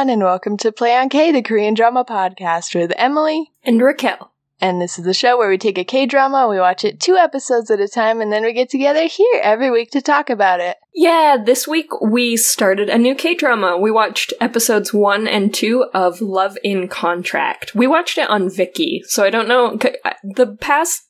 Everyone, 0.00 0.14
and 0.14 0.24
welcome 0.24 0.56
to 0.56 0.72
Play 0.72 0.96
on 0.96 1.10
K, 1.10 1.30
the 1.30 1.42
Korean 1.42 1.74
drama 1.74 2.06
podcast 2.06 2.74
with 2.74 2.90
Emily. 2.96 3.52
And 3.62 3.82
Raquel. 3.82 4.32
And 4.58 4.80
this 4.80 4.98
is 4.98 5.04
the 5.04 5.12
show 5.12 5.36
where 5.36 5.50
we 5.50 5.58
take 5.58 5.76
a 5.76 5.84
K 5.84 6.06
drama, 6.06 6.48
we 6.48 6.58
watch 6.58 6.86
it 6.86 7.00
two 7.00 7.16
episodes 7.16 7.70
at 7.70 7.80
a 7.80 7.86
time, 7.86 8.22
and 8.22 8.32
then 8.32 8.42
we 8.42 8.54
get 8.54 8.70
together 8.70 9.06
here 9.06 9.40
every 9.42 9.70
week 9.70 9.90
to 9.90 10.00
talk 10.00 10.30
about 10.30 10.58
it. 10.58 10.78
Yeah, 10.94 11.36
this 11.44 11.68
week 11.68 11.88
we 12.00 12.38
started 12.38 12.88
a 12.88 12.96
new 12.96 13.14
K 13.14 13.34
drama. 13.34 13.76
We 13.76 13.90
watched 13.90 14.32
episodes 14.40 14.94
one 14.94 15.28
and 15.28 15.52
two 15.52 15.84
of 15.92 16.22
Love 16.22 16.56
in 16.64 16.88
Contract. 16.88 17.74
We 17.74 17.86
watched 17.86 18.16
it 18.16 18.30
on 18.30 18.48
Viki, 18.48 19.00
so 19.04 19.22
I 19.22 19.28
don't 19.28 19.48
know. 19.48 19.76
The 20.22 20.56
past 20.62 21.02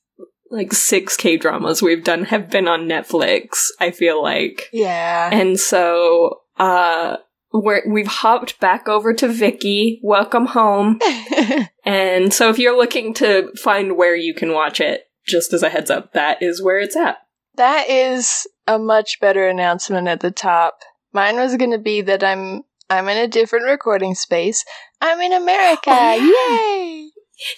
like 0.51 0.73
six 0.73 1.17
K 1.17 1.37
dramas 1.37 1.81
we've 1.81 2.03
done 2.03 2.25
have 2.25 2.51
been 2.51 2.67
on 2.67 2.89
Netflix, 2.89 3.69
I 3.79 3.93
feel 3.93 4.21
like. 4.21 4.69
Yeah. 4.73 5.31
And 5.33 5.61
so, 5.61 6.41
uh, 6.59 7.19
we're, 7.53 7.83
we've 7.89 8.07
hopped 8.07 8.61
back 8.61 8.89
over 8.89 9.13
to 9.15 9.27
Viki. 9.29 9.99
Welcome 10.03 10.47
home. 10.47 11.01
and 11.85 12.33
so 12.33 12.49
if 12.51 12.59
you're 12.59 12.77
looking 12.77 13.15
to 13.15 13.53
find 13.57 13.97
where 13.97 14.15
you 14.17 14.35
can 14.35 14.53
watch 14.53 14.81
it, 14.81 15.05
just 15.27 15.53
as 15.53 15.63
a 15.63 15.69
heads 15.69 15.91
up, 15.91 16.13
that 16.13 16.43
is 16.43 16.63
where 16.63 16.79
it's 16.79 16.97
at. 16.97 17.19
That 17.57 17.89
is 17.89 18.47
a 18.67 18.79
much 18.79 19.21
better 19.21 19.49
announcement 19.49 20.09
at 20.09 20.21
the 20.21 20.31
top. 20.31 20.81
Mine 21.13 21.37
was 21.37 21.57
going 21.57 21.73
to 21.73 21.79
be 21.79 22.01
that 22.03 22.23
I'm 22.23 22.63
I'm 22.89 23.09
in 23.09 23.19
a 23.19 23.29
different 23.29 23.67
recording 23.67 24.15
space. 24.15 24.65
I'm 25.01 25.21
in 25.21 25.33
America. 25.33 25.91
Oh, 25.91 27.11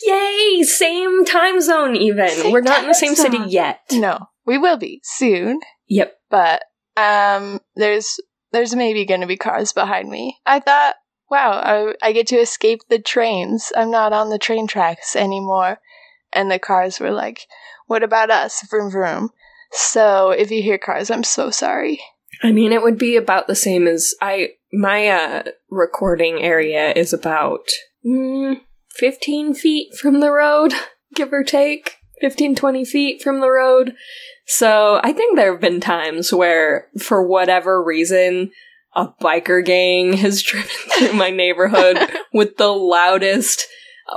Yay! 0.05 0.57
Yay! 0.59 0.63
Same 0.63 1.25
time 1.25 1.61
zone 1.61 1.97
even. 1.97 2.29
Same 2.29 2.53
We're 2.53 2.61
not 2.61 2.83
in 2.83 2.89
the 2.89 2.95
same 2.95 3.15
zone. 3.15 3.31
city 3.33 3.45
yet. 3.51 3.81
No. 3.93 4.27
We 4.45 4.59
will 4.59 4.77
be 4.77 5.01
soon. 5.05 5.61
Yep. 5.89 6.15
But 6.31 6.65
um 6.97 7.61
there's 7.77 8.19
there's 8.53 8.75
maybe 8.75 9.05
going 9.05 9.21
to 9.21 9.27
be 9.27 9.37
cars 9.37 9.73
behind 9.73 10.09
me. 10.09 10.39
I 10.47 10.61
thought, 10.61 10.95
wow, 11.31 11.53
I, 11.53 12.09
I 12.09 12.13
get 12.13 12.27
to 12.29 12.37
escape 12.37 12.81
the 12.89 12.99
trains. 12.99 13.73
I'm 13.75 13.91
not 13.91 14.13
on 14.13 14.29
the 14.29 14.39
train 14.39 14.67
tracks 14.67 15.17
anymore. 15.17 15.79
And 16.33 16.51
the 16.51 16.59
cars 16.59 17.01
were 17.01 17.11
like, 17.11 17.47
what 17.87 18.03
about 18.03 18.31
us? 18.31 18.65
Vroom 18.69 18.91
vroom. 18.91 19.31
So 19.73 20.31
if 20.31 20.51
you 20.51 20.63
hear 20.63 20.79
cars, 20.79 21.11
I'm 21.11 21.25
so 21.25 21.51
sorry. 21.51 22.01
I 22.43 22.53
mean, 22.53 22.73
it 22.73 22.83
would 22.83 22.99
be 22.99 23.17
about 23.17 23.47
the 23.47 23.55
same 23.55 23.87
as 23.87 24.15
I. 24.21 24.51
My 24.73 25.09
uh, 25.09 25.43
recording 25.71 26.43
area 26.43 26.93
is 26.93 27.13
about 27.13 27.69
mm, 28.07 28.61
15 28.97 29.55
feet 29.55 29.95
from 29.95 30.21
the 30.21 30.31
road, 30.31 30.73
give 31.15 31.33
or 31.33 31.45
take. 31.45 31.99
15, 32.23 32.55
20 32.55 32.85
feet 32.85 33.21
from 33.21 33.41
the 33.41 33.51
road. 33.51 33.95
So 34.47 35.01
I 35.03 35.13
think 35.13 35.37
there 35.37 35.51
have 35.51 35.61
been 35.61 35.81
times 35.81 36.33
where, 36.33 36.87
for 36.99 37.27
whatever 37.27 37.83
reason, 37.83 38.53
a 38.95 39.09
biker 39.21 39.65
gang 39.65 40.13
has 40.19 40.41
driven 40.41 40.71
through 40.97 41.15
my 41.15 41.31
neighborhood 41.31 41.99
with 42.33 42.57
the 42.59 42.69
loudest, 42.69 43.67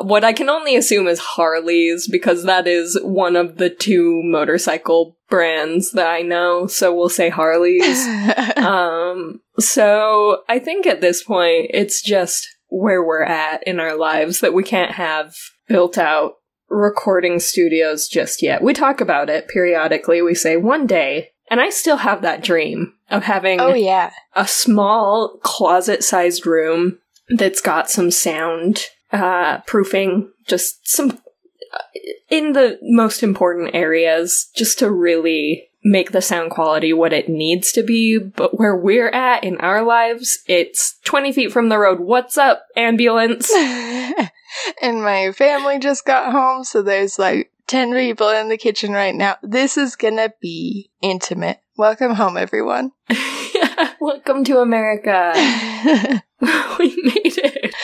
what 0.01 0.23
I 0.23 0.33
can 0.33 0.49
only 0.49 0.75
assume 0.75 1.07
is 1.07 1.19
Harleys, 1.19 2.07
because 2.07 2.43
that 2.43 2.67
is 2.67 2.99
one 3.01 3.35
of 3.35 3.57
the 3.57 3.69
two 3.71 4.21
motorcycle 4.23 5.17
brands 5.29 5.91
that 5.91 6.07
I 6.07 6.21
know. 6.21 6.67
So 6.67 6.93
we'll 6.93 7.09
say 7.09 7.29
Harleys. 7.29 8.05
um, 8.57 9.41
so 9.57 10.43
I 10.47 10.59
think 10.59 10.85
at 10.85 11.01
this 11.01 11.23
point, 11.23 11.71
it's 11.73 12.03
just 12.03 12.47
where 12.67 13.03
we're 13.03 13.23
at 13.23 13.63
in 13.67 13.79
our 13.79 13.97
lives 13.97 14.41
that 14.41 14.53
we 14.53 14.63
can't 14.63 14.91
have 14.91 15.33
built 15.67 15.97
out 15.97 16.33
recording 16.69 17.39
studios 17.39 18.07
just 18.07 18.41
yet. 18.41 18.61
We 18.61 18.73
talk 18.73 19.01
about 19.01 19.29
it 19.29 19.47
periodically. 19.47 20.21
We 20.21 20.35
say 20.35 20.57
one 20.57 20.87
day, 20.87 21.31
and 21.49 21.59
I 21.61 21.69
still 21.69 21.97
have 21.97 22.21
that 22.21 22.43
dream 22.43 22.93
of 23.09 23.23
having 23.23 23.59
oh 23.61 23.73
yeah 23.73 24.11
a 24.35 24.47
small 24.47 25.37
closet 25.43 26.03
sized 26.03 26.45
room 26.45 26.99
that's 27.29 27.61
got 27.61 27.89
some 27.89 28.11
sound 28.11 28.85
uh, 29.11 29.59
proofing, 29.67 30.31
just 30.47 30.87
some 30.87 31.11
uh, 31.73 31.79
in 32.29 32.53
the 32.53 32.79
most 32.81 33.23
important 33.23 33.73
areas, 33.73 34.49
just 34.55 34.79
to 34.79 34.91
really 34.91 35.69
make 35.83 36.11
the 36.11 36.21
sound 36.21 36.49
quality 36.49 36.91
what 36.91 37.13
it 37.13 37.29
needs 37.29 37.71
to 37.71 37.83
be. 37.83 38.17
But 38.17 38.57
where 38.57 38.75
we're 38.75 39.09
at 39.09 39.43
in 39.43 39.57
our 39.57 39.83
lives, 39.83 40.39
it's 40.47 40.97
20 41.05 41.31
feet 41.31 41.51
from 41.51 41.69
the 41.69 41.77
road. 41.77 41.99
What's 41.99 42.37
up, 42.37 42.65
ambulance? 42.75 43.51
and 44.81 45.03
my 45.03 45.31
family 45.31 45.79
just 45.79 46.05
got 46.05 46.31
home, 46.31 46.63
so 46.63 46.81
there's 46.81 47.19
like 47.19 47.51
10 47.67 47.93
people 47.93 48.29
in 48.29 48.49
the 48.49 48.57
kitchen 48.57 48.91
right 48.91 49.15
now. 49.15 49.37
This 49.41 49.77
is 49.77 49.95
gonna 49.95 50.33
be 50.41 50.91
intimate. 51.01 51.59
Welcome 51.77 52.13
home, 52.13 52.37
everyone. 52.37 52.91
welcome 53.99 54.43
to 54.45 54.59
America. 54.59 55.33
we 56.79 56.95
made 57.03 57.37
it. 57.37 57.75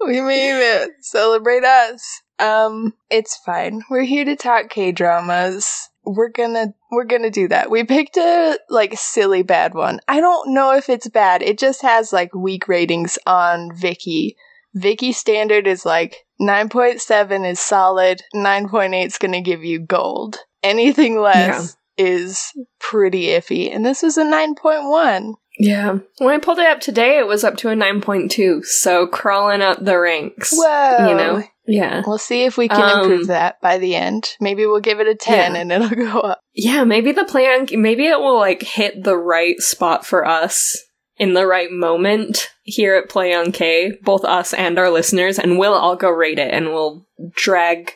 We 0.00 0.20
made 0.20 0.82
it. 0.82 0.90
Celebrate 1.00 1.64
us. 1.64 2.22
Um, 2.38 2.94
it's 3.10 3.36
fine. 3.36 3.82
We're 3.90 4.04
here 4.04 4.24
to 4.24 4.36
talk 4.36 4.70
K 4.70 4.92
dramas. 4.92 5.90
We're 6.04 6.30
gonna 6.30 6.74
we're 6.90 7.04
gonna 7.04 7.30
do 7.30 7.48
that. 7.48 7.70
We 7.70 7.84
picked 7.84 8.16
a 8.16 8.58
like 8.70 8.96
silly 8.96 9.42
bad 9.42 9.74
one. 9.74 10.00
I 10.08 10.20
don't 10.20 10.54
know 10.54 10.74
if 10.74 10.88
it's 10.88 11.08
bad. 11.08 11.42
It 11.42 11.58
just 11.58 11.82
has 11.82 12.12
like 12.12 12.34
weak 12.34 12.66
ratings 12.66 13.18
on 13.26 13.70
Viki. 13.72 14.34
Viki 14.76 15.14
standard 15.14 15.66
is 15.66 15.84
like 15.84 16.26
9.7 16.40 17.50
is 17.50 17.60
solid, 17.60 18.22
9.8 18.34 19.06
is 19.06 19.18
going 19.18 19.32
to 19.32 19.40
give 19.40 19.64
you 19.64 19.80
gold. 19.80 20.38
Anything 20.62 21.20
less 21.20 21.76
yeah. 21.96 22.04
is 22.06 22.52
pretty 22.78 23.26
iffy. 23.26 23.74
And 23.74 23.84
this 23.84 24.02
was 24.02 24.16
a 24.18 24.24
9.1. 24.24 25.34
Yeah. 25.58 25.98
When 26.18 26.34
I 26.34 26.38
pulled 26.38 26.58
it 26.58 26.66
up 26.66 26.80
today, 26.80 27.18
it 27.18 27.26
was 27.26 27.42
up 27.42 27.56
to 27.58 27.70
a 27.70 27.74
9.2. 27.74 28.64
So 28.64 29.06
crawling 29.06 29.60
up 29.60 29.84
the 29.84 29.98
ranks. 29.98 30.52
Whoa. 30.52 31.08
You 31.08 31.14
know? 31.14 31.42
Yeah. 31.66 32.02
We'll 32.06 32.18
see 32.18 32.44
if 32.44 32.56
we 32.56 32.68
can 32.68 32.80
um, 32.80 33.00
improve 33.00 33.26
that 33.26 33.60
by 33.60 33.78
the 33.78 33.94
end. 33.94 34.36
Maybe 34.40 34.66
we'll 34.66 34.80
give 34.80 35.00
it 35.00 35.08
a 35.08 35.14
10 35.14 35.54
yeah. 35.54 35.60
and 35.60 35.72
it'll 35.72 35.88
go 36.12 36.20
up. 36.20 36.40
Yeah, 36.54 36.84
maybe 36.84 37.12
the 37.12 37.24
plan, 37.24 37.66
maybe 37.72 38.06
it 38.06 38.20
will 38.20 38.38
like 38.38 38.62
hit 38.62 39.02
the 39.02 39.16
right 39.16 39.58
spot 39.58 40.06
for 40.06 40.24
us 40.24 40.76
in 41.18 41.34
the 41.34 41.46
right 41.46 41.70
moment 41.70 42.50
here 42.62 42.94
at 42.94 43.08
Play 43.08 43.34
on 43.34 43.52
K, 43.52 43.98
both 44.02 44.24
us 44.24 44.54
and 44.54 44.78
our 44.78 44.90
listeners, 44.90 45.38
and 45.38 45.58
we'll 45.58 45.74
all 45.74 45.96
go 45.96 46.10
rate 46.10 46.38
it 46.38 46.52
and 46.52 46.66
we'll 46.66 47.06
drag 47.34 47.92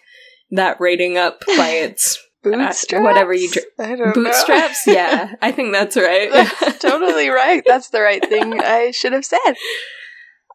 that 0.50 0.80
rating 0.80 1.16
up 1.16 1.42
by 1.56 1.68
its 1.70 2.18
bootstraps. 2.42 2.92
Uh, 2.92 3.00
whatever 3.00 3.32
you 3.32 3.50
dra- 3.50 4.12
bootstraps. 4.12 4.82
yeah, 4.86 5.34
I 5.40 5.52
think 5.52 5.72
that's 5.72 5.96
right. 5.96 6.30
That's 6.32 6.78
totally 6.78 7.28
right. 7.28 7.62
That's 7.66 7.90
the 7.90 8.00
right 8.00 8.26
thing 8.26 8.60
I 8.60 8.90
should 8.90 9.12
have 9.12 9.24
said. 9.24 9.54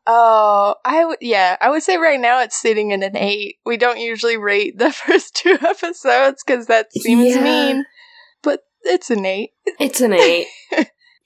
Oh, 0.06 0.76
I 0.86 1.06
would. 1.06 1.18
Yeah, 1.22 1.58
I 1.60 1.70
would 1.70 1.84
say 1.84 1.98
right 1.98 2.20
now 2.20 2.42
it's 2.42 2.60
sitting 2.60 2.92
in 2.92 3.04
an 3.04 3.18
eight. 3.18 3.58
We 3.66 3.78
don't 3.78 4.00
usually 4.00 4.38
rate 4.38 4.78
the 4.78 4.92
first 5.08 5.36
two 5.36 5.58
episodes 5.62 6.44
because 6.46 6.68
that 6.68 6.92
seems 6.94 7.36
yeah. 7.36 7.44
mean, 7.44 7.86
but 8.42 8.62
it's 8.84 9.10
an 9.10 9.26
eight. 9.26 9.52
It's 9.80 10.00
an 10.00 10.14
eight. 10.14 10.48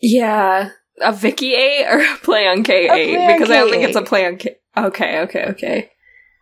yeah, 0.02 0.72
a 1.02 1.12
Viki 1.12 1.54
8 1.54 1.86
or 1.90 2.00
a 2.00 2.18
play 2.18 2.48
on 2.48 2.64
K 2.64 2.90
8? 2.90 3.34
Because 3.34 3.48
K-8. 3.48 3.56
I 3.56 3.60
don't 3.60 3.70
think 3.70 3.84
it's 3.84 3.96
a 3.96 4.02
play 4.02 4.26
on 4.26 4.38
K. 4.38 4.56
Okay, 4.78 5.20
okay, 5.22 5.46
okay. 5.50 5.92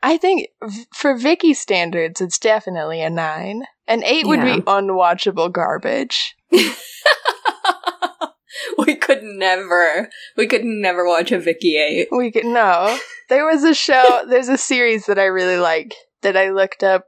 I 0.01 0.17
think 0.17 0.47
v- 0.63 0.85
for 0.93 1.15
Viki 1.15 1.55
standards, 1.55 2.21
it's 2.21 2.39
definitely 2.39 3.01
a 3.01 3.09
9. 3.09 3.63
An 3.87 4.03
8 4.03 4.27
would 4.27 4.41
be 4.41 4.61
unwatchable 4.61 5.51
garbage. 5.51 6.35
we 8.77 8.95
could 8.95 9.23
never, 9.23 10.09
we 10.37 10.47
could 10.47 10.63
never 10.63 11.05
watch 11.05 11.31
a 11.31 11.39
Viki 11.39 11.75
8. 11.75 12.07
We 12.11 12.31
could, 12.31 12.45
no. 12.45 12.97
There 13.29 13.45
was 13.45 13.63
a 13.63 13.73
show, 13.73 14.23
there's 14.29 14.49
a 14.49 14.57
series 14.57 15.05
that 15.07 15.19
I 15.19 15.25
really 15.25 15.57
like 15.57 15.95
that 16.21 16.37
I 16.37 16.49
looked 16.49 16.83
up 16.83 17.05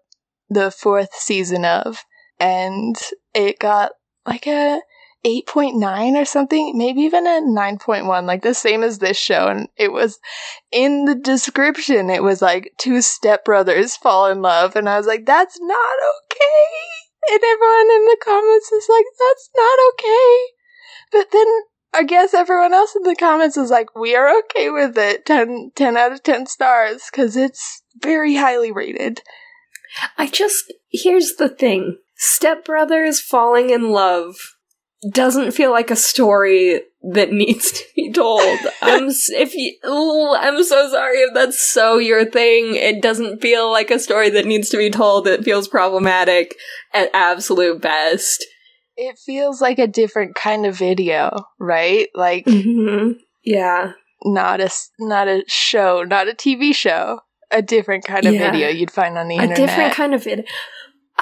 the 0.49 0.71
fourth 0.71 1.13
season 1.13 1.63
of, 1.65 2.03
and 2.39 2.95
it 3.33 3.59
got 3.59 3.91
like 4.25 4.47
a 4.47 4.81
8.9 5.25 6.19
or 6.19 6.25
something, 6.25 6.77
maybe 6.77 7.01
even 7.01 7.27
a 7.27 7.41
9.1, 7.41 8.25
like 8.25 8.41
the 8.41 8.53
same 8.53 8.83
as 8.83 9.00
this 9.00 9.18
show. 9.18 9.47
And 9.47 9.68
it 9.77 9.91
was 9.91 10.19
in 10.71 11.06
the 11.06 11.15
description, 11.15 12.09
it 12.09 12.23
was 12.23 12.41
like 12.41 12.73
two 12.77 13.00
stepbrothers 13.00 13.97
fall 13.97 14.27
in 14.31 14.41
love. 14.41 14.75
And 14.75 14.89
I 14.89 14.97
was 14.97 15.06
like, 15.06 15.25
that's 15.25 15.59
not 15.59 15.95
okay. 16.15 17.31
And 17.31 17.39
everyone 17.44 17.95
in 17.95 18.06
the 18.06 18.18
comments 18.23 18.71
is 18.71 18.88
like, 18.89 19.06
that's 19.19 19.50
not 19.56 19.79
okay. 19.94 20.38
But 21.12 21.27
then 21.31 21.47
I 21.94 22.03
guess 22.03 22.33
everyone 22.33 22.74
else 22.74 22.95
in 22.95 23.03
the 23.03 23.15
comments 23.15 23.57
is 23.57 23.69
like, 23.69 23.95
we 23.95 24.15
are 24.15 24.35
okay 24.39 24.69
with 24.69 24.97
it. 24.97 25.25
10, 25.25 25.71
10 25.75 25.97
out 25.97 26.13
of 26.13 26.24
10 26.24 26.47
stars 26.47 27.09
because 27.12 27.38
it's 27.38 27.83
very 28.00 28.35
highly 28.35 28.71
rated. 28.71 29.21
I 30.17 30.27
just, 30.27 30.74
here's 30.89 31.35
the 31.35 31.50
thing. 31.50 31.97
Stepbrothers 32.17 33.19
falling 33.19 33.69
in 33.69 33.91
love 33.91 34.35
doesn't 35.09 35.51
feel 35.51 35.71
like 35.71 35.89
a 35.92 35.95
story 35.95 36.81
that 37.13 37.31
needs 37.31 37.71
to 37.71 37.83
be 37.95 38.12
told. 38.12 38.59
I'm 38.81 39.07
if 39.09 39.56
you, 39.56 39.75
ooh, 39.88 40.36
I'm 40.36 40.63
so 40.63 40.89
sorry 40.89 41.18
if 41.19 41.33
that's 41.33 41.63
so 41.63 41.98
your 41.98 42.25
thing. 42.25 42.75
It 42.75 43.01
doesn't 43.01 43.42
feel 43.42 43.71
like 43.71 43.89
a 43.92 44.00
story 44.00 44.30
that 44.31 44.45
needs 44.45 44.69
to 44.69 44.77
be 44.77 44.89
told. 44.89 45.27
It 45.27 45.44
feels 45.44 45.68
problematic 45.68 46.56
at 46.94 47.09
absolute 47.13 47.81
best. 47.81 48.45
It 48.95 49.18
feels 49.18 49.62
like 49.62 49.80
a 49.80 49.88
different 49.88 50.36
kind 50.36 50.65
of 50.65 50.77
video, 50.77 51.45
right? 51.59 52.09
Like, 52.13 52.45
mm-hmm. 52.45 53.13
yeah. 53.44 53.94
not 54.24 54.62
a 54.62 54.69
not 55.00 55.27
a 55.27 55.44
show, 55.48 56.03
not 56.03 56.27
a 56.27 56.33
TV 56.33 56.75
show, 56.75 57.21
a 57.50 57.62
different 57.62 58.06
kind 58.06 58.25
of 58.25 58.33
Yeah. 58.33 58.51
video 58.51 58.69
you'd 58.69 58.92
find 58.92 59.18
on 59.18 59.27
the 59.27 59.38
a 59.38 59.44
internet. 59.44 59.57
A 59.57 59.65
different 59.65 59.94
kind 59.94 60.13
of 60.13 60.24
vid. 60.24 60.48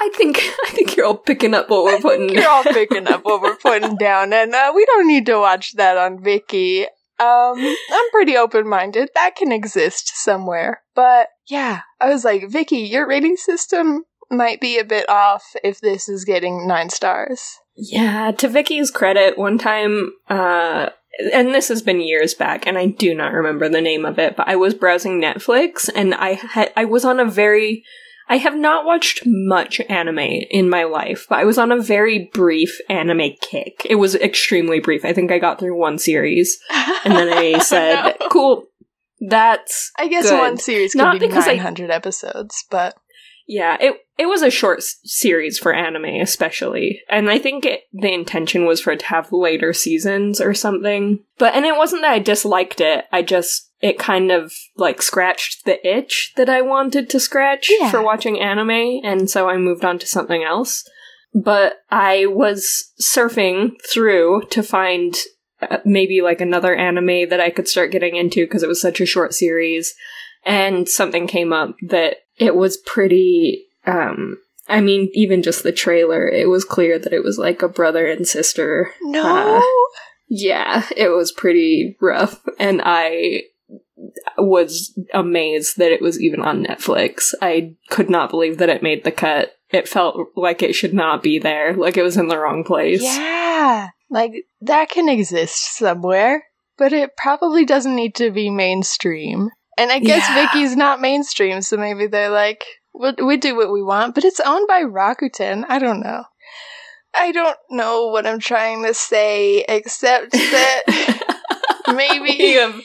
I 0.00 0.08
think 0.14 0.38
I 0.66 0.70
think 0.70 0.96
you're 0.96 1.06
all 1.06 1.16
picking 1.16 1.54
up 1.54 1.68
what 1.68 1.84
we're 1.84 2.00
putting. 2.00 2.30
You're 2.30 2.48
all 2.48 2.64
picking 2.64 3.06
up 3.06 3.24
what 3.24 3.42
we're 3.42 3.56
putting 3.62 3.96
down, 3.96 4.32
and 4.32 4.54
uh, 4.54 4.72
we 4.74 4.84
don't 4.86 5.06
need 5.06 5.26
to 5.26 5.38
watch 5.38 5.74
that 5.74 5.98
on 5.98 6.18
Viki. 6.18 6.84
Um, 7.18 7.58
I'm 7.58 8.10
pretty 8.10 8.36
open 8.36 8.66
minded. 8.66 9.10
That 9.14 9.36
can 9.36 9.52
exist 9.52 10.12
somewhere, 10.14 10.82
but 10.94 11.28
yeah, 11.48 11.80
I 12.00 12.08
was 12.08 12.24
like, 12.24 12.44
Viki, 12.44 12.88
your 12.88 13.06
rating 13.06 13.36
system 13.36 14.04
might 14.30 14.60
be 14.60 14.78
a 14.78 14.84
bit 14.84 15.06
off 15.08 15.44
if 15.62 15.80
this 15.80 16.08
is 16.08 16.24
getting 16.24 16.66
nine 16.66 16.88
stars. 16.88 17.58
Yeah, 17.76 18.30
to 18.32 18.48
Viki's 18.48 18.90
credit, 18.90 19.36
one 19.36 19.58
time, 19.58 20.12
uh, 20.28 20.90
and 21.32 21.54
this 21.54 21.68
has 21.68 21.82
been 21.82 22.00
years 22.00 22.32
back, 22.32 22.66
and 22.66 22.78
I 22.78 22.86
do 22.86 23.14
not 23.14 23.32
remember 23.32 23.68
the 23.68 23.80
name 23.82 24.06
of 24.06 24.18
it, 24.18 24.36
but 24.36 24.48
I 24.48 24.56
was 24.56 24.72
browsing 24.72 25.20
Netflix, 25.20 25.90
and 25.94 26.14
I 26.14 26.34
had 26.34 26.72
I 26.74 26.86
was 26.86 27.04
on 27.04 27.20
a 27.20 27.24
very 27.26 27.84
I 28.30 28.36
have 28.36 28.56
not 28.56 28.86
watched 28.86 29.24
much 29.26 29.80
anime 29.90 30.18
in 30.20 30.70
my 30.70 30.84
life, 30.84 31.26
but 31.28 31.38
I 31.40 31.44
was 31.44 31.58
on 31.58 31.72
a 31.72 31.82
very 31.82 32.30
brief 32.32 32.78
anime 32.88 33.32
kick. 33.42 33.84
It 33.90 33.96
was 33.96 34.14
extremely 34.14 34.80
brief. 34.80 35.04
I 35.04 35.12
think 35.12 35.30
I 35.32 35.38
got 35.38 35.58
through 35.58 35.76
one 35.76 35.98
series, 35.98 36.58
and 37.04 37.12
then 37.14 37.28
I 37.32 37.58
said, 37.62 38.14
No. 38.20 38.28
"Cool, 38.30 38.64
that's 39.28 39.90
I 39.98 40.08
guess 40.08 40.30
good. 40.30 40.38
one 40.38 40.56
series 40.58 40.94
Not 40.94 41.18
be 41.18 41.26
because 41.26 41.46
I- 41.46 41.54
900 41.56 41.90
episodes, 41.90 42.64
but 42.70 42.96
Yeah, 43.46 43.76
it 43.80 43.94
it 44.16 44.26
was 44.26 44.42
a 44.42 44.50
short 44.50 44.78
s- 44.78 44.96
series 45.04 45.58
for 45.58 45.74
anime, 45.74 46.04
especially, 46.20 47.00
and 47.08 47.28
I 47.30 47.38
think 47.38 47.64
it, 47.66 47.82
the 47.92 48.12
intention 48.12 48.64
was 48.64 48.80
for 48.80 48.92
it 48.92 49.00
to 49.00 49.06
have 49.06 49.32
later 49.32 49.72
seasons 49.72 50.40
or 50.40 50.54
something. 50.54 51.24
But 51.38 51.54
and 51.54 51.64
it 51.66 51.76
wasn't 51.76 52.02
that 52.02 52.12
I 52.12 52.18
disliked 52.20 52.80
it; 52.80 53.06
I 53.12 53.22
just 53.22 53.69
it 53.80 53.98
kind 53.98 54.30
of 54.30 54.52
like 54.76 55.00
scratched 55.02 55.64
the 55.64 55.84
itch 55.86 56.32
that 56.36 56.48
I 56.48 56.60
wanted 56.62 57.08
to 57.10 57.20
scratch 57.20 57.70
Yeah. 57.80 57.90
for 57.90 58.02
watching 58.02 58.38
anime, 58.40 59.00
and 59.04 59.30
so 59.30 59.48
I 59.48 59.56
moved 59.56 59.84
on 59.84 59.98
to 59.98 60.06
something 60.06 60.42
else. 60.44 60.88
But 61.34 61.74
I 61.90 62.26
was 62.26 62.92
surfing 63.00 63.72
through 63.90 64.42
to 64.50 64.62
find 64.62 65.16
uh, 65.62 65.78
maybe 65.84 66.22
like 66.22 66.40
another 66.40 66.74
anime 66.74 67.28
that 67.28 67.40
I 67.40 67.50
could 67.50 67.68
start 67.68 67.92
getting 67.92 68.16
into 68.16 68.44
because 68.44 68.62
it 68.62 68.68
was 68.68 68.80
such 68.80 69.00
a 69.00 69.06
short 69.06 69.32
series 69.34 69.94
and 70.44 70.88
something 70.88 71.26
came 71.26 71.52
up 71.52 71.76
that 71.88 72.16
it 72.38 72.56
was 72.56 72.78
pretty 72.78 73.66
um 73.86 74.38
I 74.68 74.80
mean 74.80 75.10
even 75.12 75.42
just 75.42 75.62
the 75.62 75.70
trailer 75.70 76.26
it 76.26 76.48
was 76.48 76.64
clear 76.64 76.98
that 76.98 77.12
it 77.12 77.22
was 77.22 77.38
like 77.38 77.60
a 77.62 77.68
brother 77.68 78.06
and 78.06 78.26
sister. 78.26 78.92
no. 79.02 79.58
Uh, 79.58 79.62
Yeah, 80.28 80.86
it 80.96 81.08
was 81.10 81.30
pretty 81.30 81.96
rough 82.00 82.40
and 82.58 82.80
I 82.84 83.42
was 84.38 84.98
amazed 85.12 85.76
that 85.78 85.92
it 85.92 86.00
was 86.02 86.20
even 86.20 86.40
on 86.40 86.64
Netflix. 86.64 87.34
I 87.42 87.74
could 87.90 88.10
not 88.10 88.30
believe 88.30 88.58
that 88.58 88.68
it 88.68 88.82
made 88.82 89.04
the 89.04 89.12
cut. 89.12 89.52
It 89.70 89.88
felt 89.88 90.16
like 90.36 90.62
it 90.62 90.74
should 90.74 90.94
not 90.94 91.22
be 91.22 91.38
there, 91.38 91.74
like 91.74 91.96
it 91.96 92.02
was 92.02 92.16
in 92.16 92.28
the 92.28 92.38
wrong 92.38 92.64
place. 92.64 93.02
yeah, 93.02 93.88
like 94.10 94.32
that 94.62 94.88
can 94.90 95.08
exist 95.08 95.76
somewhere, 95.76 96.44
but 96.76 96.92
it 96.92 97.16
probably 97.16 97.64
doesn't 97.64 97.94
need 97.94 98.14
to 98.16 98.30
be 98.30 98.50
mainstream. 98.50 99.50
And 99.78 99.90
I 99.92 99.98
guess 100.00 100.28
Yeah. 100.28 100.46
Viki's 100.52 100.76
not 100.76 101.00
mainstream, 101.00 101.62
so 101.62 101.76
maybe 101.76 102.06
they're 102.08 102.30
like, 102.30 102.64
we'll, 102.92 103.14
we 103.24 103.36
do 103.36 103.54
what 103.56 103.72
we 103.72 103.82
want, 103.82 104.14
but 104.14 104.24
it's 104.24 104.40
owned 104.40 104.66
by 104.66 104.82
Rakuten. 104.82 105.64
I 105.68 105.78
don't 105.78 106.00
know. 106.00 106.24
I 107.14 107.32
don't 107.32 107.56
know 107.70 108.06
what 108.08 108.26
I'm 108.26 108.40
trying 108.40 108.84
to 108.84 108.94
say, 108.94 109.64
except 109.68 110.32
that 110.32 110.82
maybe 111.94 112.20
we 112.38 112.52
have 112.54 112.80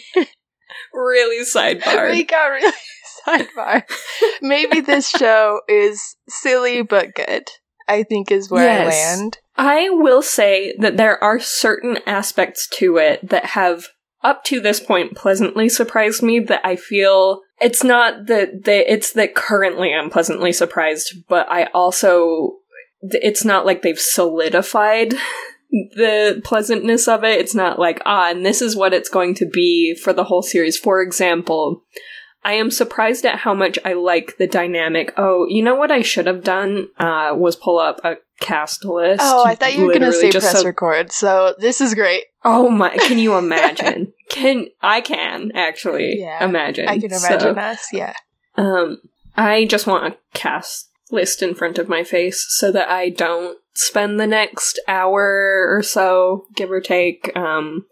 really 0.96 1.46
sidebar. 1.46 2.12
we 2.12 2.24
got 2.24 2.48
really 2.48 2.74
sidebar. 3.28 3.84
Maybe 4.42 4.82
this 4.82 5.10
show 5.10 5.62
is 5.68 6.16
silly 6.28 6.82
but 6.82 7.14
good. 7.16 7.50
I 7.88 8.04
think 8.04 8.32
is 8.32 8.50
where 8.50 8.82
I 8.82 8.86
land. 8.88 9.40
I 9.58 9.90
will 9.90 10.22
say 10.22 10.76
that 10.80 10.98
there 10.98 11.24
are 11.24 11.40
certain 11.40 12.00
aspects 12.06 12.68
to 12.76 12.98
it 12.98 13.30
that 13.30 13.46
have, 13.46 13.88
up 14.24 14.44
to 14.46 14.60
this 14.60 14.80
point, 14.80 15.16
pleasantly 15.16 15.70
surprised 15.70 16.24
me. 16.24 16.40
That 16.40 16.66
I 16.66 16.76
feel 16.76 17.42
it's 17.62 17.84
not 17.84 18.26
that 18.26 18.64
they, 18.64 18.86
it's 18.86 19.14
that 19.14 19.36
currently 19.36 19.94
I'm 19.94 20.10
pleasantly 20.10 20.52
surprised, 20.52 21.14
but 21.30 21.48
I 21.50 21.66
also, 21.76 22.56
it's 23.02 23.46
not 23.46 23.66
like 23.66 23.82
they've 23.82 24.00
solidified 24.00 25.14
the 25.72 26.42
pleasantness 26.44 27.08
of 27.08 27.24
it. 27.24 27.40
It's 27.40 27.56
not 27.56 27.80
like, 27.80 28.02
ah, 28.06 28.30
and 28.30 28.46
this 28.46 28.62
is 28.62 28.76
what 28.76 28.94
it's 28.94 29.10
going 29.10 29.36
to 29.36 29.46
be 29.46 29.96
for 29.96 30.14
the 30.14 30.24
whole 30.26 30.42
series. 30.42 30.78
For 30.78 31.02
example, 31.02 31.84
I 32.44 32.54
am 32.54 32.70
surprised 32.72 33.26
at 33.26 33.40
how 33.40 33.54
much 33.54 33.80
I 33.84 33.94
like 33.94 34.38
the 34.38 34.48
dynamic. 34.48 35.14
Oh, 35.18 35.48
you 35.50 35.64
know 35.64 35.76
what 35.76 35.92
I 35.92 36.02
should 36.02 36.28
have 36.28 36.44
done 36.44 36.90
uh, 37.00 37.34
was 37.36 37.56
pull 37.56 37.80
up 37.80 38.00
a 38.04 38.18
cast 38.40 38.86
list. 38.86 39.22
Oh, 39.24 39.44
I 39.46 39.56
thought 39.56 39.74
you 39.76 39.86
were 39.86 39.94
going 39.94 40.02
to 40.02 40.14
say 40.14 40.32
press 40.32 40.52
so- 40.62 40.66
record, 40.66 41.12
so 41.12 41.56
this 41.58 41.82
is 41.82 41.94
great. 41.96 42.24
Oh 42.44 42.70
my! 42.70 42.96
Can 42.98 43.18
you 43.18 43.36
imagine? 43.38 44.14
can 44.30 44.68
I 44.82 45.02
can 45.02 45.52
actually 45.56 46.20
Yeah, 46.20 46.44
imagine? 46.46 46.88
I 46.88 47.00
can 47.00 47.10
So, 47.12 47.28
imagine 47.28 47.58
us, 47.58 47.88
yeah. 47.92 48.14
um, 48.58 49.00
I 49.36 49.66
just 49.66 49.88
want 49.88 50.14
a 50.14 50.18
cast 50.34 50.90
list 51.12 51.42
in 51.42 51.54
front 51.56 51.78
of 51.80 51.88
my 51.90 52.04
face 52.04 52.46
so 52.50 52.72
that 52.72 52.90
I 52.90 53.10
don't 53.10 53.58
spend 53.76 54.20
the 54.20 54.28
next 54.28 54.80
hour 54.88 55.68
or 55.76 55.82
so, 55.84 56.46
give 56.56 56.72
or 56.72 56.82
take, 56.82 57.36
um, 57.36 57.86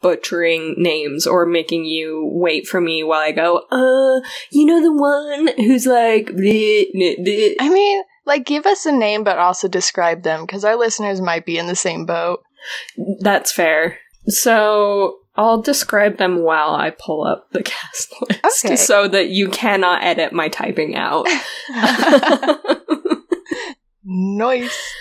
butchering 0.00 0.76
names 0.78 1.26
or 1.26 1.44
making 1.44 1.84
you 1.84 2.30
wait 2.32 2.66
for 2.68 2.80
me 2.80 3.02
while 3.02 3.20
I 3.20 3.32
go, 3.32 3.58
uh, 3.70 4.20
you 4.50 4.64
know 4.64 4.80
the 4.80 4.92
one 4.92 5.48
who's 5.56 5.86
like, 5.86 6.26
bleh, 6.26 6.84
bleh, 6.94 7.18
bleh." 7.26 7.54
I 7.60 7.68
mean, 7.68 8.02
like, 8.24 8.46
give 8.46 8.64
us 8.66 8.86
a 8.86 8.92
name, 8.92 9.24
but 9.24 9.38
also 9.38 9.66
describe 9.68 10.22
them, 10.22 10.42
because 10.42 10.64
our 10.64 10.76
listeners 10.76 11.20
might 11.20 11.44
be 11.46 11.58
in 11.58 11.66
the 11.66 11.74
same 11.74 12.06
boat. 12.06 12.42
that's 13.20 13.50
fair. 13.50 13.98
So 14.28 15.18
I'll 15.36 15.62
describe 15.62 16.18
them 16.18 16.42
while 16.42 16.74
I 16.74 16.90
pull 16.90 17.24
up 17.24 17.48
the 17.52 17.62
cast 17.62 18.12
list 18.28 18.64
Okay. 18.66 18.76
so 18.76 19.08
that 19.08 19.28
you 19.30 19.48
cannot 19.48 20.04
edit 20.04 20.32
my 20.32 20.48
typing 20.48 20.94
out. 20.96 21.26
nice. 24.04 24.92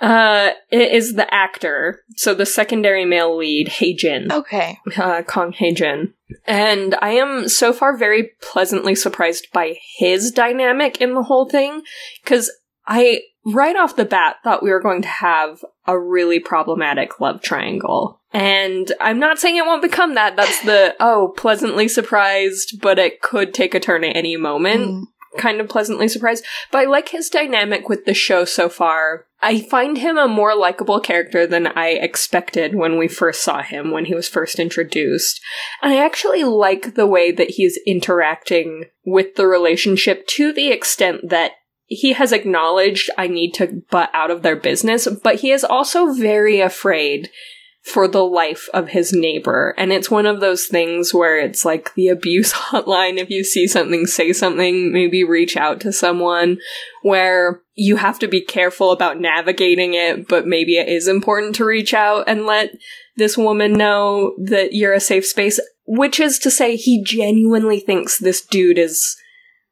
Uh, 0.00 0.50
it 0.70 0.92
is 0.92 1.14
the 1.14 1.32
actor, 1.32 2.00
so 2.16 2.32
the 2.34 2.46
secondary 2.46 3.04
male 3.04 3.36
lead, 3.36 3.68
Hae-jin, 3.68 4.32
Okay. 4.32 4.78
uh, 4.96 5.22
Kong 5.22 5.52
Hae-jin. 5.52 6.14
And 6.46 6.96
I 7.02 7.10
am 7.10 7.48
so 7.48 7.72
far 7.72 7.96
very 7.96 8.30
pleasantly 8.40 8.94
surprised 8.94 9.48
by 9.52 9.76
his 9.98 10.30
dynamic 10.30 11.00
in 11.00 11.14
the 11.14 11.22
whole 11.24 11.48
thing, 11.48 11.82
because 12.24 12.50
I, 12.86 13.20
right 13.44 13.76
off 13.76 13.96
the 13.96 14.04
bat, 14.06 14.36
thought 14.42 14.62
we 14.62 14.70
were 14.70 14.80
going 14.80 15.02
to 15.02 15.08
have 15.08 15.62
a 15.86 15.98
really 15.98 16.40
problematic 16.40 17.20
love 17.20 17.42
triangle. 17.42 18.20
And 18.32 18.90
I'm 19.00 19.18
not 19.18 19.38
saying 19.38 19.56
it 19.56 19.66
won't 19.66 19.82
become 19.82 20.14
that. 20.14 20.34
That's 20.36 20.62
the, 20.62 20.94
oh, 21.00 21.34
pleasantly 21.36 21.88
surprised, 21.88 22.80
but 22.80 22.98
it 22.98 23.20
could 23.20 23.52
take 23.52 23.74
a 23.74 23.80
turn 23.80 24.04
at 24.04 24.16
any 24.16 24.36
moment 24.36 24.80
Mm. 24.80 25.02
kind 25.38 25.60
of 25.60 25.68
pleasantly 25.68 26.08
surprised. 26.08 26.44
But 26.72 26.78
I 26.78 26.84
like 26.84 27.10
his 27.10 27.28
dynamic 27.28 27.88
with 27.88 28.04
the 28.04 28.14
show 28.14 28.44
so 28.44 28.68
far. 28.68 29.26
I 29.42 29.60
find 29.62 29.96
him 29.96 30.18
a 30.18 30.28
more 30.28 30.54
likable 30.54 31.00
character 31.00 31.46
than 31.46 31.66
I 31.66 31.88
expected 31.88 32.74
when 32.74 32.98
we 32.98 33.08
first 33.08 33.42
saw 33.42 33.62
him, 33.62 33.90
when 33.90 34.04
he 34.04 34.14
was 34.14 34.28
first 34.28 34.58
introduced. 34.58 35.40
And 35.82 35.92
I 35.92 36.04
actually 36.04 36.44
like 36.44 36.94
the 36.94 37.06
way 37.06 37.32
that 37.32 37.50
he's 37.50 37.78
interacting 37.86 38.86
with 39.04 39.36
the 39.36 39.46
relationship 39.46 40.26
to 40.28 40.52
the 40.52 40.68
extent 40.68 41.30
that 41.30 41.52
he 41.86 42.12
has 42.12 42.32
acknowledged 42.32 43.10
I 43.18 43.26
need 43.26 43.52
to 43.54 43.82
butt 43.90 44.10
out 44.12 44.30
of 44.30 44.42
their 44.42 44.56
business, 44.56 45.08
but 45.22 45.36
he 45.36 45.50
is 45.50 45.64
also 45.64 46.12
very 46.12 46.60
afraid 46.60 47.30
for 47.82 48.06
the 48.06 48.24
life 48.24 48.68
of 48.74 48.88
his 48.88 49.12
neighbor. 49.12 49.74
And 49.78 49.92
it's 49.92 50.10
one 50.10 50.26
of 50.26 50.40
those 50.40 50.66
things 50.66 51.14
where 51.14 51.38
it's 51.38 51.64
like 51.64 51.94
the 51.94 52.08
abuse 52.08 52.52
hotline. 52.70 53.18
If 53.18 53.30
you 53.30 53.42
see 53.42 53.66
something, 53.66 54.06
say 54.06 54.32
something, 54.32 54.92
maybe 54.92 55.24
reach 55.24 55.56
out 55.56 55.80
to 55.80 55.92
someone 55.92 56.58
where 57.02 57.62
you 57.74 57.96
have 57.96 58.18
to 58.18 58.28
be 58.28 58.42
careful 58.42 58.92
about 58.92 59.20
navigating 59.20 59.94
it, 59.94 60.28
but 60.28 60.46
maybe 60.46 60.76
it 60.76 60.88
is 60.88 61.08
important 61.08 61.54
to 61.56 61.64
reach 61.64 61.94
out 61.94 62.24
and 62.28 62.46
let 62.46 62.76
this 63.16 63.38
woman 63.38 63.72
know 63.72 64.34
that 64.38 64.74
you're 64.74 64.92
a 64.92 65.00
safe 65.00 65.26
space. 65.26 65.58
Which 65.86 66.20
is 66.20 66.38
to 66.40 66.50
say, 66.50 66.76
he 66.76 67.02
genuinely 67.02 67.80
thinks 67.80 68.18
this 68.18 68.44
dude 68.44 68.78
is 68.78 69.16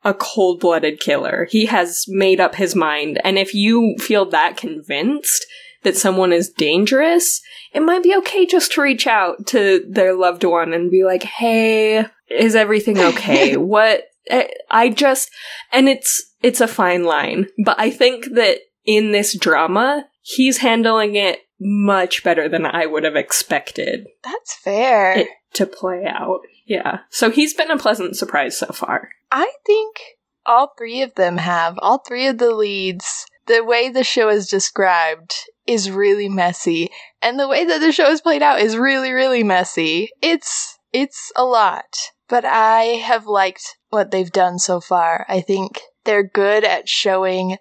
a 0.05 0.15
cold 0.15 0.61
blooded 0.61 1.01
killer. 1.01 1.47
He 1.51 1.67
has 1.67 2.05
made 2.09 2.41
up 2.41 2.55
his 2.55 2.75
mind. 2.75 3.21
And 3.23 3.39
if 3.39 3.55
you 3.55 3.97
feel 3.99 4.25
that 4.31 4.57
convinced 4.57 5.47
that 5.89 5.97
someone 5.97 6.33
is 6.33 6.51
dangerous, 6.51 7.41
it 7.73 7.81
might 7.81 8.03
be 8.03 8.15
okay 8.17 8.45
just 8.47 8.73
to 8.73 8.83
reach 8.83 9.07
out 9.07 9.47
to 9.47 9.85
their 9.89 10.15
loved 10.15 10.45
one 10.45 10.75
and 10.75 10.91
be 10.91 11.03
like, 11.03 11.23
hey, 11.23 12.05
is 12.31 12.55
everything 12.55 12.99
okay? 12.99 13.57
what? 13.57 14.05
I- 14.31 14.51
I 14.71 14.91
just, 14.91 15.31
and 15.73 15.89
it's, 15.89 16.35
it's 16.43 16.61
a 16.61 16.69
fine 16.69 17.05
line, 17.05 17.47
but 17.65 17.81
I 17.81 17.91
think 17.91 18.27
that 18.35 18.59
in 18.85 19.13
this 19.13 19.37
drama, 19.37 20.07
he's 20.21 20.59
handling 20.59 21.15
it 21.15 21.39
much 21.59 22.23
better 22.23 22.47
than 22.49 22.67
I 22.67 22.85
would 22.85 23.05
have 23.05 23.17
expected. 23.17 24.07
That's 24.23 24.55
fair. 24.55 25.19
It- 25.21 25.29
to 25.55 25.65
play 25.65 26.05
out. 26.07 26.41
Yeah. 26.67 26.99
So 27.09 27.31
he's 27.31 27.55
been 27.55 27.71
a 27.71 27.79
pleasant 27.79 28.17
surprise 28.17 28.59
so 28.59 28.67
far. 28.67 29.09
I 29.33 29.51
think 29.65 29.97
all 30.45 30.75
three 30.77 31.01
of 31.01 31.15
them 31.15 31.39
have. 31.39 31.79
All 31.81 31.99
three 32.07 32.27
of 32.27 32.37
the 32.37 32.55
leads, 32.55 33.25
the 33.47 33.65
way 33.65 33.89
the 33.89 34.05
show 34.05 34.29
is 34.29 34.47
described 34.47 35.35
is 35.69 35.91
really 35.91 36.29
messy. 36.29 36.91
And 37.23 37.39
the 37.39 37.49
way 37.49 37.65
that 37.65 37.79
the 37.79 37.93
show 37.93 38.11
is 38.11 38.21
played 38.21 38.43
out 38.43 38.61
is 38.61 38.77
really, 38.77 39.13
really 39.13 39.45
messy. 39.45 40.09
It's 40.23 40.79
it's 40.93 41.31
a 41.37 41.45
lot. 41.45 41.85
But 42.29 42.45
I 42.45 42.83
have 43.05 43.27
liked 43.27 43.77
what 43.91 44.11
they've 44.11 44.31
done 44.31 44.59
so 44.59 44.81
far. 44.81 45.25
I 45.29 45.41
think 45.41 45.81
they're 46.05 46.27
good 46.27 46.65
at 46.65 46.89
showing 46.89 47.57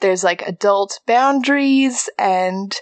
there's 0.00 0.24
like 0.24 0.42
adult 0.42 1.00
boundaries 1.06 2.08
and 2.18 2.74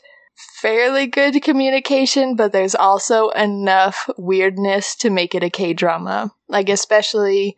fairly 0.61 1.07
good 1.07 1.41
communication, 1.43 2.35
but 2.35 2.53
there's 2.53 2.75
also 2.75 3.31
enough 3.31 4.09
weirdness 4.17 4.97
to 4.97 5.11
make 5.11 5.35
it 5.35 5.45
a 5.45 5.51
K 5.51 5.73
drama. 5.73 6.33
Like, 6.49 6.69
especially 6.69 7.57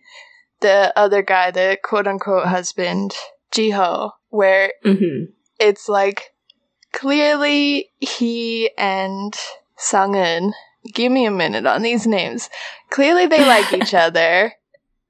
the 0.61 0.93
other 0.97 1.23
guy, 1.23 1.51
the 1.51 1.79
quote 1.83 2.07
unquote 2.07 2.47
husband, 2.47 3.15
Jiho, 3.53 4.11
where 4.29 4.73
Mm-hmm. 4.85 5.33
it's 5.59 5.89
like 5.89 6.34
clearly 6.95 7.91
he 7.99 8.71
and 8.79 9.35
Sangin, 9.77 10.53
give 10.95 11.13
me 11.13 11.27
a 11.27 11.31
minute 11.31 11.67
on 11.67 11.83
these 11.83 12.07
names. 12.07 12.49
Clearly 12.91 13.27
they 13.27 13.45
like 13.45 13.73
each 13.73 13.93
other. 14.07 14.55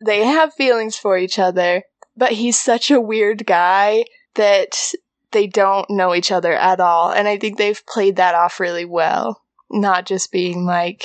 They 0.04 0.24
have 0.24 0.54
feelings 0.54 0.96
for 0.96 1.16
each 1.16 1.38
other, 1.38 1.84
but 2.16 2.32
he's 2.32 2.58
such 2.58 2.90
a 2.90 3.00
weird 3.00 3.46
guy 3.46 4.06
that 4.34 4.92
they 5.30 5.46
don't 5.46 5.88
know 5.90 6.14
each 6.14 6.32
other 6.32 6.54
at 6.54 6.80
all. 6.80 7.12
And 7.12 7.28
I 7.28 7.38
think 7.38 7.58
they've 7.58 7.86
played 7.86 8.16
that 8.16 8.34
off 8.34 8.58
really 8.58 8.84
well. 8.84 9.42
Not 9.70 10.06
just 10.06 10.32
being 10.32 10.64
like, 10.64 11.04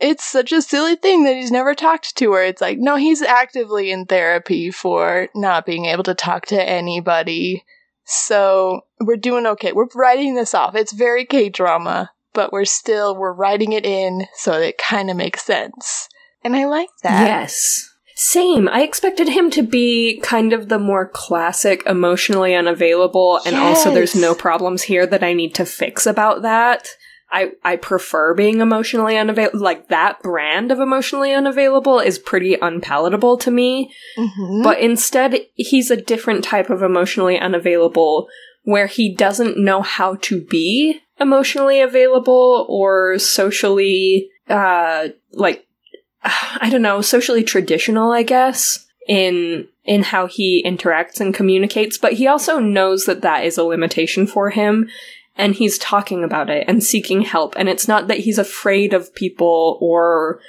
it's 0.00 0.24
such 0.24 0.52
a 0.52 0.62
silly 0.62 0.96
thing 0.96 1.24
that 1.24 1.36
he's 1.36 1.50
never 1.50 1.74
talked 1.74 2.16
to 2.16 2.32
her. 2.32 2.42
It's 2.42 2.60
like, 2.60 2.78
no, 2.78 2.96
he's 2.96 3.22
actively 3.22 3.90
in 3.90 4.06
therapy 4.06 4.70
for 4.70 5.28
not 5.34 5.64
being 5.64 5.84
able 5.86 6.02
to 6.04 6.14
talk 6.14 6.46
to 6.46 6.62
anybody. 6.62 7.64
So 8.04 8.82
we're 9.06 9.16
doing 9.16 9.46
okay. 9.46 9.72
We're 9.72 9.88
writing 9.94 10.34
this 10.34 10.54
off. 10.54 10.74
It's 10.74 10.92
very 10.92 11.24
K 11.24 11.48
drama, 11.48 12.10
but 12.32 12.52
we're 12.52 12.64
still 12.64 13.16
we're 13.16 13.32
writing 13.32 13.72
it 13.72 13.84
in 13.84 14.26
so 14.34 14.52
that 14.52 14.68
it 14.68 14.78
kind 14.78 15.10
of 15.10 15.16
makes 15.16 15.44
sense. 15.44 16.08
And 16.44 16.56
I 16.56 16.66
like 16.66 16.88
that. 17.02 17.26
Yes. 17.26 17.88
Same. 18.14 18.68
I 18.68 18.82
expected 18.82 19.28
him 19.28 19.50
to 19.50 19.62
be 19.62 20.20
kind 20.22 20.52
of 20.52 20.68
the 20.68 20.78
more 20.78 21.08
classic, 21.08 21.82
emotionally 21.86 22.54
unavailable, 22.54 23.40
and 23.46 23.56
also 23.56 23.92
there's 23.92 24.14
no 24.14 24.34
problems 24.34 24.82
here 24.82 25.06
that 25.06 25.24
I 25.24 25.32
need 25.32 25.54
to 25.56 25.64
fix 25.64 26.06
about 26.06 26.42
that. 26.42 26.88
I, 27.32 27.52
I 27.64 27.76
prefer 27.76 28.34
being 28.34 28.60
emotionally 28.60 29.16
unavailable. 29.16 29.60
Like 29.60 29.88
that 29.88 30.22
brand 30.22 30.70
of 30.70 30.78
emotionally 30.78 31.32
unavailable 31.32 31.98
is 31.98 32.18
pretty 32.18 32.58
unpalatable 32.60 33.38
to 33.38 33.50
me. 33.50 33.90
Mhm. 34.18 34.62
But 34.62 34.78
instead, 34.80 35.38
he's 35.54 35.90
a 35.90 35.96
different 35.96 36.44
type 36.44 36.68
of 36.68 36.82
emotionally 36.82 37.38
unavailable 37.38 38.28
where 38.64 38.86
he 38.86 39.14
doesn't 39.14 39.58
know 39.58 39.82
how 39.82 40.16
to 40.16 40.40
be 40.40 41.00
emotionally 41.18 41.80
available 41.80 42.66
or 42.68 43.18
socially, 43.18 44.30
uh, 44.48 45.08
like, 45.32 45.66
I 46.22 46.68
don't 46.70 46.82
know, 46.82 47.00
socially 47.00 47.42
traditional, 47.42 48.12
I 48.12 48.22
guess, 48.22 48.86
in, 49.08 49.66
in 49.84 50.02
how 50.02 50.26
he 50.26 50.62
interacts 50.64 51.20
and 51.20 51.34
communicates. 51.34 51.98
But 51.98 52.14
he 52.14 52.26
also 52.26 52.58
knows 52.58 53.06
that 53.06 53.22
that 53.22 53.44
is 53.44 53.58
a 53.58 53.64
limitation 53.64 54.26
for 54.26 54.50
him. 54.50 54.88
And 55.36 55.54
he's 55.54 55.78
talking 55.78 56.22
about 56.22 56.50
it 56.50 56.64
and 56.68 56.84
seeking 56.84 57.22
help. 57.22 57.54
And 57.56 57.68
it's 57.68 57.88
not 57.88 58.06
that 58.08 58.18
he's 58.18 58.38
afraid 58.38 58.92
of 58.92 59.14
people 59.14 59.78
or 59.80 60.40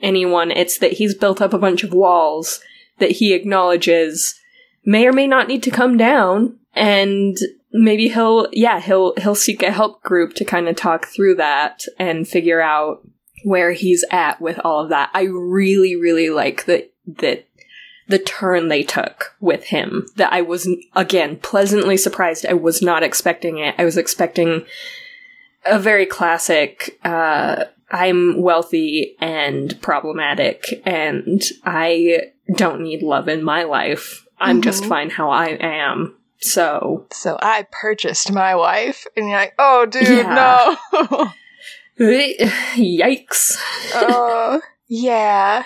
anyone. 0.00 0.50
It's 0.50 0.78
that 0.78 0.94
he's 0.94 1.14
built 1.14 1.42
up 1.42 1.52
a 1.52 1.58
bunch 1.58 1.84
of 1.84 1.92
walls 1.92 2.60
that 2.98 3.10
he 3.12 3.34
acknowledges 3.34 4.40
may 4.84 5.06
or 5.06 5.12
may 5.12 5.26
not 5.26 5.46
need 5.46 5.62
to 5.64 5.70
come 5.70 5.96
down 5.96 6.58
and 6.74 7.36
maybe 7.72 8.08
he'll 8.08 8.48
yeah 8.52 8.80
he'll 8.80 9.14
he'll 9.16 9.34
seek 9.34 9.62
a 9.62 9.70
help 9.72 10.02
group 10.02 10.34
to 10.34 10.44
kind 10.44 10.68
of 10.68 10.76
talk 10.76 11.06
through 11.06 11.34
that 11.36 11.84
and 11.98 12.26
figure 12.28 12.60
out 12.60 13.06
where 13.44 13.72
he's 13.72 14.04
at 14.10 14.40
with 14.40 14.58
all 14.64 14.82
of 14.82 14.90
that. 14.90 15.10
I 15.14 15.22
really 15.22 15.96
really 15.96 16.30
like 16.30 16.64
that 16.66 16.92
that 17.06 17.46
the 18.08 18.18
turn 18.18 18.68
they 18.68 18.82
took 18.82 19.36
with 19.40 19.64
him 19.66 20.04
that 20.16 20.32
i 20.32 20.42
was 20.42 20.68
again 20.96 21.36
pleasantly 21.36 21.96
surprised. 21.96 22.44
I 22.44 22.54
was 22.54 22.82
not 22.82 23.02
expecting 23.04 23.58
it. 23.58 23.74
I 23.78 23.84
was 23.84 23.96
expecting 23.96 24.64
a 25.64 25.78
very 25.78 26.06
classic 26.06 26.98
uh 27.04 27.64
i'm 27.92 28.40
wealthy 28.42 29.16
and 29.20 29.80
problematic 29.80 30.82
and 30.84 31.42
i 31.64 32.32
don't 32.56 32.80
need 32.80 33.02
love 33.02 33.28
in 33.28 33.42
my 33.44 33.62
life. 33.62 34.26
I'm 34.40 34.60
just 34.62 34.82
Mhm. 34.84 34.88
fine 34.88 35.10
how 35.10 35.30
i 35.30 35.48
am 35.60 36.16
so 36.40 37.06
so 37.12 37.38
I 37.40 37.66
purchased 37.70 38.32
my 38.32 38.54
wife, 38.54 39.06
and 39.16 39.28
you're 39.28 39.38
like, 39.38 39.54
oh, 39.58 39.86
dude, 39.86 40.08
Yeah. 40.08 40.76
no. 40.92 41.30
yikes 41.98 43.58
oh, 43.94 44.60
yeah. 44.88 45.64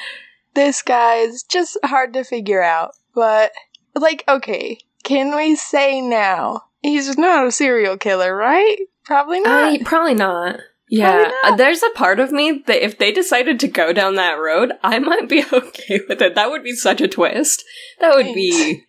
This 0.55 0.83
guy's 0.83 1.43
just 1.45 1.79
hard 1.85 2.13
to 2.15 2.25
figure 2.25 2.63
out. 2.63 2.93
But, 3.15 3.53
like, 3.95 4.25
okay, 4.29 4.79
can 5.05 5.37
we 5.37 5.57
say 5.57 6.01
now? 6.01 6.65
He's 6.83 7.17
not 7.17 7.47
a 7.47 7.53
serial 7.53 7.97
killer, 7.97 8.37
right? 8.37 8.77
Probably 9.05 9.41
not. 9.41 9.65
I, 9.65 9.83
probably 9.83 10.15
not 10.15 10.61
yeah 10.89 11.31
uh, 11.45 11.57
there's 11.57 11.83
a 11.83 11.91
part 11.91 12.21
of 12.21 12.31
me 12.31 12.63
that 12.67 12.85
if 12.85 12.99
they 12.99 13.11
decided 13.11 13.59
to 13.59 13.69
go 13.69 13.93
down 13.93 14.15
that 14.17 14.35
road 14.35 14.73
i 14.83 14.99
might 14.99 15.29
be 15.29 15.43
okay 15.53 16.01
with 16.09 16.21
it 16.21 16.35
that 16.35 16.51
would 16.51 16.63
be 16.63 16.73
such 16.75 17.01
a 17.01 17.09
twist 17.09 17.65
that 18.01 18.15
would 18.15 18.35
be 18.35 18.85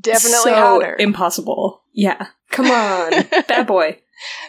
Definitely 0.00 0.52
so 0.52 0.54
hotter. 0.54 0.96
impossible 0.98 1.82
yeah 1.92 2.28
come 2.50 2.70
on 2.70 3.12
bad 3.48 3.66
boy 3.66 3.98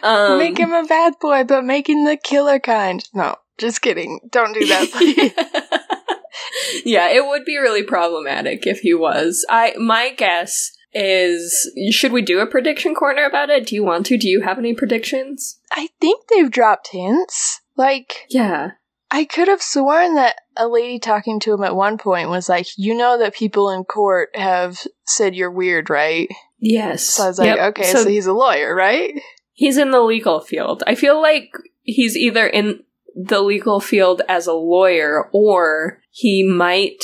um, 0.02 0.38
Make 0.38 0.58
him 0.58 0.72
a 0.72 0.84
bad 0.84 1.14
boy, 1.20 1.44
but 1.44 1.64
making 1.64 2.04
the 2.04 2.16
killer 2.16 2.58
kind. 2.58 3.06
No, 3.14 3.36
just 3.58 3.82
kidding. 3.82 4.20
Don't 4.30 4.54
do 4.54 4.66
that. 4.66 6.20
yeah, 6.84 7.08
it 7.08 7.26
would 7.26 7.44
be 7.44 7.56
really 7.58 7.82
problematic 7.82 8.66
if 8.66 8.80
he 8.80 8.94
was. 8.94 9.44
I 9.48 9.74
my 9.78 10.12
guess 10.16 10.72
is 10.92 11.70
should 11.90 12.12
we 12.12 12.22
do 12.22 12.40
a 12.40 12.46
prediction 12.46 12.94
corner 12.94 13.24
about 13.24 13.50
it? 13.50 13.66
Do 13.66 13.74
you 13.74 13.84
want 13.84 14.06
to? 14.06 14.16
Do 14.16 14.28
you 14.28 14.42
have 14.42 14.58
any 14.58 14.74
predictions? 14.74 15.58
I 15.72 15.88
think 16.00 16.28
they've 16.28 16.50
dropped 16.50 16.88
hints. 16.92 17.60
Like, 17.76 18.26
Yeah. 18.30 18.70
I 19.10 19.24
could 19.24 19.48
have 19.48 19.62
sworn 19.62 20.14
that 20.16 20.36
a 20.56 20.68
lady 20.68 20.98
talking 20.98 21.38
to 21.40 21.54
him 21.54 21.62
at 21.62 21.76
one 21.76 21.98
point 21.98 22.28
was 22.28 22.48
like, 22.48 22.66
You 22.76 22.94
know 22.94 23.18
that 23.18 23.34
people 23.34 23.70
in 23.70 23.84
court 23.84 24.30
have 24.34 24.78
said 25.04 25.34
you're 25.34 25.50
weird, 25.50 25.90
right? 25.90 26.28
Yes. 26.58 27.04
So 27.04 27.24
I 27.24 27.28
was 27.28 27.38
like, 27.38 27.56
Yep. 27.56 27.68
Okay, 27.70 27.92
so, 27.92 28.06
he's 28.06 28.26
a 28.26 28.32
lawyer, 28.32 28.74
right? 28.74 29.14
he's 29.52 29.78
in 29.78 29.90
the 29.90 30.02
legal 30.02 30.40
field. 30.40 30.82
I 30.86 30.94
feel 30.94 31.20
like 31.20 31.50
he's 31.82 32.16
either 32.16 32.46
in 32.46 32.80
the 33.14 33.40
legal 33.40 33.80
field 33.80 34.22
as 34.28 34.46
a 34.46 34.52
lawyer 34.52 35.28
or 35.32 36.00
he 36.10 36.42
might 36.42 37.02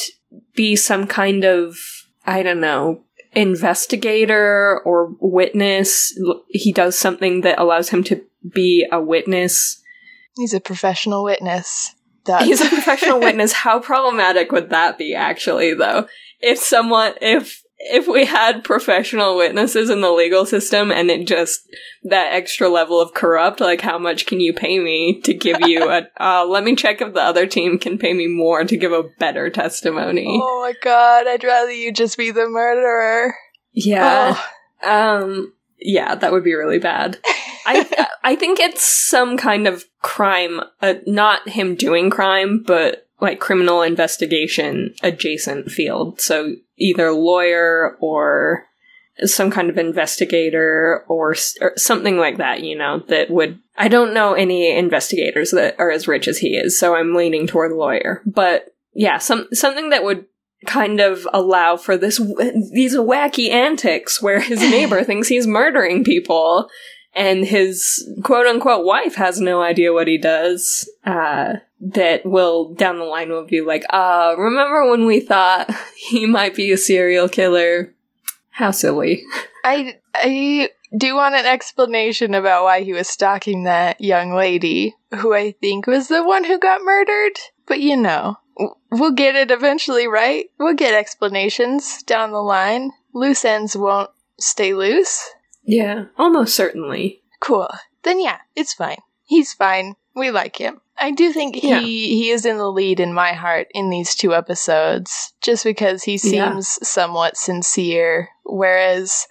be 0.54 0.76
some 0.76 1.06
kind 1.06 1.44
of 1.44 1.76
I 2.24 2.42
don't 2.42 2.60
know, 2.60 3.04
investigator 3.32 4.80
or 4.84 5.16
witness. 5.20 6.16
He 6.48 6.72
does 6.72 6.96
something 6.96 7.40
that 7.40 7.58
allows 7.58 7.88
him 7.88 8.04
to 8.04 8.24
be 8.52 8.86
a 8.92 9.00
witness 9.00 9.81
He's 10.36 10.54
a 10.54 10.60
professional 10.60 11.24
witness. 11.24 11.94
That's- 12.24 12.46
He's 12.46 12.60
a 12.60 12.68
professional 12.68 13.20
witness. 13.20 13.52
How 13.52 13.80
problematic 13.80 14.52
would 14.52 14.70
that 14.70 14.98
be, 14.98 15.14
actually, 15.14 15.74
though? 15.74 16.06
If 16.40 16.58
someone, 16.58 17.14
if, 17.20 17.62
if 17.78 18.06
we 18.06 18.24
had 18.24 18.64
professional 18.64 19.36
witnesses 19.36 19.90
in 19.90 20.00
the 20.00 20.10
legal 20.10 20.46
system 20.46 20.90
and 20.92 21.10
it 21.10 21.26
just, 21.26 21.60
that 22.04 22.32
extra 22.32 22.68
level 22.68 23.00
of 23.00 23.12
corrupt, 23.14 23.60
like 23.60 23.80
how 23.80 23.98
much 23.98 24.26
can 24.26 24.40
you 24.40 24.52
pay 24.52 24.78
me 24.78 25.20
to 25.22 25.34
give 25.34 25.58
you 25.62 25.88
a, 25.88 26.08
uh, 26.20 26.46
let 26.46 26.64
me 26.64 26.76
check 26.76 27.00
if 27.00 27.12
the 27.12 27.20
other 27.22 27.46
team 27.46 27.78
can 27.78 27.98
pay 27.98 28.12
me 28.12 28.26
more 28.28 28.64
to 28.64 28.76
give 28.76 28.92
a 28.92 29.04
better 29.18 29.50
testimony. 29.50 30.26
Oh 30.28 30.60
my 30.62 30.74
god, 30.82 31.26
I'd 31.26 31.44
rather 31.44 31.72
you 31.72 31.92
just 31.92 32.16
be 32.16 32.30
the 32.30 32.48
murderer. 32.48 33.34
Yeah. 33.72 34.36
Oh. 34.82 35.22
Um, 35.22 35.52
yeah, 35.78 36.14
that 36.14 36.32
would 36.32 36.44
be 36.44 36.54
really 36.54 36.78
bad. 36.78 37.18
I 37.66 38.06
I 38.22 38.36
think 38.36 38.60
it's 38.60 38.84
some 38.84 39.36
kind 39.36 39.66
of 39.66 39.84
crime, 40.00 40.60
uh, 40.80 40.94
not 41.06 41.48
him 41.48 41.74
doing 41.74 42.10
crime, 42.10 42.62
but 42.66 43.08
like 43.20 43.38
criminal 43.40 43.82
investigation 43.82 44.94
adjacent 45.02 45.70
field. 45.70 46.20
So 46.20 46.56
either 46.76 47.12
lawyer 47.12 47.96
or 48.00 48.64
some 49.24 49.50
kind 49.50 49.70
of 49.70 49.78
investigator 49.78 51.04
or, 51.08 51.36
or 51.60 51.72
something 51.76 52.16
like 52.16 52.38
that, 52.38 52.62
you 52.62 52.76
know, 52.76 53.00
that 53.08 53.30
would 53.30 53.58
I 53.76 53.88
don't 53.88 54.14
know 54.14 54.34
any 54.34 54.76
investigators 54.76 55.52
that 55.52 55.76
are 55.78 55.90
as 55.90 56.08
rich 56.08 56.28
as 56.28 56.38
he 56.38 56.56
is, 56.56 56.78
so 56.78 56.94
I'm 56.94 57.14
leaning 57.14 57.46
toward 57.46 57.72
lawyer. 57.72 58.22
But 58.26 58.74
yeah, 58.92 59.18
some 59.18 59.48
something 59.52 59.90
that 59.90 60.04
would 60.04 60.26
kind 60.66 61.00
of 61.00 61.26
allow 61.32 61.76
for 61.76 61.96
this 61.96 62.18
these 62.72 62.96
wacky 62.96 63.50
antics 63.50 64.20
where 64.22 64.40
his 64.40 64.60
neighbor 64.70 65.04
thinks 65.04 65.28
he's 65.28 65.46
murdering 65.46 66.04
people 66.04 66.68
and 67.14 67.44
his 67.44 68.08
quote 68.22 68.46
unquote 68.46 68.84
wife 68.84 69.14
has 69.16 69.40
no 69.40 69.60
idea 69.62 69.92
what 69.92 70.08
he 70.08 70.18
does. 70.18 70.88
Uh, 71.04 71.54
that 71.80 72.24
will 72.24 72.72
down 72.74 72.98
the 72.98 73.04
line 73.04 73.30
will 73.30 73.44
be 73.44 73.60
like, 73.60 73.84
uh, 73.90 74.34
remember 74.38 74.88
when 74.88 75.04
we 75.04 75.20
thought 75.20 75.70
he 75.96 76.26
might 76.26 76.54
be 76.54 76.70
a 76.70 76.76
serial 76.76 77.28
killer? 77.28 77.94
How 78.50 78.70
silly. 78.70 79.24
I 79.64 79.98
I 80.14 80.70
do 80.96 81.14
want 81.14 81.34
an 81.34 81.46
explanation 81.46 82.34
about 82.34 82.64
why 82.64 82.82
he 82.82 82.92
was 82.92 83.08
stalking 83.08 83.64
that 83.64 84.00
young 84.00 84.34
lady, 84.34 84.94
who 85.16 85.34
I 85.34 85.52
think 85.60 85.86
was 85.86 86.08
the 86.08 86.22
one 86.22 86.44
who 86.44 86.58
got 86.58 86.82
murdered. 86.82 87.38
But 87.66 87.80
you 87.80 87.96
know, 87.96 88.36
we'll 88.90 89.12
get 89.12 89.34
it 89.34 89.50
eventually, 89.50 90.06
right? 90.06 90.46
We'll 90.58 90.74
get 90.74 90.94
explanations 90.94 92.02
down 92.02 92.32
the 92.32 92.42
line. 92.42 92.90
Loose 93.14 93.44
ends 93.44 93.76
won't 93.76 94.10
stay 94.38 94.74
loose. 94.74 95.30
Yeah, 95.64 96.06
almost 96.18 96.54
certainly. 96.56 97.22
Cool. 97.40 97.68
Then 98.02 98.20
yeah, 98.20 98.38
it's 98.56 98.74
fine. 98.74 98.98
He's 99.24 99.52
fine. 99.52 99.94
We 100.14 100.30
like 100.30 100.56
him. 100.56 100.80
I 100.98 101.10
do 101.10 101.32
think 101.32 101.56
he 101.56 101.68
Yeah. 101.70 101.80
he 101.80 102.30
is 102.30 102.44
in 102.44 102.58
the 102.58 102.70
lead 102.70 103.00
in 103.00 103.12
my 103.14 103.32
heart 103.32 103.68
in 103.72 103.90
these 103.90 104.14
two 104.14 104.34
episodes, 104.34 105.32
just 105.40 105.64
because 105.64 106.02
he 106.04 106.18
seems 106.18 106.78
Yeah. 106.80 106.86
somewhat 106.86 107.36
sincere, 107.36 108.28
whereas 108.44 109.26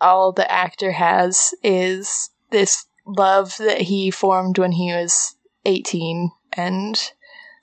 all 0.00 0.32
the 0.32 0.50
actor 0.50 0.92
has 0.92 1.54
is 1.62 2.30
this 2.50 2.84
love 3.06 3.56
that 3.58 3.80
he 3.82 4.10
formed 4.10 4.58
when 4.58 4.72
he 4.72 4.92
was 4.92 5.36
eighteen 5.64 6.30
and 6.52 7.12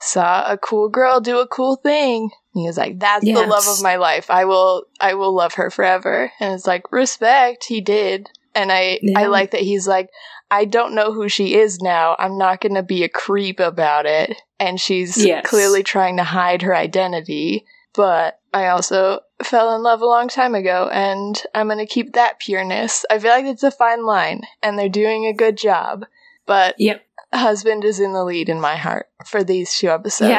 saw 0.03 0.51
a 0.51 0.57
cool 0.57 0.89
girl 0.89 1.19
do 1.19 1.39
a 1.39 1.48
cool 1.48 1.77
thing. 1.77 2.29
He 2.53 2.65
was 2.67 2.77
like, 2.77 3.00
"That's 3.00 3.25
the 3.25 3.41
love 3.41 3.67
of 3.67 3.81
my 3.81 3.95
life. 3.95 4.29
I 4.29 4.45
will, 4.45 4.86
I 5.00 5.15
will 5.15 5.33
love 5.33 5.55
her 5.55 5.69
forever." 5.69 6.31
And 6.39 6.53
it's 6.53 6.67
like 6.67 6.91
respect. 6.91 7.65
He 7.65 7.81
did, 7.81 8.29
and 8.53 8.72
I, 8.72 9.00
I 9.15 9.25
like 9.25 9.51
that 9.51 9.62
he's 9.62 9.88
like, 9.88 10.10
I 10.51 10.65
don't 10.65 10.93
know 10.93 11.12
who 11.12 11.29
she 11.29 11.55
is 11.55 11.81
now. 11.81 12.15
I'm 12.19 12.38
not 12.38 12.62
going 12.62 12.75
to 12.75 12.83
be 12.83 13.03
a 13.03 13.10
creep 13.10 13.60
about 13.60 14.05
it. 14.05 14.39
And 14.60 14.79
she's 14.79 15.17
Yes. 15.17 15.45
clearly 15.48 15.81
trying 15.81 16.17
to 16.17 16.24
hide 16.24 16.62
her 16.62 16.75
identity. 16.75 17.65
But 17.95 18.39
I 18.53 18.67
also 18.67 19.22
fell 19.43 19.75
in 19.75 19.81
love 19.81 20.01
a 20.01 20.05
long 20.05 20.27
time 20.27 20.53
ago, 20.53 20.89
and 20.91 21.41
I'm 21.55 21.67
going 21.67 21.79
to 21.79 21.91
keep 21.91 22.13
that 22.13 22.39
pureness. 22.39 23.03
I 23.10 23.17
feel 23.19 23.31
like 23.31 23.45
it's 23.45 23.63
a 23.63 23.72
fine 23.72 24.05
line, 24.05 24.41
and 24.62 24.77
they're 24.77 24.89
doing 24.89 25.25
a 25.25 25.33
good 25.33 25.57
job. 25.57 26.05
But 26.45 26.75
Yep. 26.77 27.03
Husband 27.34 27.84
is 27.84 28.00
in 28.00 28.13
the 28.13 28.24
lead 28.24 28.50
in 28.50 28.62
my 28.62 28.75
heart 28.75 29.08
for 29.25 29.44
these 29.44 29.78
two 29.78 29.90
episodes. 29.90 30.30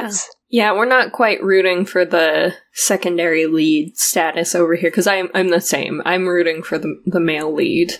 Yeah, 0.48 0.70
yeah 0.70 0.72
we're 0.72 0.84
not 0.86 1.12
quite 1.12 1.42
rooting 1.42 1.84
for 1.86 2.04
the 2.04 2.54
secondary 2.72 3.46
lead 3.46 3.96
status 3.96 4.54
over 4.54 4.74
here 4.74 4.90
because 4.90 5.06
I'm 5.06 5.28
I'm 5.34 5.48
the 5.48 5.60
same. 5.60 6.02
I'm 6.04 6.26
rooting 6.28 6.62
for 6.62 6.78
the 6.78 7.00
the 7.06 7.20
male 7.20 7.52
lead, 7.52 7.94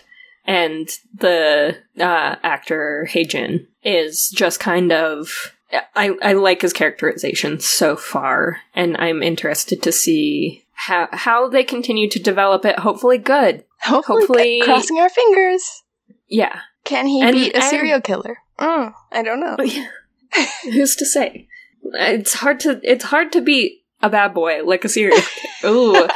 and 0.45 0.89
the 1.15 1.77
uh, 1.99 2.37
actor 2.43 3.07
Hae-jin 3.07 3.67
is 3.83 4.31
just 4.35 4.61
kind 4.61 4.93
of. 4.93 5.55
I 5.97 6.15
I 6.23 6.35
like 6.35 6.63
his 6.63 6.73
characterization 6.73 7.59
so 7.59 7.97
far, 7.97 8.61
and 8.75 8.97
I'm 8.97 9.23
interested 9.23 9.83
to 9.83 9.93
see 9.93 10.65
how 10.75 11.09
how 11.11 11.49
they 11.49 11.65
continue 11.65 12.09
to 12.11 12.23
develop 12.23 12.65
it. 12.65 12.79
Hopefully, 12.79 13.19
good. 13.19 13.65
Hopefully, 13.83 14.21
Hopefully- 14.21 14.61
crossing 14.63 14.99
our 14.99 15.09
fingers. 15.09 15.83
Yeah. 16.29 16.61
Can 16.85 17.07
he 17.07 17.21
And- 17.23 17.33
beat 17.35 17.53
a 17.53 17.57
and- 17.57 17.65
serial 17.65 18.01
killer? 18.01 18.39
Mm, 18.59 18.93
I 19.13 19.23
don't 19.23 19.41
know. 19.41 19.57
Who's 20.65 20.95
to 20.97 21.07
say? 21.07 21.49
It's 21.83 22.35
hard 22.35 22.61
to 22.61 22.81
it's 22.83 23.05
hard 23.05 23.33
to 23.33 23.41
beat 23.41 23.85
a 24.03 24.09
bad 24.11 24.33
boy 24.35 24.63
like 24.65 24.85
a 24.85 24.89
serial. 24.89 25.19
Ooh. 25.65 26.09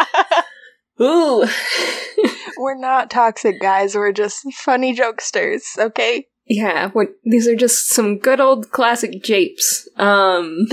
Ooh. 1.01 1.47
We're 2.59 2.77
not 2.79 3.11
toxic 3.11 3.61
guys. 3.61 3.95
We're 3.95 4.13
just 4.13 4.43
funny 4.55 4.95
jokesters, 4.95 5.63
okay? 5.79 6.27
yeah, 6.51 6.91
these 7.25 7.47
are 7.47 7.55
just 7.55 7.89
some 7.91 8.19
good 8.19 8.41
old 8.41 8.71
classic 8.71 9.23
japes. 9.23 9.87
Um 9.97 10.67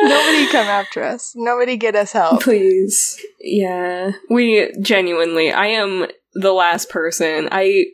Nobody 0.00 0.46
come 0.50 0.66
after 0.66 1.02
us. 1.02 1.32
Nobody 1.36 1.76
get 1.76 1.94
us 1.96 2.12
help. 2.12 2.42
please. 2.42 3.20
Yeah. 3.40 4.12
We 4.30 4.72
genuinely 4.80 5.50
I 5.52 5.66
am 5.68 6.06
the 6.38 6.52
last 6.52 6.88
person. 6.88 7.48
I 7.50 7.86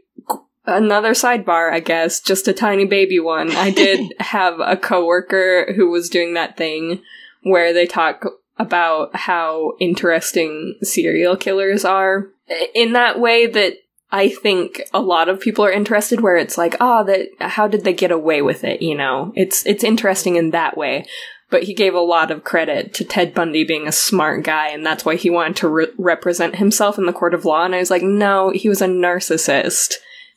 another 0.66 1.12
sidebar, 1.12 1.72
I 1.72 1.80
guess, 1.80 2.20
just 2.20 2.48
a 2.48 2.52
tiny 2.52 2.84
baby 2.84 3.18
one. 3.18 3.50
I 3.50 3.70
did 3.70 4.12
have 4.20 4.60
a 4.60 4.76
coworker 4.76 5.72
who 5.74 5.90
was 5.90 6.08
doing 6.08 6.34
that 6.34 6.56
thing 6.56 7.02
where 7.42 7.72
they 7.72 7.86
talk 7.86 8.24
about 8.58 9.14
how 9.16 9.72
interesting 9.80 10.76
serial 10.82 11.36
killers 11.36 11.84
are 11.84 12.28
in 12.74 12.92
that 12.92 13.18
way 13.18 13.46
that 13.46 13.74
I 14.12 14.28
think 14.28 14.80
a 14.92 15.00
lot 15.00 15.28
of 15.28 15.40
people 15.40 15.64
are 15.64 15.72
interested 15.72 16.20
where 16.20 16.36
it's 16.36 16.56
like, 16.56 16.76
oh, 16.80 17.02
that 17.04 17.28
how 17.40 17.66
did 17.66 17.82
they 17.82 17.92
get 17.92 18.12
away 18.12 18.42
with 18.42 18.62
it, 18.62 18.80
you 18.80 18.94
know? 18.94 19.32
It's 19.34 19.66
it's 19.66 19.82
interesting 19.82 20.36
in 20.36 20.50
that 20.50 20.76
way. 20.76 21.06
But 21.54 21.62
he 21.62 21.72
gave 21.72 21.94
a 21.94 22.00
lot 22.00 22.32
of 22.32 22.42
credit 22.42 22.92
to 22.94 23.04
Ted 23.04 23.32
Bundy 23.32 23.62
being 23.62 23.86
a 23.86 23.92
smart 23.92 24.42
guy, 24.42 24.70
and 24.70 24.84
that's 24.84 25.04
why 25.04 25.14
he 25.14 25.30
wanted 25.30 25.54
to 25.58 25.68
re- 25.68 25.86
represent 25.96 26.56
himself 26.56 26.98
in 26.98 27.06
the 27.06 27.12
court 27.12 27.32
of 27.32 27.44
law. 27.44 27.64
And 27.64 27.76
I 27.76 27.78
was 27.78 27.92
like, 27.92 28.02
no, 28.02 28.50
he 28.50 28.68
was 28.68 28.82
a 28.82 28.88
narcissist. 28.88 29.94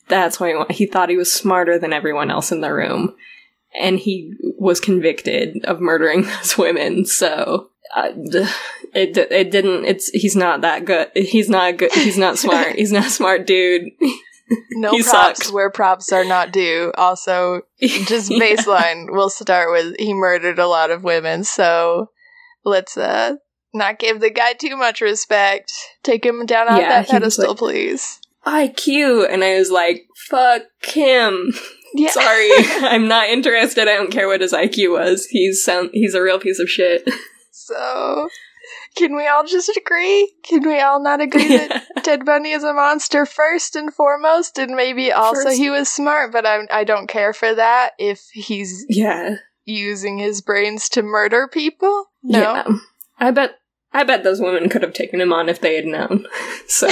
That's 0.10 0.39
why 0.39 0.53
he, 0.69 0.75
he 0.75 0.86
thought 0.86 1.10
he 1.10 1.17
was 1.17 1.34
smarter 1.34 1.80
than 1.80 1.91
everyone 1.91 2.30
else 2.30 2.51
in 2.51 2.62
the 2.62 2.71
room. 2.71 3.15
And 3.73 3.97
he 3.97 4.36
was 4.60 4.80
convicted 4.80 5.65
of 5.65 5.82
murdering 5.82 6.21
those 6.38 6.56
women. 6.56 7.03
So 7.08 7.71
uh, 7.95 8.10
it 8.93 9.17
it 9.17 9.49
didn't. 9.49 9.86
It's 9.86 10.10
he's 10.10 10.36
not 10.36 10.62
that 10.62 10.86
good. 10.86 11.10
He's 11.15 11.49
not 11.49 11.77
good. 11.77 11.91
He's 11.93 12.19
not 12.19 12.38
smart. 12.38 12.75
he's 12.75 12.91
not 12.91 13.08
a 13.08 13.10
smart 13.10 13.47
dude. 13.47 13.89
No 14.72 14.92
props 14.92 15.06
sucked. 15.46 15.54
where 15.54 15.70
props 15.70 16.12
are 16.14 16.24
not 16.26 16.52
due. 16.52 16.92
Also, 16.98 17.62
just 17.82 18.30
Yeah. 18.32 18.40
baseline, 18.40 19.06
we'll 19.10 19.30
start 19.30 19.72
with 19.72 19.96
he 20.00 20.14
murdered 20.14 20.60
a 20.60 20.68
lot 20.68 20.92
of 20.92 21.04
women, 21.04 21.44
so 21.44 22.12
let's 22.64 22.98
uh 22.98 23.36
not 23.74 24.00
give 24.00 24.20
the 24.22 24.30
guy 24.30 24.54
too 24.54 24.78
much 24.78 25.02
respect. 25.02 25.72
Take 26.04 26.26
him 26.26 26.46
down 26.46 26.68
off 26.70 26.80
Yeah, 26.80 26.90
that 27.02 27.10
pedestal, 27.10 27.50
like- 27.50 27.58
please. 27.58 28.20
IQ, 28.46 29.30
and 29.30 29.44
I 29.44 29.58
was 29.58 29.70
like, 29.72 30.06
fuck 30.30 30.62
him. 30.84 31.52
Yeah. 31.96 32.10
Sorry, 32.12 32.50
I'm 32.82 33.08
not 33.08 33.30
interested. 33.30 33.84
I 33.88 33.96
don't 33.96 34.12
care 34.12 34.28
what 34.28 34.42
his 34.42 34.52
IQ 34.54 34.92
was. 34.92 35.26
He's 35.28 35.64
sound. 35.64 35.90
He's 35.94 36.14
a 36.14 36.22
real 36.22 36.38
piece 36.38 36.60
of 36.60 36.70
shit. 36.70 37.10
So, 37.52 38.30
can 38.98 39.16
we 39.16 39.28
all 39.28 39.46
just 39.46 39.70
agree? 39.78 40.34
Can 40.44 40.68
we 40.68 40.80
all 40.82 41.02
not 41.02 41.22
agree 41.22 41.48
that 41.48 41.86
Ted 42.04 42.26
Bundy 42.26 42.52
is 42.52 42.64
a 42.64 42.74
monster 42.74 43.26
first 43.26 43.76
and 43.76 43.94
foremost, 43.94 44.58
and 44.58 44.76
maybe 44.76 45.12
also 45.12 45.44
First- 45.44 45.58
he 45.58 45.70
was 45.70 45.88
smart, 45.88 46.32
but 46.32 46.46
I'm, 46.46 46.68
I 46.72 46.84
don't 46.84 47.08
care 47.08 47.34
for 47.34 47.54
that 47.54 47.92
if 47.98 48.22
he's 48.34 48.86
yeah. 48.90 49.36
using 49.66 50.18
his 50.18 50.42
brains 50.42 50.90
to 50.90 51.04
murder 51.04 51.48
people? 51.48 52.08
No. 52.24 52.40
Yeah. 52.40 52.68
I 53.20 53.32
bet. 53.32 53.60
I 53.94 54.04
bet 54.04 54.24
those 54.24 54.42
women 54.42 54.68
could 54.70 54.82
have 54.84 54.94
taken 54.94 55.22
him 55.22 55.32
on 55.32 55.48
if 55.50 55.62
they 55.62 55.76
had 55.76 55.86
known. 55.86 56.26
So 56.68 56.88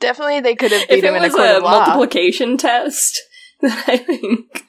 Definitely, 0.00 0.40
they 0.40 0.54
could 0.54 0.70
have 0.72 0.86
beat 0.88 1.02
him 1.02 1.14
in 1.14 1.24
a 1.24 1.30
court 1.30 1.48
a 1.48 1.56
of 1.56 1.62
law. 1.62 1.78
multiplication 1.86 2.58
test, 2.58 3.18
then 3.60 3.72
I 3.86 3.96
think. 3.96 4.64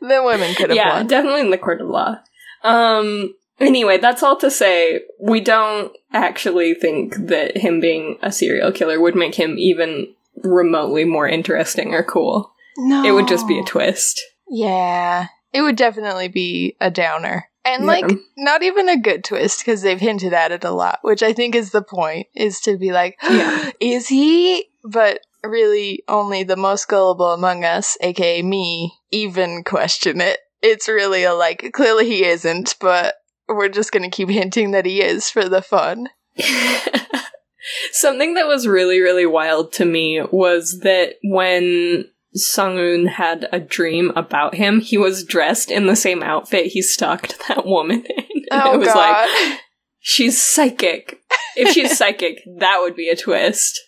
the 0.00 0.22
women 0.22 0.54
could 0.54 0.68
have 0.70 0.76
yeah, 0.76 0.96
won. 0.98 1.06
definitely 1.06 1.40
in 1.40 1.50
the 1.50 1.56
court 1.58 1.80
of 1.80 1.88
law. 1.88 2.16
Um. 2.64 3.34
Anyway, 3.60 3.98
that's 3.98 4.22
all 4.22 4.36
to 4.38 4.50
say. 4.50 5.02
We 5.20 5.40
don't 5.40 5.92
actually 6.12 6.74
think 6.74 7.14
that 7.28 7.56
him 7.56 7.78
being 7.80 8.18
a 8.20 8.32
serial 8.32 8.72
killer 8.72 9.00
would 9.00 9.14
make 9.14 9.36
him 9.36 9.56
even 9.58 10.08
remotely 10.42 11.04
more 11.04 11.28
interesting 11.28 11.94
or 11.94 12.02
cool. 12.02 12.52
No, 12.76 13.04
It 13.04 13.12
would 13.12 13.28
just 13.28 13.46
be 13.46 13.58
a 13.60 13.64
twist. 13.64 14.20
Yeah, 14.48 15.28
it 15.52 15.62
would 15.62 15.76
definitely 15.76 16.26
be 16.26 16.76
a 16.80 16.90
downer. 16.90 17.48
And 17.64 17.84
Yeah. 17.84 17.88
like 17.88 18.18
not 18.36 18.62
even 18.64 18.88
a 18.88 18.98
good 18.98 19.22
twist 19.22 19.60
because 19.60 19.82
they've 19.82 20.00
hinted 20.00 20.32
at 20.32 20.50
it 20.52 20.64
a 20.64 20.70
lot, 20.72 20.98
which 21.02 21.22
I 21.22 21.32
think 21.32 21.54
is 21.54 21.70
the 21.70 21.80
point 21.82 22.26
is 22.34 22.60
to 22.62 22.76
be 22.76 22.90
like, 22.92 23.16
Yeah. 23.22 23.70
is 23.80 24.08
he? 24.08 24.66
But 24.82 25.20
really 25.44 26.02
only 26.08 26.42
the 26.42 26.56
most 26.56 26.88
gullible 26.88 27.32
among 27.32 27.64
us, 27.64 27.96
aka 28.00 28.42
me, 28.42 28.94
even 29.12 29.62
question 29.62 30.20
it. 30.20 30.40
It's 30.64 30.88
really 30.88 31.24
a 31.24 31.34
like 31.34 31.70
clearly 31.72 32.06
he 32.06 32.24
isn't, 32.24 32.76
but 32.80 33.16
we're 33.48 33.68
just 33.68 33.92
gonna 33.92 34.10
keep 34.10 34.30
hinting 34.30 34.70
that 34.70 34.86
he 34.86 35.02
is 35.02 35.28
for 35.28 35.48
the 35.48 35.62
fun. 35.62 36.08
Something 37.92 38.34
that 38.34 38.46
was 38.46 38.66
really, 38.66 39.00
really 39.00 39.26
wild 39.26 39.72
to 39.74 39.84
me 39.84 40.22
was 40.30 40.80
that 40.80 41.14
when 41.22 42.06
Sung-un 42.34 43.06
had 43.06 43.48
a 43.52 43.60
dream 43.60 44.10
about 44.16 44.54
him, 44.54 44.80
he 44.80 44.98
was 44.98 45.24
dressed 45.24 45.70
in 45.70 45.86
the 45.86 45.96
same 45.96 46.22
outfit 46.22 46.66
he 46.66 46.82
stalked 46.82 47.38
that 47.48 47.66
woman 47.66 48.04
in. 48.04 48.24
And 48.50 48.62
oh 48.62 48.74
it 48.74 48.78
was 48.78 48.88
god. 48.88 49.28
like, 49.28 49.60
she's 50.00 50.40
psychic. 50.40 51.20
If 51.56 51.72
she's 51.72 51.96
psychic, 51.98 52.40
that 52.58 52.78
would 52.80 52.96
be 52.96 53.08
a 53.08 53.16
twist. 53.16 53.80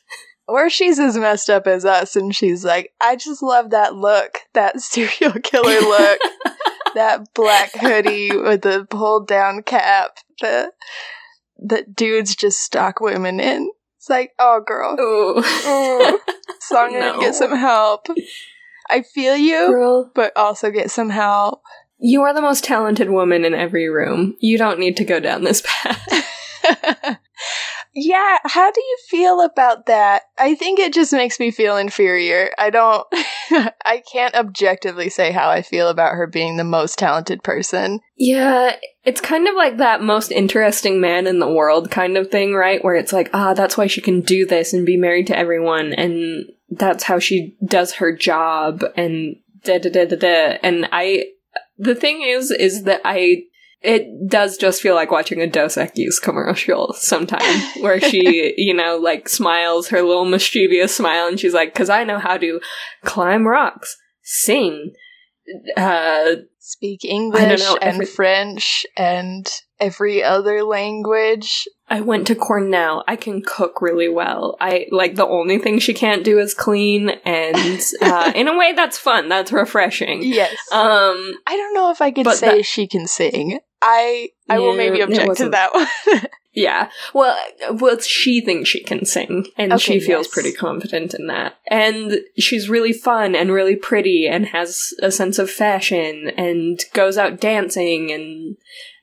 Or 0.48 0.70
she's 0.70 0.98
as 1.00 1.16
messed 1.16 1.50
up 1.50 1.66
as 1.66 1.84
us, 1.84 2.14
and 2.14 2.34
she's 2.34 2.64
like, 2.64 2.92
I 3.00 3.16
just 3.16 3.42
love 3.42 3.70
that 3.70 3.96
look, 3.96 4.38
that 4.54 4.80
serial 4.80 5.32
killer 5.42 5.80
look, 5.80 6.20
that 6.94 7.34
black 7.34 7.72
hoodie 7.74 8.30
with 8.36 8.62
the 8.62 8.86
pulled 8.88 9.26
down 9.26 9.62
cap. 9.62 10.18
The 10.40 10.70
that 11.58 11.96
dudes 11.96 12.36
just 12.36 12.60
stalk 12.60 13.00
women 13.00 13.40
in. 13.40 13.70
It's 13.96 14.08
like, 14.10 14.32
oh, 14.38 14.60
girl, 14.64 14.94
Ooh. 15.00 15.38
Ooh. 15.40 16.20
song 16.60 16.92
No. 16.92 17.18
get 17.18 17.34
some 17.34 17.56
help. 17.56 18.06
I 18.88 19.02
feel 19.02 19.36
you, 19.36 19.66
Girl, 19.68 20.10
but 20.14 20.32
also 20.36 20.70
get 20.70 20.92
some 20.92 21.10
help. 21.10 21.62
you 21.98 22.22
are 22.22 22.32
the 22.32 22.40
most 22.42 22.62
talented 22.62 23.10
woman 23.10 23.44
in 23.44 23.52
every 23.52 23.88
room. 23.88 24.36
You 24.38 24.58
don't 24.58 24.78
need 24.78 24.96
to 24.98 25.04
go 25.04 25.18
down 25.18 25.42
this 25.42 25.62
path. 25.66 27.18
yeah, 27.98 28.36
how 28.44 28.70
do 28.70 28.80
you 28.80 28.98
feel 29.08 29.40
about 29.40 29.86
that? 29.86 30.24
I 30.36 30.54
think 30.54 30.78
it 30.78 30.92
just 30.92 31.14
makes 31.14 31.40
me 31.40 31.50
feel 31.50 31.78
inferior. 31.78 32.50
I 32.58 32.68
don't, 32.68 33.06
I 33.86 34.02
can't 34.12 34.34
objectively 34.34 35.08
say 35.08 35.32
how 35.32 35.48
I 35.48 35.62
feel 35.62 35.88
about 35.88 36.12
her 36.12 36.26
being 36.26 36.58
the 36.58 36.64
most 36.64 36.98
talented 36.98 37.42
person. 37.42 38.00
Yeah, 38.14 38.76
it's 39.04 39.22
kind 39.22 39.48
of 39.48 39.54
like 39.54 39.78
that 39.78 40.02
most 40.02 40.30
interesting 40.30 41.00
man 41.00 41.26
in 41.26 41.38
the 41.38 41.50
world 41.50 41.90
kind 41.90 42.18
of 42.18 42.30
thing, 42.30 42.52
right? 42.52 42.84
Where 42.84 42.96
it's 42.96 43.14
like, 43.14 43.30
ah, 43.32 43.54
that's 43.54 43.78
why 43.78 43.86
she 43.86 44.02
can 44.02 44.20
do 44.20 44.44
this 44.44 44.74
and 44.74 44.84
be 44.84 44.98
married 44.98 45.28
to 45.28 45.38
everyone, 45.38 45.94
and 45.94 46.44
that's 46.68 47.04
how 47.04 47.18
she 47.18 47.56
does 47.64 47.94
her 47.94 48.14
job, 48.14 48.84
and 48.94 49.36
da 49.64 49.78
da 49.78 49.88
da 49.88 50.04
da 50.04 50.16
da. 50.16 50.58
And 50.62 50.86
I, 50.92 51.28
the 51.78 51.94
thing 51.94 52.20
is, 52.20 52.50
is 52.50 52.84
that 52.84 53.00
I, 53.06 53.44
it 53.82 54.28
does 54.28 54.56
just 54.56 54.80
feel 54.82 54.94
like 54.94 55.10
watching 55.10 55.40
a 55.40 55.46
Dos 55.46 55.76
Equis 55.76 56.20
commercial 56.22 56.92
sometime, 56.94 57.60
where 57.82 58.00
she, 58.00 58.54
you 58.56 58.74
know, 58.74 58.96
like 58.96 59.28
smiles 59.28 59.88
her 59.88 60.02
little 60.02 60.24
mischievous 60.24 60.96
smile, 60.96 61.28
and 61.28 61.38
she's 61.38 61.54
like, 61.54 61.74
"Cause 61.74 61.90
I 61.90 62.04
know 62.04 62.18
how 62.18 62.36
to 62.38 62.60
climb 63.04 63.46
rocks, 63.46 63.96
sing." 64.22 64.92
Uh, 65.76 66.36
Speak 66.58 67.04
English 67.04 67.60
know, 67.60 67.76
and 67.80 67.94
every- 67.94 68.06
French 68.06 68.84
and 68.96 69.48
every 69.78 70.20
other 70.24 70.64
language. 70.64 71.68
I 71.88 72.00
went 72.00 72.26
to 72.26 72.34
Cornell. 72.34 73.04
I 73.06 73.14
can 73.14 73.40
cook 73.42 73.80
really 73.80 74.08
well. 74.08 74.56
I 74.60 74.86
like 74.90 75.14
the 75.14 75.28
only 75.28 75.58
thing 75.58 75.78
she 75.78 75.94
can't 75.94 76.24
do 76.24 76.40
is 76.40 76.54
clean, 76.54 77.10
and 77.24 77.80
uh, 78.02 78.32
in 78.34 78.48
a 78.48 78.58
way, 78.58 78.72
that's 78.72 78.98
fun. 78.98 79.28
That's 79.28 79.52
refreshing. 79.52 80.22
Yes. 80.24 80.56
Um, 80.72 81.34
I 81.46 81.56
don't 81.56 81.74
know 81.74 81.92
if 81.92 82.02
I 82.02 82.10
could 82.10 82.26
say 82.32 82.56
that- 82.56 82.66
she 82.66 82.88
can 82.88 83.06
sing. 83.06 83.60
I 83.82 84.30
I 84.48 84.58
will 84.58 84.74
maybe 84.74 85.00
object 85.00 85.36
to 85.38 85.50
that 85.50 85.74
one. 85.74 85.86
yeah. 86.54 86.90
Well, 87.12 87.36
well, 87.72 87.98
she 88.00 88.40
thinks 88.40 88.68
she 88.68 88.82
can 88.82 89.04
sing, 89.04 89.46
and 89.56 89.72
Okay, 89.72 89.98
she 89.98 90.00
feels 90.00 90.26
yes. 90.26 90.34
pretty 90.34 90.52
confident 90.52 91.14
in 91.14 91.26
that. 91.26 91.58
And 91.68 92.20
she's 92.38 92.68
really 92.68 92.92
fun 92.92 93.34
and 93.34 93.52
really 93.52 93.76
pretty, 93.76 94.26
and 94.26 94.46
has 94.46 94.92
a 95.02 95.10
sense 95.10 95.38
of 95.38 95.50
fashion, 95.50 96.30
and 96.36 96.82
goes 96.94 97.18
out 97.18 97.40
dancing, 97.40 98.10
and 98.10 98.56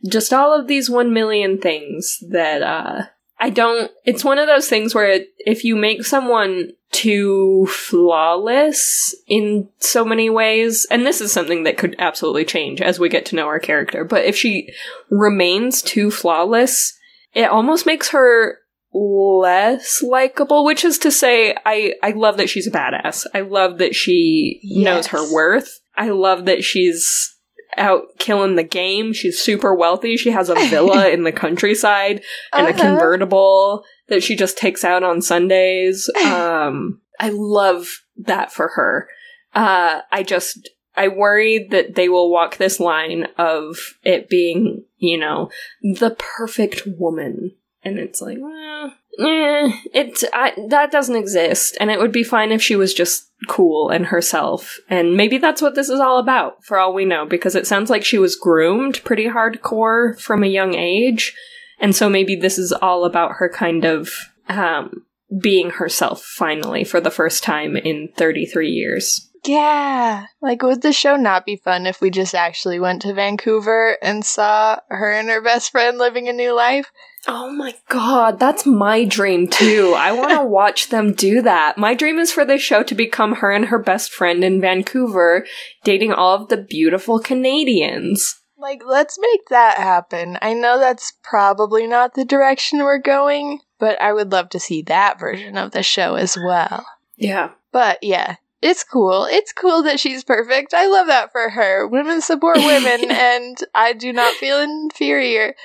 just 0.10 0.34
all 0.34 0.60
of 0.60 0.68
these 0.68 0.90
one 0.90 1.14
million 1.14 1.60
things 1.60 2.18
that 2.30 2.62
uh 2.62 3.04
I 3.44 3.50
don't 3.50 3.92
it's 4.06 4.24
one 4.24 4.40
of 4.40 4.48
those 4.48 4.70
things 4.70 4.96
where 4.96 5.12
it, 5.12 5.28
if 5.40 5.66
you 5.66 5.76
make 5.76 6.06
someone 6.06 6.72
too 6.92 7.68
flawless 7.70 9.14
in 9.28 9.68
so 9.80 10.06
many 10.06 10.30
ways 10.30 10.88
and 10.90 11.06
this 11.06 11.20
is 11.20 11.34
something 11.34 11.64
that 11.64 11.78
could 11.78 11.98
absolutely 12.00 12.46
change 12.46 12.82
as 12.82 13.00
we 13.02 13.10
get 13.10 13.26
to 13.26 13.36
know 13.36 13.48
our 13.48 13.60
character 13.60 14.06
but 14.06 14.24
if 14.24 14.38
she 14.38 14.70
remains 15.10 15.82
too 15.82 16.10
flawless 16.10 16.98
it 17.34 17.44
almost 17.44 17.86
makes 17.86 18.12
her 18.12 18.60
less 18.94 20.02
likable 20.02 20.64
which 20.64 20.86
is 20.86 20.98
to 21.00 21.12
say 21.12 21.54
I 21.66 21.96
I 22.02 22.12
love 22.12 22.38
that 22.38 22.50
she's 22.50 22.68
a 22.68 22.72
badass. 22.72 23.26
I 23.34 23.42
love 23.42 23.80
that 23.80 23.94
she 23.94 24.62
knows 24.64 25.08
her 25.08 25.34
worth. 25.34 25.82
I 25.98 26.10
love 26.10 26.46
that 26.46 26.64
she's 26.64 27.33
out 27.78 28.04
killing 28.20 28.56
the 28.56 28.64
game. 28.64 29.14
She's 29.14 29.40
super 29.40 29.74
wealthy. 29.74 30.18
She 30.18 30.32
has 30.32 30.50
a 30.50 30.56
villa 30.70 31.10
in 31.14 31.24
the 31.24 31.32
countryside 31.32 32.22
and 32.54 32.68
a 32.68 32.70
Uh-huh. 32.72 32.82
convertible 32.82 33.84
that 34.08 34.24
she 34.24 34.36
just 34.36 34.58
takes 34.58 34.84
out 34.84 35.04
on 35.04 35.22
Sundays. 35.22 36.10
Um, 36.26 37.02
I 37.20 37.30
love 37.30 37.88
that 38.18 38.52
for 38.52 38.70
her. 38.70 39.08
Uh, 39.54 40.02
I 40.12 40.24
just, 40.24 40.70
I 40.96 41.08
worry 41.10 41.68
that 41.72 41.96
they 41.96 42.10
will 42.10 42.32
walk 42.32 42.58
this 42.58 42.80
line 42.80 43.28
of 43.38 43.78
it 44.04 44.30
being, 44.30 44.84
you 44.98 45.18
know, 45.18 45.50
the 45.82 46.16
perfect 46.18 46.84
woman. 46.88 47.52
And 47.84 48.00
it's 48.00 48.22
like, 48.22 48.38
well, 48.40 48.94
eh, 49.20 49.72
it, 49.94 50.24
I, 50.34 50.54
that 50.70 50.92
doesn't 50.92 51.16
exist. 51.16 51.78
And 51.80 51.92
it 51.92 52.00
would 52.00 52.12
be 52.12 52.24
fine 52.24 52.52
if 52.52 52.62
she 52.62 52.76
was 52.76 52.94
just 52.94 53.30
cool 53.48 53.90
and 53.90 54.08
herself. 54.08 54.80
And 54.90 55.16
maybe 55.16 55.38
that's 55.38 55.62
what 55.62 55.76
this 55.76 55.90
is 55.90 56.00
all 56.00 56.20
about, 56.20 56.64
for 56.64 56.78
all 56.78 56.94
we 56.94 57.06
know, 57.06 57.26
because 57.26 57.56
it 57.56 57.68
sounds 57.68 57.90
like 57.90 58.06
she 58.06 58.18
was 58.18 58.36
groomed 58.36 59.04
pretty 59.04 59.26
hardcore 59.26 60.20
from 60.20 60.44
a 60.44 60.48
young 60.48 60.76
age. 60.76 61.36
And 61.80 61.96
so 61.96 62.10
maybe 62.10 62.36
this 62.36 62.58
is 62.58 62.72
all 62.72 63.06
about 63.06 63.34
her 63.34 63.50
kind 63.50 63.86
of 63.86 64.12
um, 64.48 65.06
being 65.42 65.72
herself 65.72 66.24
finally 66.24 66.84
for 66.84 67.02
the 67.02 67.12
first 67.12 67.44
time 67.44 67.76
in 67.76 68.10
33 68.16 68.70
years. 68.70 69.30
Yeah. 69.46 70.28
Like, 70.42 70.62
would 70.62 70.82
the 70.82 70.94
show 70.94 71.18
not 71.18 71.46
be 71.46 71.58
fun 71.58 71.86
if 71.86 72.00
we 72.00 72.10
just 72.10 72.34
actually 72.34 72.80
went 72.80 73.02
to 73.02 73.14
Vancouver 73.14 73.98
and 74.02 74.24
saw 74.24 74.80
her 74.88 75.12
and 75.12 75.28
her 75.30 75.42
best 75.42 75.72
friend 75.72 75.98
living 75.98 76.30
a 76.30 76.34
new 76.34 76.56
life? 76.56 76.90
Oh 77.28 77.52
my 77.52 77.74
god, 77.90 78.40
that's 78.40 78.66
my 78.66 79.06
dream 79.06 79.48
too. 79.48 79.94
I 79.98 80.12
want 80.12 80.32
to 80.32 80.44
watch 80.46 80.90
them 80.90 81.14
do 81.14 81.42
that. 81.42 81.78
My 81.78 81.94
dream 81.94 82.20
is 82.20 82.32
for 82.32 82.44
this 82.44 82.62
show 82.62 82.84
to 82.84 82.96
become 82.96 83.36
her 83.36 83.52
and 83.52 83.66
her 83.66 83.80
best 83.80 84.12
friend 84.12 84.44
in 84.44 84.60
Vancouver, 84.60 85.46
dating 85.84 86.12
all 86.12 86.36
of 86.36 86.50
the 86.50 86.58
beautiful 86.58 87.20
Canadians. 87.20 88.42
Like, 88.58 88.82
let's 88.86 89.20
make 89.20 89.50
that 89.50 89.78
happen. 89.78 90.38
I 90.42 90.54
know 90.54 90.80
that's 90.80 91.14
probably 91.22 91.86
not 91.86 92.14
the 92.14 92.24
direction 92.24 92.80
we're 92.80 92.98
going, 92.98 93.60
but 93.78 94.02
I 94.02 94.14
would 94.14 94.32
love 94.32 94.50
to 94.50 94.60
see 94.60 94.82
that 94.84 95.20
version 95.20 95.58
of 95.58 95.72
the 95.72 95.84
show 95.84 96.16
as 96.16 96.38
well. 96.38 96.86
Yeah. 97.18 97.52
But 97.74 98.00
yeah, 98.02 98.38
it's 98.62 98.86
cool. 98.86 99.26
It's 99.26 99.52
cool 99.52 99.84
that 99.84 100.00
she's 100.00 100.24
perfect. 100.24 100.74
I 100.74 100.88
love 100.88 101.08
that 101.08 101.34
for 101.34 101.50
her. 101.50 101.86
Women 101.86 102.22
support 102.22 102.56
women, 102.58 103.02
and 103.12 103.58
I 103.76 103.92
do 103.92 104.14
not 104.14 104.34
feel 104.36 104.60
inferior. 104.60 105.56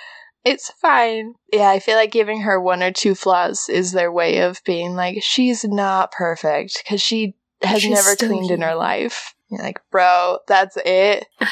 It's 0.44 0.70
fine. 0.80 1.34
Yeah, 1.52 1.68
I 1.68 1.78
feel 1.78 1.96
like 1.96 2.12
giving 2.12 2.42
her 2.42 2.60
one 2.60 2.82
or 2.82 2.92
two 2.92 3.14
flaws 3.14 3.68
is 3.68 3.92
their 3.92 4.10
way 4.10 4.40
of 4.40 4.62
being 4.64 4.94
like, 4.94 5.22
she's 5.22 5.64
not 5.64 6.12
perfect 6.12 6.82
because 6.82 7.02
she 7.02 7.34
has 7.62 7.82
She's 7.82 7.90
never 7.90 8.16
cleaned 8.16 8.50
in 8.50 8.62
her 8.62 8.74
life. 8.74 9.34
You're 9.50 9.62
like, 9.62 9.80
bro, 9.90 10.38
that's 10.46 10.76
it. 10.84 11.26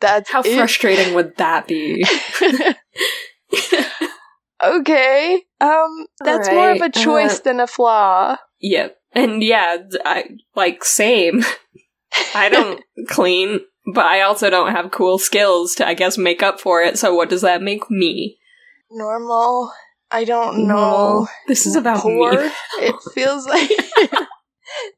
That's 0.00 0.30
How 0.30 0.42
it. 0.44 0.54
frustrating 0.54 1.14
would 1.14 1.34
that 1.38 1.66
be? 1.66 2.04
okay. 4.62 5.42
Um, 5.60 6.06
that's 6.20 6.50
more 6.50 6.72
of 6.72 6.82
a 6.82 6.90
choice 6.90 7.38
uh, 7.38 7.42
than 7.44 7.60
a 7.60 7.66
flaw. 7.66 8.36
Yep. 8.60 8.98
And 9.12 9.42
yeah, 9.42 9.78
I 10.04 10.24
like 10.54 10.84
same. 10.84 11.42
I 12.34 12.50
don't 12.50 12.82
clean, 13.08 13.60
but 13.92 14.04
I 14.06 14.22
also 14.22 14.50
don't 14.50 14.72
have 14.72 14.90
cool 14.90 15.18
skills 15.18 15.74
to 15.76 15.86
I 15.86 15.94
guess 15.94 16.16
make 16.18 16.42
up 16.42 16.60
for 16.60 16.82
it. 16.82 16.98
So 16.98 17.14
what 17.14 17.28
does 17.28 17.42
that 17.42 17.62
make 17.62 17.90
me? 17.90 18.38
Normal. 18.90 19.72
I 20.10 20.24
don't 20.24 20.66
know. 20.68 21.26
This 21.48 21.66
is 21.66 21.74
about 21.76 22.00
poor. 22.00 22.44
me. 22.44 22.50
It 22.80 22.94
feels 23.14 23.46
like 23.46 23.68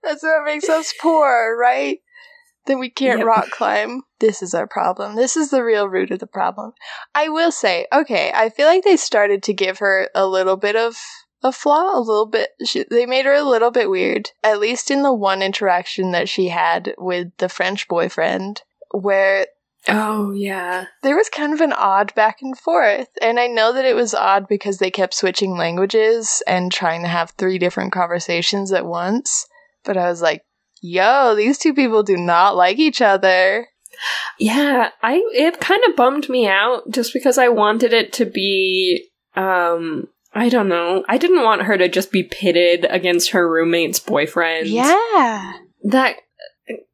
that's 0.03 0.23
what 0.23 0.45
makes 0.45 0.69
us 0.69 0.93
poor, 1.01 1.57
right? 1.59 2.01
Then 2.67 2.79
we 2.81 2.91
can't 2.91 3.19
Yep. 3.21 3.27
rock 3.27 3.51
climb. 3.51 4.03
This 4.19 4.43
is 4.43 4.53
our 4.53 4.67
problem. 4.67 5.15
This 5.15 5.37
is 5.37 5.51
the 5.51 5.63
real 5.65 5.89
root 5.89 6.11
of 6.11 6.19
the 6.19 6.27
problem. 6.27 6.73
I 7.15 7.29
will 7.29 7.53
say, 7.53 7.87
okay, 7.93 8.33
I 8.35 8.49
feel 8.51 8.67
like 8.67 8.83
they 8.85 8.97
started 8.97 9.43
to 9.45 9.55
give 9.55 9.79
her 9.79 10.11
a 10.15 10.27
little 10.27 10.57
bit 10.57 10.75
of 10.77 10.97
a 11.45 11.53
flaw, 11.53 11.97
a 11.97 12.01
little 12.01 12.27
bit. 12.27 12.51
She, 12.67 12.85
they 12.91 13.07
made 13.07 13.25
her 13.25 13.35
a 13.35 13.43
little 13.49 13.71
bit 13.71 13.89
weird, 13.89 14.31
at 14.43 14.59
least 14.59 14.91
in 14.91 15.03
the 15.03 15.15
one 15.15 15.43
interaction 15.43 16.11
that 16.11 16.29
she 16.29 16.49
had 16.49 16.95
with 16.99 17.29
the 17.39 17.49
French 17.49 17.87
boyfriend, 17.87 18.63
where 19.01 19.47
Oh 19.89 20.33
yeah. 20.33 20.87
there 21.03 21.17
was 21.17 21.29
kind 21.29 21.53
of 21.53 21.61
an 21.61 21.73
odd 21.73 22.15
back 22.15 22.39
and 22.43 22.59
forth. 22.59 23.09
And 23.23 23.39
I 23.39 23.47
know 23.47 23.73
that 23.73 23.85
it 23.85 23.95
was 23.95 24.15
odd 24.15 24.49
because 24.49 24.79
they 24.79 24.91
kept 24.91 25.15
switching 25.15 25.57
languages 25.57 26.43
and 26.47 26.73
trying 26.73 27.03
to 27.03 27.09
have 27.09 27.31
three 27.33 27.59
different 27.59 27.93
conversations 27.93 28.73
at 28.73 28.87
once. 28.87 29.47
But 29.85 29.97
I 29.97 30.09
was 30.09 30.21
like, 30.23 30.43
yo, 30.81 31.35
these 31.37 31.59
two 31.59 31.73
people 31.73 32.03
do 32.03 32.17
not 32.17 32.57
like 32.57 32.79
each 32.79 33.01
other. 33.01 33.69
Yeah, 34.39 34.91
I 35.03 35.23
it 35.33 35.61
kind 35.61 35.83
of 35.89 35.97
bummed 35.97 36.29
me 36.29 36.47
out 36.47 36.91
just 36.91 37.13
because 37.13 37.39
I 37.39 37.49
wanted 37.49 37.93
it 37.93 38.13
to 38.15 38.27
be 38.27 39.09
um 39.37 40.09
I 40.35 40.49
don't 40.51 40.69
know. 40.69 41.05
I 41.09 41.17
didn't 41.17 41.45
want 41.45 41.63
her 41.63 41.79
to 41.79 41.89
just 41.89 42.13
be 42.13 42.23
pitted 42.23 42.87
against 42.91 43.31
her 43.31 43.51
roommate's 43.51 44.01
boyfriend. 44.01 44.67
Yeah. 44.67 45.53
That 45.85 46.17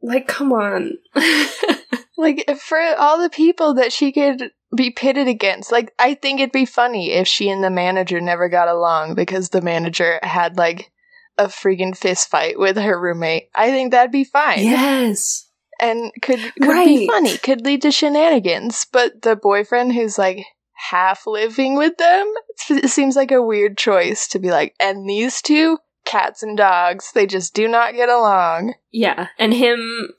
like 0.02 0.28
come 0.28 0.52
on. 0.52 0.92
Like, 2.22 2.58
for 2.58 2.80
all 2.98 3.20
the 3.20 3.30
people 3.30 3.74
that 3.74 3.92
she 3.92 4.12
could 4.12 4.50
be 4.74 4.90
pitted 4.90 5.28
against, 5.28 5.70
like, 5.70 5.92
I 5.98 6.14
think 6.14 6.40
it'd 6.40 6.52
be 6.52 6.64
funny 6.64 7.12
if 7.12 7.28
she 7.28 7.48
and 7.50 7.62
the 7.62 7.70
manager 7.70 8.20
never 8.20 8.48
got 8.48 8.68
along 8.68 9.14
because 9.14 9.50
the 9.50 9.60
manager 9.60 10.18
had, 10.22 10.56
like, 10.56 10.90
a 11.38 11.46
freaking 11.46 11.96
fist 11.96 12.30
fight 12.30 12.58
with 12.58 12.76
her 12.76 12.98
roommate. 12.98 13.48
I 13.54 13.70
think 13.70 13.90
that'd 13.90 14.12
be 14.12 14.24
fine. 14.24 14.60
yes. 14.60 15.48
and 15.80 16.12
could 16.22 16.40
could 16.60 16.84
be 16.84 17.06
funny, 17.06 17.36
could 17.38 17.64
lead 17.64 17.82
to 17.82 17.90
shenanigans. 17.90 18.86
But 18.92 19.22
the 19.22 19.36
boyfriend 19.36 19.94
who's 19.94 20.18
like 20.18 20.44
half 20.90 21.26
living 21.26 21.76
with 21.76 21.96
them. 21.96 22.32
It 22.68 22.90
seems 22.90 23.16
like 23.16 23.32
a 23.32 23.42
weird 23.42 23.78
choice 23.78 24.28
to 24.28 24.38
be 24.38 24.50
like, 24.50 24.74
and 24.78 25.08
these 25.08 25.40
two, 25.40 25.78
cats 26.04 26.42
and 26.42 26.56
dogs, 26.56 27.12
they 27.14 27.26
just 27.26 27.54
do 27.54 27.68
not 27.68 27.94
get 27.94 28.08
along. 28.08 28.74
Yeah, 28.90 29.28
and 29.38 29.54
him 29.54 30.10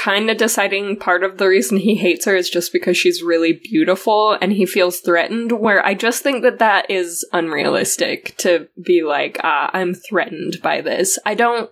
kind 0.00 0.30
of 0.30 0.38
deciding 0.38 0.96
part 0.96 1.22
of 1.22 1.36
the 1.36 1.46
reason 1.46 1.76
he 1.76 1.94
hates 1.94 2.24
her 2.24 2.34
is 2.34 2.48
just 2.48 2.72
because 2.72 2.96
she's 2.96 3.22
really 3.22 3.52
beautiful 3.52 4.34
and 4.40 4.50
he 4.50 4.64
feels 4.64 5.00
threatened 5.00 5.52
where 5.52 5.84
i 5.84 5.92
just 5.92 6.22
think 6.22 6.42
that 6.42 6.58
that 6.58 6.90
is 6.90 7.22
unrealistic 7.34 8.34
to 8.38 8.66
be 8.82 9.02
like 9.02 9.38
ah 9.44 9.68
i'm 9.74 9.92
threatened 9.92 10.56
by 10.62 10.80
this. 10.80 11.18
I 11.26 11.34
don't 11.34 11.70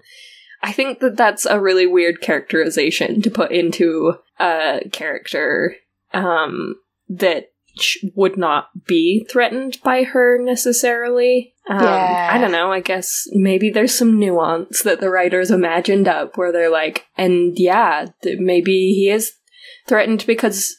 i 0.62 0.73
think 0.73 0.99
that 0.99 1.17
that's 1.17 1.47
a 1.47 1.59
really 1.59 1.87
weird 1.87 2.21
characterization 2.21 3.23
to 3.23 3.31
put 3.31 3.51
into 3.51 4.17
a 4.38 4.83
character 4.93 5.77
um 6.12 6.75
that 7.09 7.53
sh- 7.81 8.05
would 8.14 8.37
not 8.37 8.69
be 8.87 9.27
threatened 9.31 9.79
by 9.85 10.03
her 10.05 10.38
necessarily 10.41 11.55
um, 11.69 11.81
Yeah. 11.83 12.31
I 12.33 12.38
don't 12.38 12.53
know. 12.53 12.73
I 12.73 12.81
guess 12.81 13.25
maybe 13.33 13.69
there's 13.71 13.95
some 13.95 14.19
nuance 14.19 14.83
that 14.83 15.01
the 15.01 15.11
writers 15.11 15.51
imagined 15.51 16.09
up 16.09 16.37
where 16.38 16.51
they're 16.53 16.71
like, 16.71 17.05
and 17.17 17.59
yeah, 17.59 18.07
th- 18.23 18.38
maybe 18.41 18.93
he 18.95 19.11
is 19.11 19.33
threatened 19.87 20.25
because 20.27 20.75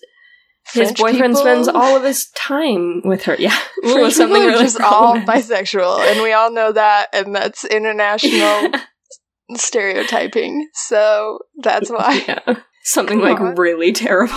his 0.73 0.91
boyfriend 0.93 1.33
people- 1.35 1.41
spends 1.41 1.67
all 1.67 1.95
of 1.95 2.03
his 2.03 2.29
time 2.35 3.01
with 3.05 3.23
her. 3.23 3.35
Yeah, 3.39 3.57
Ooh, 3.85 3.93
French 3.93 4.13
something 4.13 4.41
really 4.45 4.63
just 4.63 4.79
all 4.81 5.17
bisexual, 5.17 5.99
and 6.11 6.21
we 6.23 6.33
all 6.33 6.51
know 6.51 6.71
that, 6.71 7.07
and 7.13 7.35
that's 7.35 7.65
international 7.65 8.71
stereotyping. 9.55 10.67
So 10.73 11.39
that's 11.61 11.89
why. 11.91 12.23
yeah. 12.27 12.55
Something 12.89 13.19
Come 13.19 13.29
like 13.29 13.39
on. 13.39 13.53
really 13.55 13.91
terrible. 14.05 14.33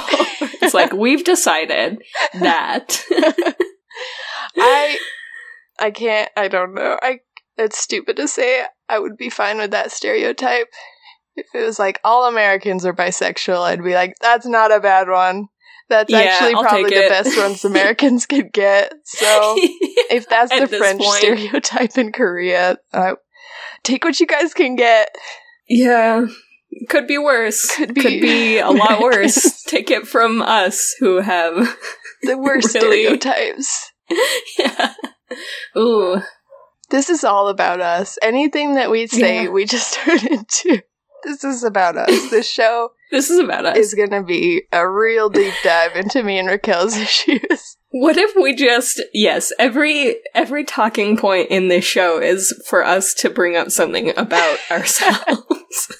it's 0.60 0.74
like 0.74 0.92
we've 0.92 1.24
decided 1.24 2.02
that. 2.38 3.02
I 4.58 4.98
I 5.78 5.90
can't 5.90 6.30
I 6.36 6.48
don't 6.48 6.74
know. 6.74 6.98
I 7.00 7.20
it's 7.56 7.78
stupid 7.78 8.16
to 8.16 8.28
say 8.28 8.64
I 8.90 8.98
would 8.98 9.16
be 9.16 9.30
fine 9.30 9.56
with 9.56 9.70
that 9.70 9.90
stereotype. 9.90 10.66
If 11.34 11.46
it 11.54 11.64
was 11.64 11.78
like 11.78 11.98
all 12.04 12.28
Americans 12.28 12.84
are 12.84 12.92
bisexual, 12.92 13.60
I'd 13.62 13.82
be 13.82 13.94
like, 13.94 14.14
that's 14.20 14.44
not 14.46 14.70
a 14.70 14.80
bad 14.80 15.08
one. 15.08 15.48
That's 15.88 16.10
Yeah, 16.12 16.18
actually 16.18 16.54
I'll 16.54 16.62
probably 16.62 16.90
the 16.90 17.06
best 17.08 17.38
ones 17.38 17.64
Americans 17.66 18.26
could 18.26 18.52
get. 18.52 18.92
So 19.04 19.54
if 20.10 20.28
that's 20.28 20.50
the 20.50 20.68
French 20.68 21.00
point. 21.00 21.16
stereotype 21.16 21.96
in 21.96 22.12
Korea, 22.12 22.76
uh, 22.92 23.14
take 23.82 24.04
what 24.04 24.20
you 24.20 24.26
guys 24.26 24.52
can 24.52 24.76
get. 24.76 25.08
Yeah. 25.68 26.26
Could 26.88 27.06
be 27.06 27.18
worse. 27.18 27.66
Could 27.76 27.94
be- 27.94 28.00
Could 28.00 28.20
be 28.20 28.58
a 28.58 28.70
lot 28.70 29.00
worse. 29.00 29.62
Take 29.66 29.90
it 29.90 30.06
from 30.06 30.42
us 30.42 30.94
who 31.00 31.20
have 31.20 31.54
The 32.22 32.38
worst 32.38 32.74
Really? 32.74 33.04
stereotypes. 33.04 33.90
Yeah. 34.58 34.92
Ooh. 35.76 36.20
This 36.90 37.08
is 37.08 37.24
all 37.24 37.48
about 37.48 37.80
us. 37.80 38.18
Anything 38.22 38.74
that 38.74 38.90
we 38.90 39.06
say, 39.06 39.44
Yeah. 39.44 39.48
we 39.50 39.64
just 39.64 39.94
turn 39.94 40.18
into. 40.26 40.82
This 41.24 41.42
is 41.44 41.64
about 41.64 41.96
us. 41.96 42.30
This 42.30 42.50
show 42.50 42.90
This 43.10 43.30
is 43.30 43.38
about 43.38 43.64
us. 43.64 43.76
is 43.78 43.94
going 43.94 44.10
to 44.10 44.22
be 44.22 44.62
a 44.72 44.86
real 44.88 45.30
deep 45.30 45.54
dive 45.64 45.96
into 45.96 46.22
me 46.22 46.38
and 46.38 46.48
Raquel's 46.48 46.96
issues. 46.96 47.76
what 47.90 48.16
if 48.18 48.32
we 48.36 48.54
just 48.54 49.00
yes, 49.14 49.52
every 49.58 50.16
every 50.34 50.64
talking 50.64 51.16
point 51.16 51.48
in 51.50 51.68
this 51.68 51.84
show 51.84 52.20
is 52.20 52.52
for 52.68 52.84
us 52.84 53.14
to 53.14 53.30
bring 53.30 53.56
up 53.56 53.70
something 53.70 54.10
about 54.18 54.58
ourselves. 54.70 55.96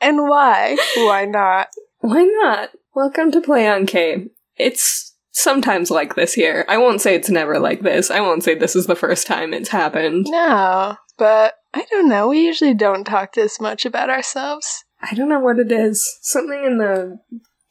And 0.00 0.28
why? 0.28 0.76
Why 0.96 1.24
not? 1.26 1.68
Why 2.00 2.24
not? 2.24 2.70
Welcome 2.94 3.30
to 3.32 3.40
Play 3.40 3.68
on 3.68 3.86
K. 3.86 4.28
It's 4.56 5.14
sometimes 5.32 5.90
like 5.90 6.14
this 6.14 6.32
here. 6.34 6.64
I 6.68 6.78
won't 6.78 7.00
say 7.00 7.14
it's 7.14 7.30
never 7.30 7.58
like 7.58 7.82
this. 7.82 8.10
I 8.10 8.20
won't 8.20 8.42
say 8.42 8.54
this 8.54 8.74
is 8.76 8.86
the 8.86 8.96
first 8.96 9.26
time 9.26 9.52
it's 9.52 9.68
happened. 9.68 10.26
No, 10.28 10.96
but 11.18 11.54
I 11.74 11.84
don't 11.90 12.08
know. 12.08 12.28
We 12.28 12.40
usually 12.40 12.74
don't 12.74 13.04
talk 13.04 13.34
this 13.34 13.60
much 13.60 13.84
about 13.84 14.10
ourselves. 14.10 14.84
I 15.02 15.14
don't 15.14 15.28
know 15.28 15.40
what 15.40 15.58
it 15.58 15.70
is. 15.72 16.06
Something 16.22 16.64
in 16.64 16.78
the 16.78 17.18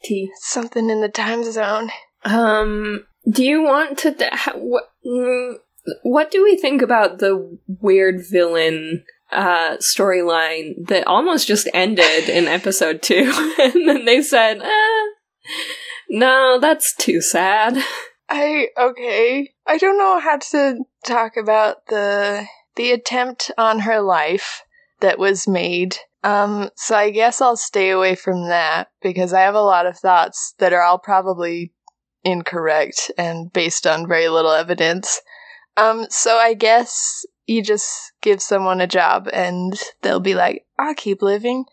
tea. 0.02 0.30
Something 0.36 0.88
in 0.90 1.00
the 1.00 1.08
time 1.08 1.44
zone. 1.50 1.90
Um, 2.24 3.06
do 3.28 3.44
you 3.44 3.62
want 3.62 3.98
to? 3.98 4.12
d- 4.12 4.24
ha- 4.30 4.54
what? 4.56 4.84
mm, 5.06 5.54
What 6.02 6.30
do 6.30 6.42
we 6.44 6.56
think 6.56 6.80
about 6.82 7.18
the 7.18 7.58
weird 7.66 8.22
villain 8.30 9.04
uh 9.32 9.76
storyline 9.78 10.86
that 10.86 11.06
almost 11.06 11.46
just 11.46 11.68
ended 11.74 12.28
in 12.28 12.46
episode 12.46 13.02
two, 13.02 13.32
and 13.58 13.88
then 13.88 14.04
they 14.04 14.22
said, 14.22 14.60
eh, 14.62 15.06
"No, 16.08 16.58
that's 16.60 16.94
too 16.96 17.20
sad." 17.20 17.82
I 18.30 18.68
okay. 18.78 19.50
I 19.66 19.76
don't 19.76 19.98
know 19.98 20.20
how 20.20 20.38
to 20.52 20.84
talk 21.04 21.36
about 21.36 21.86
the 21.88 22.46
the 22.76 22.92
attempt 22.92 23.50
on 23.58 23.80
her 23.80 24.00
life 24.00 24.62
that 25.00 25.18
was 25.18 25.48
made. 25.48 25.96
Um 26.22 26.70
so 26.76 26.94
I 26.94 27.10
guess 27.10 27.40
I'll 27.40 27.56
stay 27.56 27.90
away 27.90 28.14
from 28.14 28.48
that 28.48 28.88
because 29.02 29.32
I 29.32 29.40
have 29.40 29.56
a 29.56 29.60
lot 29.60 29.86
of 29.86 29.98
thoughts 29.98 30.54
that 30.58 30.72
are 30.72 30.82
all 30.82 30.98
probably 30.98 31.72
incorrect 32.22 33.10
and 33.18 33.52
based 33.52 33.86
on 33.86 34.06
very 34.06 34.28
little 34.28 34.52
evidence. 34.52 35.20
Um 35.76 36.06
so 36.08 36.36
I 36.36 36.54
guess 36.54 37.24
you 37.50 37.62
just 37.62 38.12
give 38.22 38.40
someone 38.40 38.80
a 38.80 38.86
job 38.86 39.28
and 39.32 39.78
they'll 40.02 40.20
be 40.20 40.34
like, 40.34 40.64
"I'll 40.78 40.94
keep 40.94 41.20
living. 41.20 41.64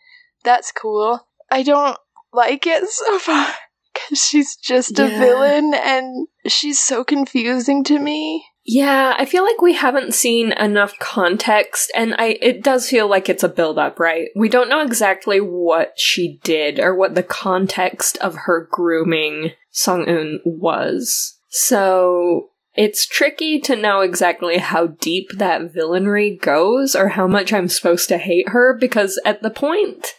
That's 0.44 0.72
cool." 0.72 1.28
I 1.52 1.64
don't 1.64 1.98
like 2.34 2.66
it 2.66 2.88
so 2.90 3.20
far 3.20 3.54
cuz 3.94 4.26
she's 4.26 4.56
just 4.56 5.00
a 5.00 5.08
villain 5.08 5.74
and 5.74 6.28
she's 6.48 6.80
so 6.80 7.04
confusing 7.04 7.84
to 7.86 8.00
me. 8.00 8.46
Yeah, 8.70 9.16
I 9.18 9.24
feel 9.26 9.46
like 9.46 9.62
we 9.62 9.76
haven't 9.76 10.14
seen 10.14 10.52
enough 10.52 11.00
context, 11.00 11.90
and 11.96 12.14
I 12.18 12.38
it 12.42 12.64
does 12.64 12.90
feel 12.90 13.08
like 13.08 13.30
it's 13.30 13.44
a 13.44 13.48
build 13.50 13.78
up, 13.80 13.98
right? 13.98 14.28
We 14.36 14.50
don't 14.50 14.68
know 14.68 14.82
exactly 14.82 15.40
what 15.40 15.94
she 15.98 16.40
did 16.44 16.78
or 16.80 16.94
what 16.94 17.16
the 17.16 17.24
context 17.24 18.18
of 18.18 18.36
her 18.46 18.68
grooming 18.70 19.52
Song 19.72 20.10
Un 20.10 20.42
was. 20.44 21.40
So 21.48 22.50
it's 22.78 23.08
tricky 23.08 23.60
to 23.62 23.76
know 23.76 24.02
exactly 24.02 24.60
how 24.60 24.88
deep 24.88 25.30
that 25.38 25.74
villainry 25.74 26.40
goes 26.40 26.96
or 26.96 27.10
how 27.10 27.28
much 27.28 27.52
I'm 27.52 27.68
supposed 27.68 28.08
to 28.10 28.20
hate 28.20 28.50
her 28.50 28.78
because 28.80 29.20
at 29.26 29.42
the 29.42 29.50
point 29.50 30.14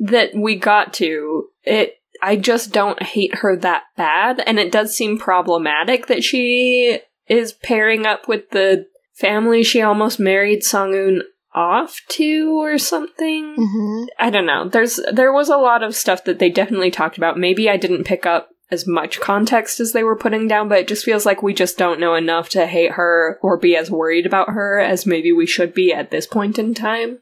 that 0.00 0.34
we 0.34 0.56
got 0.56 0.92
to, 0.94 1.46
it 1.62 1.94
I 2.20 2.36
just 2.36 2.72
don't 2.72 3.02
hate 3.02 3.36
her 3.36 3.56
that 3.56 3.84
bad, 3.96 4.40
and 4.40 4.58
it 4.58 4.72
does 4.72 4.94
seem 4.94 5.18
problematic 5.18 6.08
that 6.08 6.22
she 6.22 7.00
is 7.28 7.52
pairing 7.52 8.04
up 8.04 8.28
with 8.28 8.50
the 8.50 8.86
family 9.14 9.62
she 9.62 9.80
almost 9.80 10.18
married 10.18 10.64
Song-un 10.64 11.22
off 11.54 12.00
to 12.08 12.60
or 12.60 12.76
something. 12.78 13.56
Mm-hmm. 13.56 14.04
I 14.18 14.30
don't 14.30 14.46
know. 14.46 14.68
There's 14.68 15.00
there 15.12 15.32
was 15.32 15.48
a 15.48 15.56
lot 15.56 15.82
of 15.82 15.96
stuff 15.96 16.24
that 16.24 16.38
they 16.38 16.50
definitely 16.50 16.90
talked 16.90 17.18
about. 17.18 17.38
Maybe 17.38 17.70
I 17.70 17.76
didn't 17.76 18.04
pick 18.04 18.26
up 18.26 18.50
as 18.70 18.86
much 18.86 19.20
context 19.20 19.80
as 19.80 19.92
they 19.92 20.04
were 20.04 20.16
putting 20.16 20.46
down, 20.46 20.68
but 20.68 20.78
it 20.78 20.88
just 20.88 21.04
feels 21.04 21.26
like 21.26 21.42
we 21.42 21.52
just 21.52 21.76
don't 21.76 22.00
know 22.00 22.14
enough 22.14 22.48
to 22.50 22.66
hate 22.66 22.92
her 22.92 23.38
or 23.42 23.56
be 23.56 23.76
as 23.76 23.90
worried 23.90 24.26
about 24.26 24.50
her 24.50 24.78
as 24.78 25.06
maybe 25.06 25.32
we 25.32 25.46
should 25.46 25.74
be 25.74 25.92
at 25.92 26.10
this 26.10 26.26
point 26.26 26.58
in 26.58 26.74
time. 26.74 27.18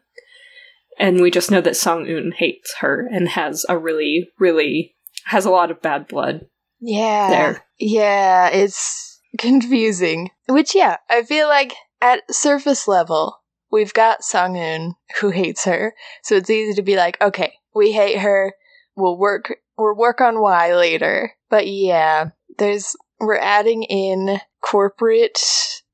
And 0.98 1.20
we 1.20 1.30
just 1.30 1.50
know 1.50 1.61
that 1.61 1.76
Song 1.76 2.06
Un 2.08 2.32
hates 2.37 2.74
her 2.80 3.08
and 3.11 3.28
has 3.28 3.64
a 3.68 3.78
really, 3.78 4.28
really 4.38 4.96
has 5.26 5.44
a 5.44 5.50
lot 5.50 5.70
of 5.70 5.80
bad 5.80 6.08
blood 6.08 6.46
Yeah. 6.80 7.30
there. 7.30 7.64
Yeah, 7.78 8.48
it's 8.48 9.20
confusing. 9.38 10.30
Which, 10.48 10.74
yeah, 10.74 10.96
I 11.08 11.22
feel 11.22 11.46
like 11.48 11.74
at 12.00 12.22
surface 12.34 12.88
level, 12.88 13.37
we've 13.70 13.94
got 13.94 14.24
Song 14.24 14.56
Un 14.58 14.94
who 15.20 15.30
hates 15.30 15.64
her, 15.64 15.94
so 16.24 16.34
it's 16.37 16.50
easy 16.50 16.74
to 16.74 16.82
be 16.82 16.96
like, 16.96 17.20
okay, 17.20 17.52
we 17.74 17.92
hate 17.92 18.18
her. 18.18 18.54
We'll 18.98 19.16
work. 19.16 19.54
We'll 19.78 19.96
work 19.96 20.20
on 20.20 20.40
why 20.40 20.74
later. 20.74 21.32
But 21.48 21.68
yeah, 21.68 22.30
there's 22.58 22.96
we're 23.20 23.38
adding 23.38 23.84
in 23.84 24.40
corporate 24.61 25.38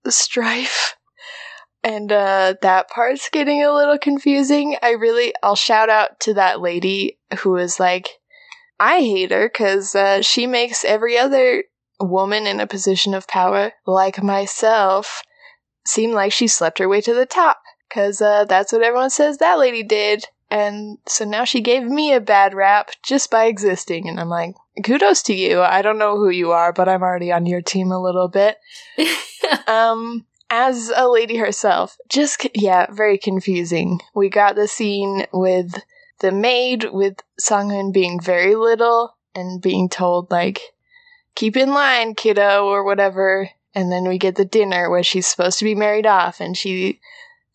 strife. 0.08 0.96
And 1.82 2.10
uh, 2.10 2.54
that 2.62 2.88
part's 2.88 3.28
getting 3.28 3.62
a 3.62 3.74
little 3.74 3.98
confusing. 3.98 4.76
I 4.82 4.92
really, 4.92 5.34
I'll 5.42 5.54
shout 5.54 5.90
out 5.90 6.18
to 6.20 6.34
that 6.34 6.62
lady 6.62 7.18
who 7.40 7.50
was 7.50 7.78
like, 7.78 8.08
I 8.80 9.00
hate 9.00 9.30
her 9.32 9.50
because 9.52 9.94
uh, 9.94 10.22
she 10.22 10.46
makes 10.46 10.82
every 10.82 11.18
other 11.18 11.64
woman 12.00 12.46
in 12.46 12.58
a 12.58 12.66
position 12.66 13.12
of 13.12 13.28
power, 13.28 13.72
like 13.86 14.22
myself, 14.22 15.22
seem 15.86 16.12
like 16.12 16.32
she 16.32 16.48
slept 16.48 16.78
her 16.78 16.88
way 16.88 17.02
to 17.02 17.12
the 17.12 17.26
top. 17.26 17.60
Because 17.86 18.22
uh, 18.22 18.46
that's 18.46 18.72
what 18.72 18.82
everyone 18.82 19.10
says 19.10 19.36
that 19.38 19.58
lady 19.58 19.82
did. 19.82 20.24
And 20.54 20.98
so 21.08 21.24
now 21.24 21.42
she 21.42 21.60
gave 21.60 21.82
me 21.82 22.12
a 22.12 22.20
bad 22.20 22.54
rap 22.54 22.90
just 23.02 23.28
by 23.28 23.46
existing. 23.46 24.08
And 24.08 24.20
I'm 24.20 24.28
like, 24.28 24.54
kudos 24.84 25.20
to 25.24 25.34
you. 25.34 25.60
I 25.60 25.82
don't 25.82 25.98
know 25.98 26.14
who 26.14 26.28
you 26.28 26.52
are, 26.52 26.72
but 26.72 26.88
I'm 26.88 27.02
already 27.02 27.32
on 27.32 27.44
your 27.44 27.60
team 27.60 27.90
a 27.90 28.00
little 28.00 28.28
bit. 28.28 28.58
um, 29.66 30.24
as 30.50 30.92
a 30.94 31.08
lady 31.08 31.38
herself, 31.38 31.96
just, 32.08 32.46
yeah, 32.54 32.86
very 32.88 33.18
confusing. 33.18 33.98
We 34.14 34.28
got 34.28 34.54
the 34.54 34.68
scene 34.68 35.26
with 35.32 35.74
the 36.20 36.30
maid 36.30 36.86
with 36.92 37.16
Sung-hoon 37.36 37.90
being 37.90 38.20
very 38.20 38.54
little 38.54 39.16
and 39.34 39.60
being 39.60 39.88
told, 39.88 40.30
like, 40.30 40.60
keep 41.34 41.56
in 41.56 41.74
line, 41.74 42.14
kiddo, 42.14 42.66
or 42.66 42.84
whatever. 42.84 43.50
And 43.74 43.90
then 43.90 44.06
we 44.06 44.18
get 44.18 44.36
the 44.36 44.44
dinner 44.44 44.88
where 44.88 45.02
she's 45.02 45.26
supposed 45.26 45.58
to 45.58 45.64
be 45.64 45.74
married 45.74 46.06
off 46.06 46.40
and 46.40 46.56
she 46.56 47.00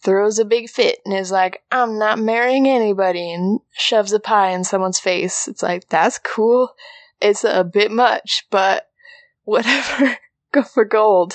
throws 0.04 0.40
a 0.40 0.46
big 0.46 0.70
fit 0.70 1.00
and 1.06 1.14
is 1.14 1.32
like, 1.32 1.64
I'm 1.72 1.98
not 2.00 2.20
marrying 2.20 2.68
anybody 2.68 3.32
and 3.32 3.60
shoves 3.72 4.14
a 4.14 4.20
pie 4.20 4.52
in 4.52 4.64
someone's 4.64 5.00
face. 5.00 5.48
It's 5.48 5.64
like, 5.64 5.90
that's 5.90 6.20
cool. 6.20 6.74
It's 7.22 7.44
a 7.44 7.64
bit 7.64 7.92
much, 7.92 8.46
but 8.50 8.90
whatever. 9.44 10.18
Go 10.52 10.64
for 10.64 10.86
gold. 10.86 11.34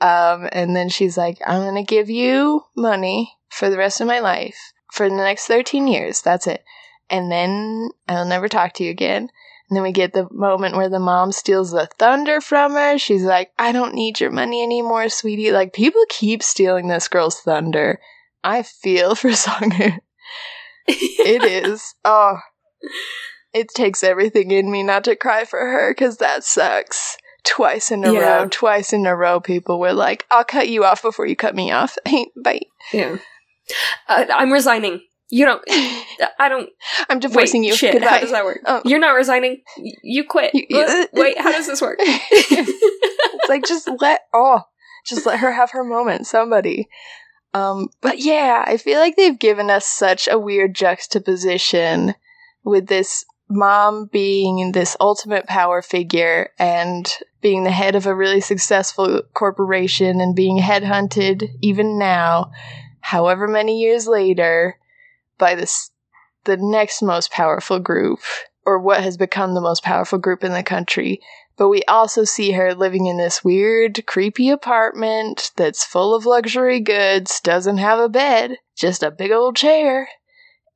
Um, 0.00 0.48
and 0.52 0.74
then 0.74 0.88
she's 0.88 1.18
like, 1.18 1.38
I'm 1.46 1.62
gonna 1.62 1.84
give 1.84 2.08
you 2.08 2.62
money 2.74 3.36
for 3.50 3.68
the 3.68 3.78
rest 3.78 4.00
of 4.00 4.06
my 4.06 4.20
life. 4.20 4.56
For 4.92 5.08
the 5.08 5.16
next 5.16 5.46
13 5.46 5.88
years. 5.88 6.22
That's 6.22 6.46
it. 6.46 6.64
And 7.10 7.30
then 7.30 7.90
I'll 8.08 8.24
never 8.24 8.48
talk 8.48 8.72
to 8.74 8.84
you 8.84 8.90
again. 8.90 9.30
And 9.68 9.76
then 9.76 9.82
we 9.82 9.90
get 9.92 10.12
the 10.12 10.28
moment 10.30 10.76
where 10.76 10.88
the 10.88 11.00
mom 11.00 11.32
steals 11.32 11.72
the 11.72 11.88
thunder 11.98 12.40
from 12.40 12.72
her. 12.74 12.98
She's 12.98 13.24
like, 13.24 13.50
I 13.58 13.72
don't 13.72 13.94
need 13.94 14.20
your 14.20 14.30
money 14.30 14.62
anymore, 14.62 15.08
sweetie. 15.08 15.50
Like, 15.50 15.72
people 15.72 16.04
keep 16.08 16.42
stealing 16.42 16.86
this 16.88 17.08
girl's 17.08 17.40
thunder. 17.40 18.00
I 18.44 18.62
feel 18.62 19.14
for 19.16 19.32
Sang-eun. 19.34 19.98
it 20.86 21.42
is. 21.42 21.94
Oh. 22.04 22.36
It 23.52 23.68
takes 23.74 24.04
everything 24.04 24.50
in 24.52 24.70
me 24.70 24.82
not 24.84 25.02
to 25.04 25.16
cry 25.16 25.44
for 25.44 25.58
her 25.58 25.90
because 25.92 26.18
that 26.18 26.44
sucks. 26.44 27.16
Twice 27.42 27.90
in 27.90 28.04
a 28.04 28.12
Yeah. 28.12 28.36
row, 28.42 28.48
twice 28.48 28.92
in 28.92 29.06
a 29.06 29.16
row, 29.16 29.40
people 29.40 29.80
were 29.80 29.92
like, 29.92 30.26
I'll 30.30 30.44
cut 30.44 30.68
you 30.68 30.84
off 30.84 31.02
before 31.02 31.26
you 31.26 31.34
cut 31.36 31.54
me 31.56 31.70
off. 31.72 31.96
Bye. 32.44 32.60
Yeah. 32.92 33.16
Uh, 34.08 34.26
I'm 34.32 34.52
resigning. 34.52 35.00
You 35.28 35.44
don't. 35.44 35.62
I 36.38 36.48
don't. 36.48 36.68
I'm 37.08 37.18
divorcing 37.18 37.62
wait, 37.62 37.68
you. 37.68 37.76
Shit. 37.76 37.92
Goodbye. 37.94 38.08
How 38.08 38.20
does 38.20 38.30
that 38.30 38.44
work? 38.44 38.60
Oh. 38.64 38.82
You're 38.84 39.00
not 39.00 39.12
resigning. 39.16 39.62
You 40.02 40.24
quit. 40.24 40.54
You- 40.54 40.66
you- 40.68 40.80
Uh, 40.80 41.06
wait. 41.12 41.38
How 41.38 41.50
does 41.56 41.66
this 41.66 41.80
work? 41.82 41.98
it's 42.00 43.48
like 43.48 43.64
just 43.66 43.88
let 44.00 44.20
oh 44.34 44.62
just 45.06 45.26
let 45.26 45.38
her 45.40 45.52
have 45.52 45.70
her 45.70 45.84
moment 45.84 46.26
somebody 46.26 46.88
um 47.54 47.88
but 48.00 48.18
yeah 48.18 48.64
i 48.66 48.76
feel 48.76 48.98
like 48.98 49.14
they've 49.16 49.38
given 49.38 49.70
us 49.70 49.86
such 49.86 50.26
a 50.28 50.38
weird 50.38 50.74
juxtaposition 50.74 52.14
with 52.64 52.88
this 52.88 53.24
mom 53.48 54.08
being 54.12 54.72
this 54.72 54.96
ultimate 55.00 55.46
power 55.46 55.80
figure 55.80 56.50
and 56.58 57.14
being 57.40 57.62
the 57.62 57.70
head 57.70 57.94
of 57.94 58.04
a 58.06 58.14
really 58.14 58.40
successful 58.40 59.22
corporation 59.34 60.20
and 60.20 60.34
being 60.34 60.58
headhunted 60.58 61.48
even 61.62 61.98
now 61.98 62.50
however 63.00 63.46
many 63.46 63.78
years 63.80 64.08
later 64.08 64.76
by 65.38 65.54
this 65.54 65.90
the 66.44 66.56
next 66.56 67.02
most 67.02 67.30
powerful 67.30 67.78
group 67.78 68.20
or 68.64 68.78
what 68.78 69.02
has 69.02 69.16
become 69.16 69.54
the 69.54 69.60
most 69.60 69.82
powerful 69.82 70.18
group 70.18 70.44
in 70.44 70.52
the 70.52 70.62
country 70.62 71.20
but 71.56 71.68
we 71.68 71.82
also 71.84 72.24
see 72.24 72.52
her 72.52 72.74
living 72.74 73.06
in 73.06 73.16
this 73.16 73.42
weird, 73.42 74.04
creepy 74.06 74.50
apartment 74.50 75.52
that's 75.56 75.84
full 75.84 76.14
of 76.14 76.26
luxury 76.26 76.80
goods, 76.80 77.40
doesn't 77.40 77.78
have 77.78 77.98
a 77.98 78.08
bed, 78.08 78.58
just 78.76 79.02
a 79.02 79.10
big 79.10 79.32
old 79.32 79.56
chair, 79.56 80.08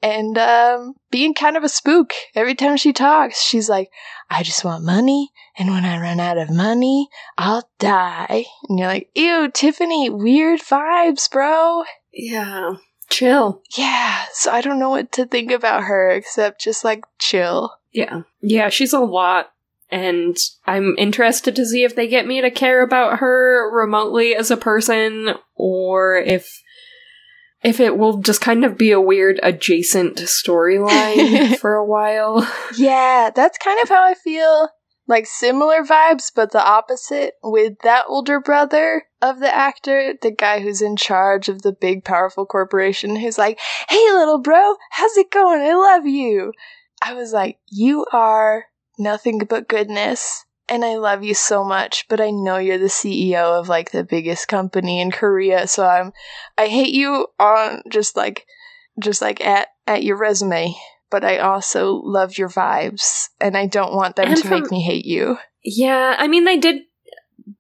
and 0.02 0.38
um, 0.38 0.94
being 1.10 1.34
kind 1.34 1.56
of 1.58 1.64
a 1.64 1.68
spook. 1.68 2.14
Every 2.34 2.54
time 2.54 2.78
she 2.78 2.94
talks, 2.94 3.42
she's 3.42 3.68
like, 3.68 3.90
I 4.30 4.42
just 4.42 4.64
want 4.64 4.84
money, 4.84 5.30
and 5.58 5.68
when 5.68 5.84
I 5.84 6.00
run 6.00 6.18
out 6.18 6.38
of 6.38 6.48
money, 6.48 7.08
I'll 7.36 7.68
die. 7.78 8.46
And 8.68 8.78
you're 8.78 8.88
like, 8.88 9.10
ew, 9.14 9.50
Tiffany, 9.52 10.08
weird 10.08 10.60
vibes, 10.60 11.30
bro. 11.30 11.84
yeah. 12.12 12.76
Chill. 13.10 13.62
Yeah, 13.76 14.24
so 14.32 14.50
I 14.50 14.60
don't 14.60 14.78
know 14.78 14.90
what 14.90 15.12
to 15.12 15.26
think 15.26 15.50
about 15.50 15.84
her 15.84 16.10
except 16.10 16.60
just 16.60 16.84
like 16.84 17.04
chill. 17.18 17.72
Yeah. 17.92 18.22
Yeah. 18.40 18.68
She's 18.68 18.92
a 18.92 19.00
lot. 19.00 19.52
And 19.90 20.36
I'm 20.66 20.94
interested 20.96 21.56
to 21.56 21.66
see 21.66 21.82
if 21.82 21.96
they 21.96 22.06
get 22.06 22.26
me 22.26 22.40
to 22.40 22.50
care 22.50 22.82
about 22.82 23.18
her 23.18 23.68
remotely 23.76 24.36
as 24.36 24.50
a 24.50 24.56
person 24.56 25.34
or 25.56 26.16
if 26.16 26.62
if 27.62 27.80
it 27.80 27.98
will 27.98 28.18
just 28.18 28.40
kind 28.40 28.64
of 28.64 28.78
be 28.78 28.90
a 28.90 29.00
weird 29.00 29.38
adjacent 29.42 30.16
storyline 30.16 31.56
for 31.58 31.74
a 31.74 31.84
while. 31.84 32.48
Yeah, 32.76 33.30
that's 33.34 33.58
kind 33.58 33.78
of 33.82 33.88
how 33.88 34.02
I 34.02 34.14
feel. 34.14 34.68
Like 35.10 35.26
similar 35.26 35.82
vibes, 35.82 36.30
but 36.32 36.52
the 36.52 36.64
opposite 36.64 37.34
with 37.42 37.80
that 37.82 38.04
older 38.06 38.38
brother 38.38 39.06
of 39.20 39.40
the 39.40 39.52
actor, 39.52 40.14
the 40.22 40.30
guy 40.30 40.60
who's 40.60 40.80
in 40.80 40.94
charge 40.94 41.48
of 41.48 41.62
the 41.62 41.72
big 41.72 42.04
powerful 42.04 42.46
corporation, 42.46 43.16
who's 43.16 43.36
like, 43.36 43.58
Hey 43.88 44.12
little 44.12 44.38
bro, 44.38 44.76
how's 44.92 45.16
it 45.16 45.32
going? 45.32 45.62
I 45.62 45.74
love 45.74 46.06
you. 46.06 46.52
I 47.04 47.14
was 47.14 47.32
like, 47.32 47.58
You 47.66 48.06
are 48.12 48.66
nothing 49.00 49.40
but 49.48 49.68
goodness. 49.68 50.44
And 50.68 50.84
I 50.84 50.94
love 50.94 51.24
you 51.24 51.34
so 51.34 51.64
much, 51.64 52.06
but 52.08 52.20
I 52.20 52.30
know 52.30 52.58
you're 52.58 52.78
the 52.78 52.84
CEO 52.84 53.58
of 53.58 53.68
like 53.68 53.90
the 53.90 54.04
biggest 54.04 54.46
company 54.46 55.00
in 55.00 55.10
Korea, 55.10 55.66
so 55.66 55.84
I'm 55.84 56.12
I 56.56 56.68
hate 56.68 56.94
you 56.94 57.26
on 57.40 57.82
just 57.88 58.16
like 58.16 58.46
just 59.02 59.20
like 59.20 59.44
at 59.44 59.70
at 59.88 60.04
your 60.04 60.16
resume 60.16 60.76
but 61.10 61.24
I 61.24 61.38
also 61.38 61.92
love 62.04 62.38
your 62.38 62.48
vibes, 62.48 63.28
and 63.40 63.56
I 63.56 63.66
don't 63.66 63.94
want 63.94 64.16
them 64.16 64.28
And 64.28 64.36
to 64.36 64.42
from- 64.48 64.60
make 64.62 64.70
me 64.70 64.80
hate 64.82 65.04
you. 65.06 65.38
yeah, 65.64 66.14
I 66.18 66.28
mean 66.28 66.44
they 66.44 66.56
did 66.58 66.82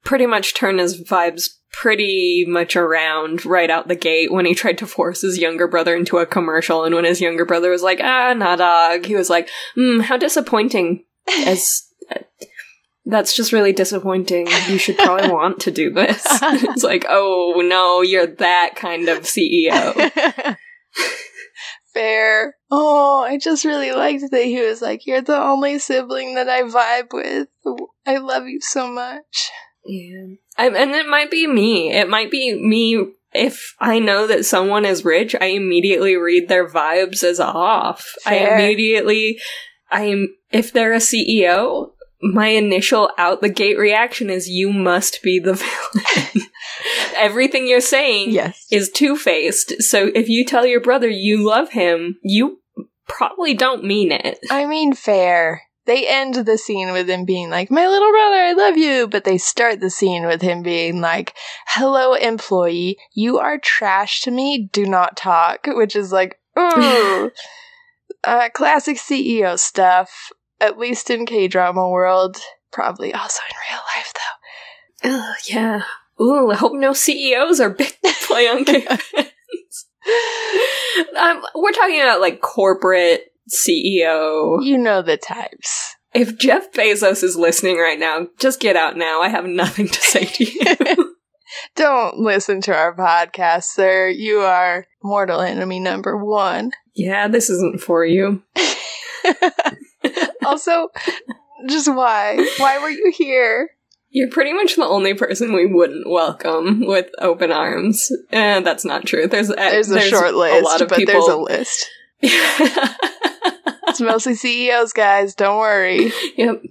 pretty 0.04 0.26
much 0.26 0.54
turn 0.54 0.78
his 0.78 1.02
vibes 1.02 1.50
pretty 1.72 2.44
much 2.48 2.74
around 2.74 3.44
right 3.46 3.70
out 3.70 3.86
the 3.86 3.94
gate 3.94 4.32
when 4.32 4.44
he 4.44 4.54
tried 4.54 4.76
to 4.78 4.86
force 4.86 5.20
his 5.20 5.38
younger 5.38 5.68
brother 5.68 5.94
into 5.94 6.18
a 6.18 6.26
commercial 6.26 6.84
and 6.84 6.94
when 6.94 7.04
his 7.04 7.20
younger 7.20 7.44
brother 7.44 7.70
was 7.70 7.82
like, 7.82 8.00
"Ah, 8.02 8.32
nah 8.34 8.56
dog." 8.56 9.04
He 9.06 9.14
was 9.14 9.30
like, 9.30 9.48
"Hmm, 9.76 10.00
how 10.00 10.16
disappointing." 10.16 11.04
As 11.46 11.82
that's 13.06 13.34
just 13.34 13.52
really 13.52 13.72
disappointing. 13.72 14.46
You 14.68 14.78
should 14.78 14.96
probably 14.98 15.28
want 15.32 15.60
to 15.60 15.70
do 15.70 15.90
this. 15.90 16.22
it's 16.42 16.82
like, 16.84 17.06
oh 17.08 17.62
no, 17.64 18.02
you're 18.02 18.26
that 18.26 18.72
kind 18.76 19.08
of 19.08 19.20
CEO. 19.20 20.56
Fair. 21.92 22.56
Oh, 22.70 23.22
I 23.22 23.38
just 23.38 23.64
really 23.64 23.92
liked 23.92 24.30
that 24.30 24.44
he 24.44 24.60
was 24.60 24.80
like, 24.80 25.06
"You're 25.06 25.22
the 25.22 25.36
only 25.36 25.78
sibling 25.78 26.34
that 26.36 26.48
I 26.48 26.62
vibe 26.62 27.12
with. 27.12 27.48
I 28.06 28.18
love 28.18 28.46
you 28.46 28.60
so 28.60 28.86
much." 28.90 29.50
Yeah. 29.84 30.34
I, 30.56 30.68
and 30.68 30.90
it 30.92 31.06
might 31.08 31.30
be 31.30 31.46
me. 31.46 31.92
It 31.92 32.08
might 32.08 32.30
be 32.30 32.54
me. 32.54 33.14
If 33.32 33.76
I 33.78 33.98
know 33.98 34.26
that 34.26 34.44
someone 34.44 34.84
is 34.84 35.04
rich, 35.04 35.36
I 35.40 35.46
immediately 35.46 36.16
read 36.16 36.48
their 36.48 36.68
vibes 36.68 37.22
as 37.22 37.38
off. 37.40 38.04
Fair. 38.24 38.52
I 38.52 38.54
immediately, 38.54 39.40
I'm, 39.90 40.34
if 40.50 40.72
they're 40.72 40.92
a 40.92 40.98
CEO, 40.98 41.92
my 42.22 42.48
initial 42.48 43.10
out 43.18 43.40
the 43.40 43.48
gate 43.48 43.78
reaction 43.78 44.30
is 44.30 44.48
you 44.48 44.72
must 44.72 45.22
be 45.22 45.38
the 45.38 45.54
villain. 45.54 46.48
Everything 47.16 47.66
you're 47.66 47.80
saying 47.80 48.30
Yes. 48.30 48.66
is 48.70 48.90
two 48.90 49.16
faced. 49.16 49.82
So 49.82 50.10
if 50.14 50.28
you 50.28 50.44
tell 50.44 50.66
your 50.66 50.80
brother 50.80 51.08
you 51.08 51.46
love 51.46 51.70
him, 51.70 52.18
you 52.22 52.60
probably 53.08 53.54
don't 53.54 53.84
mean 53.84 54.12
it. 54.12 54.38
I 54.50 54.66
mean, 54.66 54.92
fair. 54.94 55.62
They 55.86 56.06
end 56.06 56.34
the 56.34 56.58
scene 56.58 56.92
with 56.92 57.08
him 57.08 57.24
being 57.24 57.50
like, 57.50 57.70
My 57.70 57.86
little 57.86 58.10
brother, 58.10 58.36
I 58.36 58.52
love 58.52 58.76
you. 58.76 59.08
But 59.08 59.24
they 59.24 59.38
start 59.38 59.80
the 59.80 59.90
scene 59.90 60.26
with 60.26 60.42
him 60.42 60.62
being 60.62 61.00
like, 61.00 61.34
Hello, 61.68 62.14
employee. 62.14 62.98
You 63.14 63.38
are 63.38 63.58
trash 63.58 64.20
to 64.22 64.30
me. 64.30 64.68
Do 64.72 64.84
not 64.86 65.16
talk. 65.16 65.66
Which 65.66 65.96
is 65.96 66.12
like, 66.12 66.38
ooh. 66.58 67.30
uh, 68.24 68.50
classic 68.50 68.98
CEO 68.98 69.58
stuff. 69.58 70.30
At 70.60 70.78
least 70.78 71.10
in 71.10 71.26
K 71.26 71.48
drama 71.48 71.88
world. 71.88 72.36
Probably 72.72 73.12
also 73.12 73.40
in 73.50 73.56
real 73.70 73.80
life, 73.96 74.12
though. 74.14 75.10
Ugh, 75.10 75.36
yeah. 75.48 75.82
Ooh, 76.20 76.50
I 76.50 76.56
hope 76.56 76.74
no 76.74 76.92
CEOs 76.92 77.60
are 77.60 77.70
big 77.70 77.96
play 78.22 78.46
on 78.46 78.58
um, 81.18 81.42
we're 81.54 81.72
talking 81.72 82.00
about 82.00 82.20
like 82.20 82.40
corporate 82.40 83.32
CEO. 83.50 84.64
You 84.64 84.78
know 84.78 85.02
the 85.02 85.16
types. 85.16 85.96
If 86.12 86.38
Jeff 86.38 86.72
Bezos 86.72 87.22
is 87.22 87.36
listening 87.36 87.78
right 87.78 87.98
now, 87.98 88.26
just 88.38 88.60
get 88.60 88.76
out 88.76 88.96
now. 88.96 89.22
I 89.22 89.28
have 89.28 89.44
nothing 89.44 89.88
to 89.88 90.00
say 90.00 90.24
to 90.24 90.44
you. 90.44 91.14
Don't 91.76 92.18
listen 92.18 92.60
to 92.62 92.74
our 92.74 92.96
podcast, 92.96 93.64
sir. 93.64 94.08
You 94.08 94.40
are 94.40 94.86
mortal 95.02 95.40
enemy 95.40 95.80
number 95.80 96.16
one. 96.16 96.72
yeah, 96.94 97.28
this 97.28 97.50
isn't 97.50 97.80
for 97.80 98.04
you. 98.04 98.42
Also, 100.50 100.88
just 101.68 101.92
why? 101.92 102.36
Why 102.58 102.78
were 102.78 102.90
you 102.90 103.12
here? 103.16 103.70
You're 104.10 104.30
pretty 104.30 104.52
much 104.52 104.74
the 104.76 104.84
only 104.84 105.14
person 105.14 105.52
we 105.52 105.66
wouldn't 105.66 106.08
welcome 106.08 106.84
with 106.84 107.10
open 107.18 107.52
arms. 107.52 108.10
Eh, 108.32 108.60
that's 108.60 108.84
not 108.84 109.06
true. 109.06 109.28
There's 109.28 109.50
uh, 109.50 109.54
There's 109.54 109.90
a 109.90 110.00
short 110.00 110.34
list, 110.34 110.62
a 110.62 110.64
lot 110.64 110.80
of 110.80 110.88
but 110.88 110.98
people. 110.98 111.14
there's 111.14 111.28
a 111.28 111.36
list. 111.36 111.90
It's 113.90 114.00
mostly 114.00 114.34
CEOs, 114.34 114.92
guys. 114.92 115.34
Don't 115.34 115.58
worry. 115.58 116.12
Yep. 116.36 116.62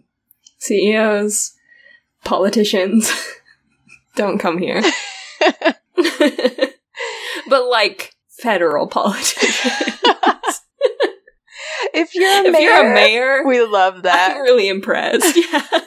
CEOs, 0.60 1.54
politicians, 2.24 3.12
don't 4.16 4.38
come 4.38 4.58
here. 4.58 4.82
but 7.50 7.68
like 7.70 8.16
federal 8.30 8.88
politicians. 8.88 9.76
If 11.94 12.16
you're 12.16 12.30
a 12.30 12.48
if 12.48 12.54
mayor, 12.54 12.62
you're 12.62 12.92
a 12.92 12.94
mayor, 12.94 13.48
we 13.48 13.62
love 13.64 14.04
that. 14.04 14.36
I'm 14.36 14.42
really 14.42 14.68
impressed. 14.70 15.38
Yeah. 15.52 15.64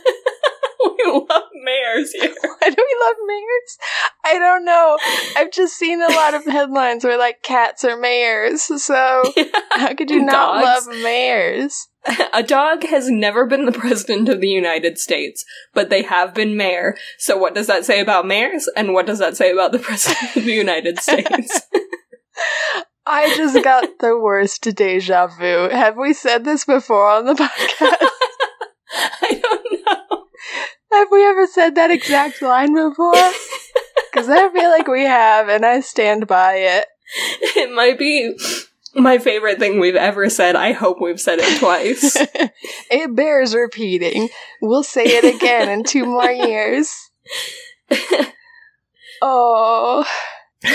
we 0.97 1.27
love 1.29 1.43
mayors 1.63 2.13
here? 2.13 2.35
Why 2.43 2.71
do 2.71 2.77
we 2.77 2.97
love 3.07 3.17
mayors? 3.27 3.79
I 4.25 4.39
don't 4.39 4.65
know. 4.65 4.99
I've 5.37 5.53
just 5.53 5.77
seen 5.77 6.03
a 6.03 6.09
lot 6.09 6.35
of 6.35 6.45
headlines 6.45 7.05
where 7.05 7.19
like 7.19 7.43
cats 7.43 7.85
are 7.85 7.97
mayors. 7.97 8.63
So 8.83 9.23
how 9.71 9.95
could 9.95 10.11
you 10.11 10.23
not 10.23 10.63
love 10.63 10.87
mayors? 11.03 11.89
A 12.33 12.43
dog 12.43 12.85
has 12.85 13.09
never 13.09 13.47
been 13.47 13.65
the 13.65 13.73
president 13.73 14.29
of 14.29 14.41
the 14.41 14.49
United 14.49 14.99
States, 14.99 15.45
but 15.73 15.89
they 15.89 16.03
have 16.03 16.35
been 16.35 16.57
mayor. 16.57 16.97
So 17.19 17.37
what 17.37 17.55
does 17.55 17.69
that 17.69 17.85
say 17.85 18.01
about 18.01 18.27
mayors? 18.27 18.69
And 18.77 18.93
what 18.93 19.07
does 19.07 19.21
that 19.21 19.37
say 19.37 19.53
about 19.53 19.73
the 19.73 19.79
president 19.79 20.37
of 20.37 20.45
the 20.45 20.53
United 20.53 20.99
States? 20.99 21.61
I 23.05 23.35
just 23.37 23.63
got 23.65 23.99
the 24.01 24.19
worst 24.19 24.63
deja 24.63 25.27
vu. 25.27 25.69
Have 25.71 25.97
we 25.97 26.13
said 26.13 26.45
this 26.45 26.65
before 26.65 27.09
on 27.09 27.25
the 27.27 27.35
podcast? 27.35 28.09
I 29.23 29.41
don't 29.43 29.87
know. 29.87 30.25
Have 30.93 31.09
we 31.11 31.27
ever 31.27 31.47
said 31.47 31.75
that 31.75 31.91
exact 31.91 32.43
line 32.43 32.75
before? 32.75 33.15
Because 34.13 34.29
I 34.29 34.51
feel 34.51 34.69
like 34.69 34.89
we 34.89 35.05
have, 35.05 35.49
and 35.49 35.65
I 35.65 35.81
stand 35.81 36.27
by 36.27 36.57
it. 36.57 36.87
It 37.57 37.73
might 37.73 37.99
be 37.99 38.37
my 38.95 39.17
favorite 39.17 39.59
thing 39.59 39.81
we've 39.81 39.97
ever 39.97 40.29
said. 40.29 40.55
I 40.55 40.73
hope 40.73 41.01
we've 41.01 41.21
said 41.21 41.39
it 41.41 41.59
twice. 41.59 42.17
it 42.91 43.17
bears 43.17 43.55
repeating. 43.55 44.29
We'll 44.61 44.83
say 44.83 45.05
it 45.05 45.35
again 45.35 45.71
in 45.71 45.83
two 45.83 46.05
more 46.05 46.31
years. 46.31 46.95
Oh. 49.23 50.05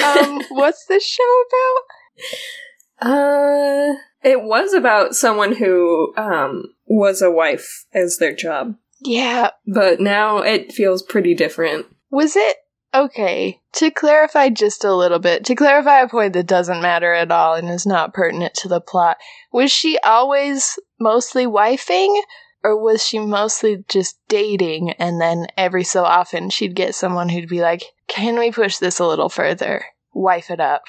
Um, 0.04 0.42
what's 0.50 0.86
this 0.86 1.06
show 1.06 1.44
about? 1.48 1.84
Uh, 3.00 3.94
it 4.24 4.42
was 4.44 4.74
about 4.74 5.16
someone 5.16 5.56
who 5.56 6.14
um 6.18 6.64
was 6.88 7.22
a 7.22 7.32
wife 7.32 7.86
as 7.94 8.18
their 8.18 8.34
job, 8.34 8.76
Yeah. 9.02 9.52
but 9.68 10.00
now 10.00 10.40
it 10.40 10.72
feels 10.74 11.04
pretty 11.04 11.36
different. 11.36 11.86
Was 12.10 12.36
it 12.36 12.58
okay? 12.94 13.60
To 13.74 13.92
clarify 13.92 14.50
just 14.50 14.84
a 14.84 14.96
little 14.96 15.20
bit, 15.20 15.46
to 15.46 15.56
clarify 15.56 16.00
a 16.02 16.08
point 16.10 16.34
that 16.34 16.48
doesn't 16.48 16.82
matter 16.82 17.14
at 17.14 17.32
all 17.32 17.54
and 17.54 17.70
is 17.70 17.86
not 17.86 18.14
pertinent 18.14 18.54
to 18.56 18.68
the 18.68 18.82
plot, 18.82 19.18
was 19.52 19.72
she 19.72 20.00
always 20.00 20.80
mostly 21.00 21.46
wifing? 21.46 22.20
Or 22.64 22.82
was 22.84 23.06
she 23.06 23.20
mostly 23.20 23.86
just 23.88 24.18
dating 24.28 24.92
and 24.94 25.22
then 25.22 25.46
every 25.56 25.84
so 25.84 26.04
often 26.04 26.50
she'd 26.50 26.76
get 26.76 26.96
someone 26.96 27.30
who'd 27.30 27.48
be 27.48 27.62
like, 27.62 27.84
Can 28.08 28.38
we 28.40 28.52
push 28.52 28.78
this 28.78 28.98
a 29.00 29.06
little 29.06 29.30
further? 29.30 29.86
Wife 30.12 30.50
it 30.50 30.60
up. 30.60 30.82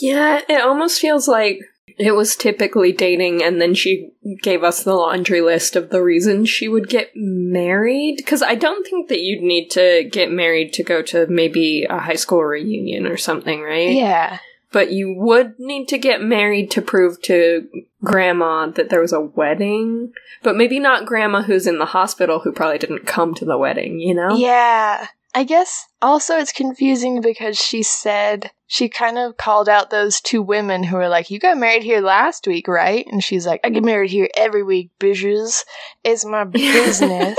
Yeah, 0.00 0.40
it 0.48 0.62
almost 0.62 1.00
feels 1.00 1.28
like 1.28 1.60
it 1.98 2.12
was 2.12 2.36
typically 2.36 2.92
dating, 2.92 3.42
and 3.42 3.60
then 3.60 3.74
she 3.74 4.12
gave 4.42 4.62
us 4.62 4.82
the 4.82 4.94
laundry 4.94 5.40
list 5.40 5.76
of 5.76 5.90
the 5.90 6.02
reasons 6.02 6.48
she 6.48 6.68
would 6.68 6.88
get 6.88 7.10
married. 7.14 8.16
Because 8.16 8.42
I 8.42 8.54
don't 8.54 8.86
think 8.86 9.08
that 9.08 9.20
you'd 9.20 9.42
need 9.42 9.70
to 9.70 10.08
get 10.10 10.30
married 10.30 10.72
to 10.74 10.82
go 10.82 11.02
to 11.02 11.26
maybe 11.26 11.84
a 11.88 11.98
high 11.98 12.14
school 12.14 12.42
reunion 12.42 13.06
or 13.06 13.16
something, 13.16 13.60
right? 13.60 13.92
Yeah. 13.92 14.38
But 14.70 14.90
you 14.90 15.14
would 15.18 15.56
need 15.58 15.88
to 15.88 15.98
get 15.98 16.22
married 16.22 16.70
to 16.70 16.80
prove 16.82 17.20
to 17.22 17.68
grandma 18.02 18.68
that 18.68 18.88
there 18.88 19.02
was 19.02 19.12
a 19.12 19.20
wedding. 19.20 20.12
But 20.42 20.56
maybe 20.56 20.78
not 20.78 21.04
grandma 21.04 21.42
who's 21.42 21.66
in 21.66 21.78
the 21.78 21.84
hospital 21.86 22.40
who 22.40 22.52
probably 22.52 22.78
didn't 22.78 23.06
come 23.06 23.34
to 23.34 23.44
the 23.44 23.58
wedding, 23.58 24.00
you 24.00 24.14
know? 24.14 24.34
Yeah. 24.34 25.08
I 25.34 25.44
guess 25.44 25.86
also 26.00 26.38
it's 26.38 26.52
confusing 26.52 27.20
because 27.20 27.58
she 27.58 27.82
said 27.82 28.50
she 28.72 28.88
kind 28.88 29.18
of 29.18 29.36
called 29.36 29.68
out 29.68 29.90
those 29.90 30.18
two 30.18 30.40
women 30.40 30.82
who 30.82 30.96
were 30.96 31.10
like, 31.10 31.30
You 31.30 31.38
got 31.38 31.58
married 31.58 31.82
here 31.82 32.00
last 32.00 32.46
week, 32.46 32.66
right? 32.68 33.06
And 33.06 33.22
she's 33.22 33.46
like, 33.46 33.60
I 33.62 33.68
get 33.68 33.84
married 33.84 34.10
here 34.10 34.30
every 34.34 34.62
week, 34.62 34.92
bitches. 34.98 35.64
It's 36.02 36.24
my 36.24 36.44
business. 36.44 37.38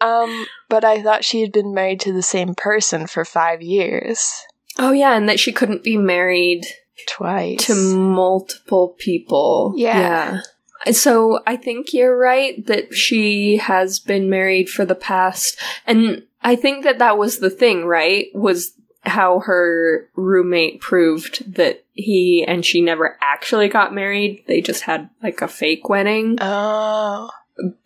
um, 0.00 0.46
but 0.68 0.84
I 0.84 1.02
thought 1.02 1.24
she 1.24 1.40
had 1.40 1.50
been 1.50 1.74
married 1.74 1.98
to 2.02 2.12
the 2.12 2.22
same 2.22 2.54
person 2.54 3.08
for 3.08 3.24
five 3.24 3.62
years. 3.62 4.30
Oh, 4.78 4.92
yeah, 4.92 5.16
and 5.16 5.28
that 5.28 5.40
she 5.40 5.50
couldn't 5.50 5.82
be 5.82 5.96
married 5.96 6.66
Twice. 7.08 7.66
to 7.66 7.74
multiple 7.74 8.94
people. 8.96 9.72
Yeah. 9.76 10.40
Yeah. 10.86 10.92
So 10.92 11.40
I 11.48 11.56
think 11.56 11.92
you're 11.92 12.16
right 12.16 12.64
that 12.66 12.94
she 12.94 13.56
has 13.56 13.98
been 13.98 14.30
married 14.30 14.70
for 14.70 14.84
the 14.84 14.94
past, 14.94 15.58
and 15.84 16.22
I 16.42 16.54
think 16.54 16.84
that 16.84 17.00
that 17.00 17.18
was 17.18 17.40
the 17.40 17.50
thing, 17.50 17.86
right? 17.86 18.26
Was 18.34 18.70
how 19.02 19.40
her 19.40 20.08
roommate 20.16 20.80
proved 20.80 21.54
that 21.54 21.84
he 21.92 22.44
and 22.46 22.64
she 22.64 22.80
never 22.80 23.16
actually 23.20 23.68
got 23.68 23.94
married. 23.94 24.44
They 24.46 24.60
just 24.60 24.82
had 24.82 25.08
like 25.22 25.40
a 25.40 25.48
fake 25.48 25.88
wedding 25.88 26.38
oh. 26.40 27.30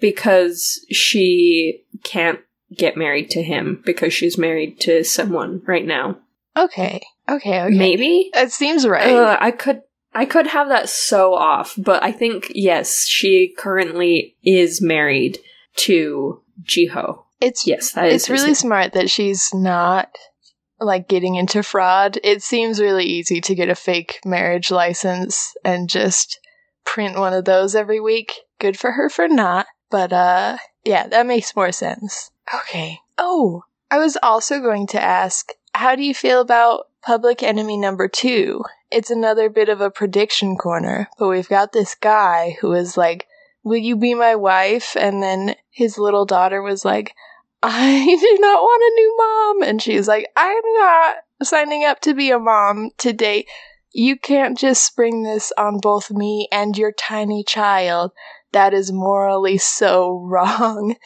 because 0.01 0.85
she 0.91 1.85
can't 2.03 2.41
get 2.77 2.97
married 2.97 3.31
to 3.31 3.43
him 3.43 3.83
because 3.85 4.13
she's 4.13 4.39
married 4.39 4.81
to 4.81 5.05
someone 5.05 5.63
right 5.67 5.85
now. 5.85 6.19
Okay. 6.57 7.01
Okay, 7.29 7.63
okay. 7.63 7.77
Maybe? 7.77 8.31
It 8.35 8.53
seems 8.53 8.87
right. 8.87 9.15
Uh, 9.15 9.39
I 9.41 9.51
could 9.51 9.83
I 10.15 10.27
could 10.27 10.49
have 10.49 10.69
that 10.69 10.89
so 10.89 11.35
off, 11.35 11.75
but 11.79 12.03
I 12.03 12.13
think 12.13 12.53
yes, 12.55 13.07
she 13.07 13.55
currently 13.57 14.37
is 14.43 14.83
married 14.83 15.39
to 15.77 16.43
Jiho. 16.65 17.25
it's 17.41 17.67
Yes, 17.67 17.93
that 17.93 18.07
is 18.07 18.15
it's 18.15 18.31
really 18.31 18.55
smart 18.55 18.93
that 18.93 19.09
she's 19.09 19.49
not 19.55 20.11
like 20.85 21.09
getting 21.09 21.35
into 21.35 21.63
fraud. 21.63 22.19
It 22.23 22.43
seems 22.43 22.81
really 22.81 23.05
easy 23.05 23.41
to 23.41 23.55
get 23.55 23.69
a 23.69 23.75
fake 23.75 24.21
marriage 24.25 24.71
license 24.71 25.55
and 25.65 25.89
just 25.89 26.41
print 26.85 27.19
one 27.19 27.33
of 27.33 27.45
those 27.45 27.75
every 27.75 28.01
week. 28.01 28.41
Good 28.59 28.79
for 28.79 28.93
her 28.93 29.09
for 29.09 29.29
not. 29.29 29.67
But 29.91 30.13
uh 30.13 30.59
yeah, 30.85 31.07
that 31.09 31.27
makes 31.27 31.55
more 31.55 31.73
sense. 31.73 32.31
Okay. 32.53 32.99
Oh, 33.19 33.65
I 33.91 33.99
was 33.99 34.19
also 34.23 34.61
going 34.61 34.87
to 34.89 35.03
ask, 35.03 35.51
how 35.75 35.95
do 35.95 36.03
you 36.03 36.15
feel 36.15 36.41
about 36.41 36.89
Public 37.03 37.43
Enemy 37.43 37.77
number 37.77 38.09
2? 38.09 38.63
It's 38.91 39.11
another 39.11 39.49
bit 39.49 39.69
of 39.69 39.81
a 39.81 39.91
prediction 39.91 40.57
corner, 40.57 41.09
but 41.19 41.29
we've 41.29 41.49
got 41.49 41.73
this 41.73 41.95
guy 41.95 42.57
who 42.61 42.73
is 42.73 42.97
like, 42.97 43.27
"Will 43.63 43.79
you 43.79 43.97
be 43.97 44.15
my 44.15 44.35
wife?" 44.35 44.97
and 44.99 45.23
then 45.23 45.55
his 45.71 45.97
little 45.99 46.27
daughter 46.27 46.61
was 46.61 46.85
like, 46.85 47.15
I 47.63 48.05
do 48.21 48.39
not 48.41 48.63
want 48.63 48.83
a 48.83 48.95
new 48.95 49.17
mom. 49.17 49.69
And 49.69 49.83
she's 49.83 50.09
like, 50.09 50.27
I'm 50.37 50.63
not 50.79 51.17
signing 51.43 51.85
up 51.85 52.01
to 52.01 52.15
be 52.15 52.31
a 52.31 52.39
mom 52.39 52.91
to 52.99 53.13
date. 53.13 53.49
You 53.93 54.19
can't 54.19 54.57
just 54.57 54.85
spring 54.85 55.23
this 55.23 55.53
on 55.59 55.79
both 55.79 56.11
me 56.11 56.49
and 56.51 56.77
your 56.77 56.93
tiny 56.93 57.45
child. 57.45 58.13
That 58.53 58.75
is 58.75 58.93
morally 58.93 59.59
so 59.59 60.19
wrong. 60.25 60.97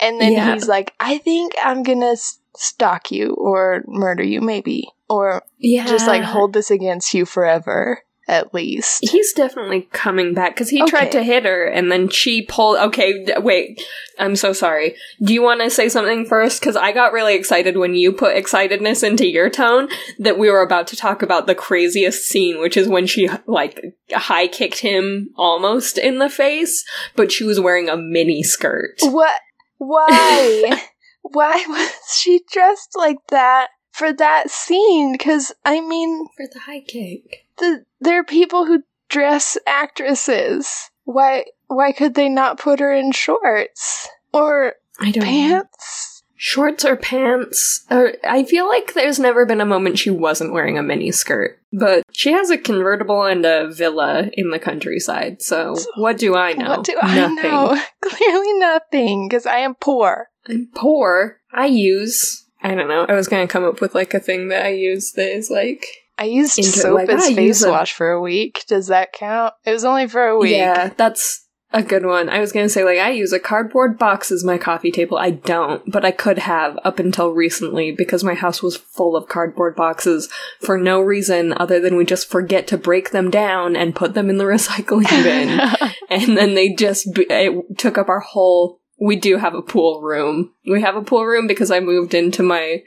And 0.00 0.20
then 0.20 0.32
Yeah. 0.32 0.52
he's 0.54 0.66
like, 0.66 0.94
I 0.98 1.18
think 1.18 1.52
I'm 1.62 1.82
gonna 1.82 2.16
stalk 2.56 3.10
you 3.10 3.34
or 3.34 3.82
murder 3.86 4.22
you, 4.24 4.40
maybe. 4.40 4.88
Or 5.08 5.42
Yeah. 5.58 5.86
just 5.86 6.06
like 6.06 6.22
hold 6.22 6.52
this 6.54 6.70
against 6.70 7.12
you 7.14 7.26
forever, 7.26 8.02
at 8.30 8.54
least. 8.54 9.00
He's 9.02 9.32
definitely 9.32 9.88
coming 9.92 10.32
back 10.34 10.54
because 10.54 10.70
he 10.70 10.80
Okay. 10.82 10.90
tried 10.90 11.12
to 11.12 11.22
hit 11.22 11.44
her 11.44 11.64
and 11.64 11.90
then 11.90 12.08
she 12.08 12.42
pulled. 12.42 12.78
Okay, 12.78 13.24
d- 13.24 13.34
wait. 13.38 13.82
I'm 14.18 14.36
so 14.36 14.52
sorry. 14.52 14.96
Do 15.22 15.32
you 15.34 15.42
want 15.42 15.60
to 15.62 15.70
say 15.70 15.88
something 15.88 16.26
first? 16.26 16.60
Because 16.60 16.76
I 16.76 16.92
got 16.92 17.12
really 17.12 17.34
excited 17.34 17.76
when 17.76 17.94
you 17.94 18.12
put 18.12 18.36
excitedness 18.36 19.02
into 19.02 19.26
your 19.26 19.48
tone 19.50 19.88
that 20.18 20.38
we 20.38 20.50
were 20.50 20.60
about 20.62 20.86
to 20.88 20.96
talk 20.96 21.22
about 21.22 21.46
the 21.46 21.54
craziest 21.54 22.24
scene, 22.28 22.60
which 22.60 22.76
is 22.76 22.86
when 22.88 23.06
she 23.06 23.28
like 23.46 23.82
high 24.12 24.46
kicked 24.46 24.78
him 24.80 25.30
almost 25.36 25.96
in 25.98 26.18
the 26.18 26.28
face, 26.30 26.84
but 27.16 27.32
she 27.32 27.44
was 27.44 27.58
wearing 27.58 27.88
a 27.88 27.96
mini 27.96 28.42
skirt. 28.42 28.98
What? 29.02 29.40
Why? 29.78 30.82
Why 31.22 31.64
was 31.68 31.90
she 32.18 32.40
dressed 32.52 32.90
like 32.96 33.18
that 33.30 33.68
for 33.92 34.12
that 34.12 34.50
scene? 34.50 35.12
Because, 35.12 35.52
I 35.64 35.80
mean, 35.80 36.26
For 36.36 36.46
the 36.52 36.60
high 36.60 36.80
kick. 36.80 37.46
The, 37.60 37.84
there 38.00 38.20
are 38.20 38.24
people 38.24 38.66
who 38.66 38.82
dress 39.08 39.56
actresses. 39.66 40.90
Why, 41.04 41.44
why 41.68 41.92
could 41.92 42.14
they 42.14 42.28
not 42.28 42.58
put 42.58 42.80
her 42.80 42.92
in 42.92 43.12
shorts? 43.12 44.08
Or 44.32 44.74
I 44.98 45.10
don't 45.10 45.24
know. 45.24 45.30
pants? 45.30 46.22
Shorts 46.36 46.84
or 46.84 46.96
pants? 46.96 47.84
Or 47.90 48.14
I 48.24 48.44
feel 48.44 48.66
like 48.66 48.94
there's 48.94 49.18
never 49.18 49.44
been 49.44 49.60
a 49.60 49.66
moment 49.66 49.98
she 49.98 50.10
wasn't 50.10 50.52
wearing 50.52 50.78
a 50.78 50.82
mini 50.82 51.12
skirt. 51.12 51.60
But 51.72 52.04
she 52.12 52.32
has 52.32 52.50
a 52.50 52.56
convertible 52.56 53.24
and 53.24 53.44
a 53.44 53.70
villa 53.70 54.30
in 54.32 54.50
the 54.50 54.58
countryside, 54.58 55.42
so 55.42 55.76
what 55.96 56.18
do 56.18 56.34
I 56.34 56.54
know? 56.54 56.70
What 56.70 56.84
do 56.84 56.96
I 57.00 57.26
know? 57.28 57.80
Clearly 58.02 58.58
nothing, 58.58 59.28
because 59.28 59.46
I 59.46 59.58
am 59.58 59.74
poor. 59.74 60.28
I'm 60.48 60.68
poor. 60.74 61.40
I 61.52 61.66
use 61.66 62.46
I 62.62 62.74
don't 62.74 62.88
know. 62.88 63.06
I 63.08 63.14
was 63.14 63.28
gonna 63.28 63.46
come 63.46 63.64
up 63.64 63.80
with 63.80 63.94
like 63.94 64.14
a 64.14 64.20
thing 64.20 64.48
that 64.48 64.64
I 64.64 64.70
use 64.70 65.12
that 65.12 65.34
is 65.34 65.50
like 65.50 65.86
I 66.20 66.24
used 66.24 66.58
Into- 66.58 66.70
soap 66.70 66.94
like, 66.96 67.08
as 67.08 67.24
ah, 67.24 67.28
use 67.28 67.62
face 67.62 67.66
wash 67.66 67.94
for 67.94 68.10
a 68.10 68.20
week. 68.20 68.64
Does 68.68 68.88
that 68.88 69.14
count? 69.14 69.54
It 69.64 69.72
was 69.72 69.86
only 69.86 70.06
for 70.06 70.22
a 70.26 70.38
week. 70.38 70.54
Yeah, 70.54 70.90
that's 70.94 71.46
a 71.72 71.82
good 71.82 72.04
one. 72.04 72.28
I 72.28 72.40
was 72.40 72.52
gonna 72.52 72.68
say 72.68 72.84
like 72.84 72.98
I 72.98 73.10
use 73.10 73.32
a 73.32 73.40
cardboard 73.40 73.98
box 73.98 74.30
as 74.30 74.44
my 74.44 74.58
coffee 74.58 74.90
table. 74.90 75.16
I 75.16 75.30
don't, 75.30 75.82
but 75.90 76.04
I 76.04 76.10
could 76.10 76.38
have 76.38 76.78
up 76.84 76.98
until 76.98 77.30
recently 77.30 77.90
because 77.90 78.22
my 78.22 78.34
house 78.34 78.62
was 78.62 78.76
full 78.76 79.16
of 79.16 79.28
cardboard 79.28 79.74
boxes 79.74 80.28
for 80.60 80.76
no 80.76 81.00
reason 81.00 81.54
other 81.56 81.80
than 81.80 81.96
we 81.96 82.04
just 82.04 82.28
forget 82.28 82.66
to 82.66 82.76
break 82.76 83.12
them 83.12 83.30
down 83.30 83.74
and 83.74 83.96
put 83.96 84.12
them 84.12 84.28
in 84.28 84.36
the 84.36 84.44
recycling 84.56 85.08
bin. 85.22 85.58
and 86.10 86.36
then 86.36 86.54
they 86.54 86.74
just 86.74 87.14
b- 87.14 87.26
it 87.30 87.78
took 87.78 87.96
up 87.96 88.10
our 88.10 88.20
whole 88.20 88.80
we 89.00 89.16
do 89.16 89.38
have 89.38 89.54
a 89.54 89.62
pool 89.62 90.02
room. 90.02 90.52
We 90.70 90.82
have 90.82 90.96
a 90.96 91.02
pool 91.02 91.24
room 91.24 91.46
because 91.46 91.70
I 91.70 91.80
moved 91.80 92.12
into 92.12 92.42
my 92.42 92.82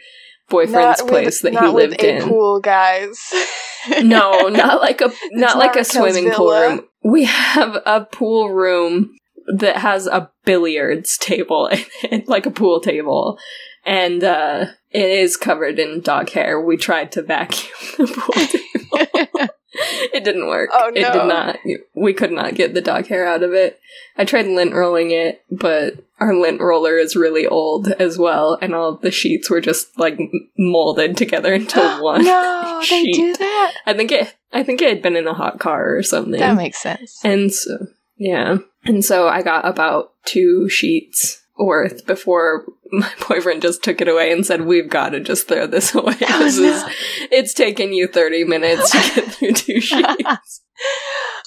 boyfriend's 0.54 1.00
Not 1.00 1.08
place 1.10 1.44
with, 1.44 1.54
that 1.54 1.64
he 1.64 1.70
lived 1.70 2.02
in. 2.04 2.24
pool, 2.28 2.60
guys. 2.60 3.20
No, 4.02 4.48
not 4.48 4.80
like 4.80 5.02
a 5.02 5.12
not 5.32 5.58
like 5.58 5.76
a 5.76 5.84
swimming 5.84 6.32
pool 6.32 6.52
room. 6.52 6.82
We 7.04 7.26
have 7.26 7.76
a 7.86 8.06
pool 8.06 8.50
room 8.50 9.18
that 9.58 9.76
has 9.76 10.08
a 10.08 10.32
billiards 10.46 11.18
table 11.18 11.68
in 11.68 11.84
it, 12.04 12.28
like 12.30 12.46
a 12.46 12.52
pool 12.52 12.80
table. 12.80 13.38
And 13.86 14.24
uh 14.24 14.68
it 14.90 15.10
is 15.10 15.36
covered 15.36 15.80
in 15.80 16.00
dog 16.00 16.30
hair. 16.30 16.62
We 16.62 16.78
tried 16.78 17.12
to 17.14 17.24
vacuum 17.24 17.74
the 17.98 18.08
pool 18.08 19.08
table. 19.28 19.54
it 20.14 20.24
didn't 20.24 20.48
work. 20.48 20.70
Oh, 20.74 20.92
It 20.94 21.02
no. 21.02 21.12
did 21.14 21.26
not. 21.28 21.60
We 21.96 22.14
could 22.14 22.32
not 22.32 22.56
get 22.56 22.74
the 22.74 22.82
dog 22.82 23.08
hair 23.08 23.28
out 23.28 23.44
of 23.44 23.54
it. 23.54 23.80
I 24.18 24.26
tried 24.26 24.48
lint 24.48 24.74
rolling 24.74 25.12
it, 25.12 25.44
but 25.52 25.96
our 26.20 26.36
lint 26.36 26.62
roller 26.62 26.98
is 26.98 27.16
really 27.16 27.48
old 27.48 27.88
as 27.94 28.18
well, 28.18 28.58
and 28.62 28.74
all 28.76 28.90
of 28.90 29.02
the 29.02 29.12
sheets 29.12 29.50
were 29.50 29.62
just 29.62 29.98
like 30.00 30.20
molded 30.58 31.18
together 31.18 31.54
into 31.54 31.80
one. 32.02 32.24
no, 32.24 32.82
they 32.90 33.04
do 33.12 33.36
that. 33.36 33.74
I 33.86 33.94
think 33.94 34.12
it. 34.12 34.34
I 34.52 34.64
think 34.64 34.82
it 34.82 34.90
had 34.90 35.02
been 35.02 35.16
in 35.16 35.28
a 35.28 35.34
hot 35.34 35.60
car 35.60 35.96
or 35.96 36.04
something. 36.04 36.40
That 36.40 36.56
makes 36.56 36.80
sense. 36.82 37.20
and 37.24 37.52
so, 37.52 37.88
yeah, 38.18 38.58
and 38.86 39.04
so 39.04 39.28
I 39.28 39.42
got 39.42 39.68
about 39.68 40.12
two 40.26 40.70
sheets 40.70 41.42
worth 41.58 42.06
before 42.06 42.66
my 42.92 43.10
boyfriend 43.28 43.62
just 43.62 43.84
took 43.84 44.02
it 44.02 44.08
away 44.08 44.32
and 44.32 44.46
said, 44.46 44.62
"We've 44.66 44.90
got 44.90 45.10
to 45.10 45.20
just 45.20 45.48
throw 45.48 45.68
this 45.68 45.94
away. 45.96 46.16
Oh, 46.22 46.40
this 46.44 46.58
no. 46.60 46.66
is. 46.70 46.84
It's 47.32 47.54
taken 47.54 47.94
you 47.94 48.08
thirty 48.08 48.44
minutes 48.44 48.92
to 48.92 48.98
get 49.22 49.32
through 49.34 49.54
two 49.54 49.82
sheets." 49.82 50.62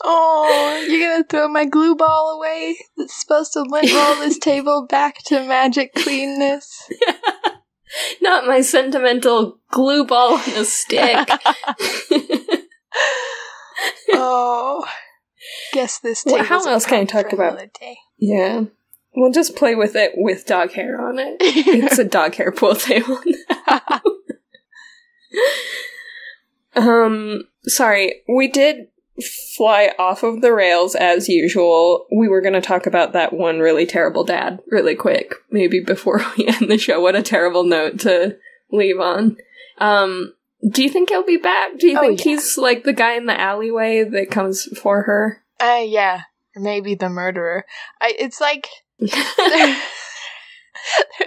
oh, 0.05 0.87
you're 0.89 1.01
gonna 1.11 1.25
throw 1.29 1.49
my 1.49 1.65
glue 1.65 1.97
ball 1.97 2.37
away? 2.39 2.77
That's 2.97 3.21
supposed 3.21 3.53
to 3.55 3.63
lint 3.63 3.93
roll 3.93 4.15
this 4.17 4.39
table 4.39 4.87
back 4.89 5.17
to 5.27 5.41
magic 5.47 5.95
cleanness. 5.95 6.89
Not 8.21 8.47
my 8.47 8.61
sentimental 8.61 9.59
glue 9.71 10.05
ball 10.07 10.35
on 10.35 10.49
a 10.51 10.65
stick. 10.65 11.29
oh, 14.13 14.87
guess 15.73 15.99
this 16.01 16.23
Well, 16.27 16.45
how 16.45 16.65
else 16.69 16.87
can 16.87 17.01
I 17.01 17.05
talk 17.05 17.33
about- 17.33 17.59
day. 17.81 17.97
yeah, 18.19 18.65
we'll 19.17 19.33
just 19.33 19.57
play 19.57 19.75
with 19.75 19.97
it 19.97 20.13
with 20.15 20.47
dog 20.47 20.71
hair 20.73 21.01
on 21.01 21.19
it. 21.19 21.37
It's 21.41 21.99
a 21.99 22.05
dog 22.19 22.35
hair 22.37 22.53
pool 22.53 22.75
table. 22.77 23.19
Um, 26.75 27.45
sorry, 27.65 28.23
we 28.29 28.49
did 28.49 28.89
fly 29.57 29.93
off 29.99 30.23
of 30.23 30.43
the 30.43 30.53
rails 30.53 30.95
as 30.95 31.29
usual. 31.29 32.07
We 32.15 32.29
were 32.29 32.43
going 32.43 32.53
to 32.55 32.61
talk 32.61 32.87
about 32.87 33.13
that 33.15 33.33
one 33.33 33.61
really 33.61 33.87
terrible 33.87 34.25
dad 34.25 34.61
really 34.71 34.95
quick, 34.95 35.35
maybe 35.51 35.81
before 35.81 36.21
we 36.39 36.47
end 36.47 36.71
the 36.71 36.77
show. 36.79 37.01
What 37.01 37.17
a 37.17 37.23
terrible 37.23 37.65
note 37.65 38.01
to 38.01 38.37
leave 38.71 39.01
on. 39.01 39.39
Um, 39.79 40.35
do 40.71 40.83
you 40.83 40.91
think 40.91 41.09
he'll 41.09 41.25
be 41.25 41.39
back? 41.39 41.79
Do 41.79 41.87
you 41.89 41.97
Oh, 41.99 42.03
think 42.03 42.19
yeah. 42.19 42.33
he's 42.33 42.59
like 42.59 42.85
the 42.85 42.93
guy 42.93 43.15
in 43.15 43.25
the 43.27 43.39
alleyway 43.41 44.05
that 44.05 44.31
comes 44.31 44.65
for 44.79 45.03
her? 45.05 45.43
uh, 45.61 45.83
yeah, 45.83 46.23
maybe 46.55 46.95
the 46.95 47.09
murderer. 47.09 47.65
I. 48.03 48.13
It's 48.19 48.41
like 48.41 48.69
there's 48.99 49.13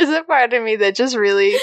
a 0.10 0.24
part 0.24 0.54
of 0.54 0.64
me 0.64 0.76
that 0.78 0.96
just 0.96 1.16
really 1.16 1.56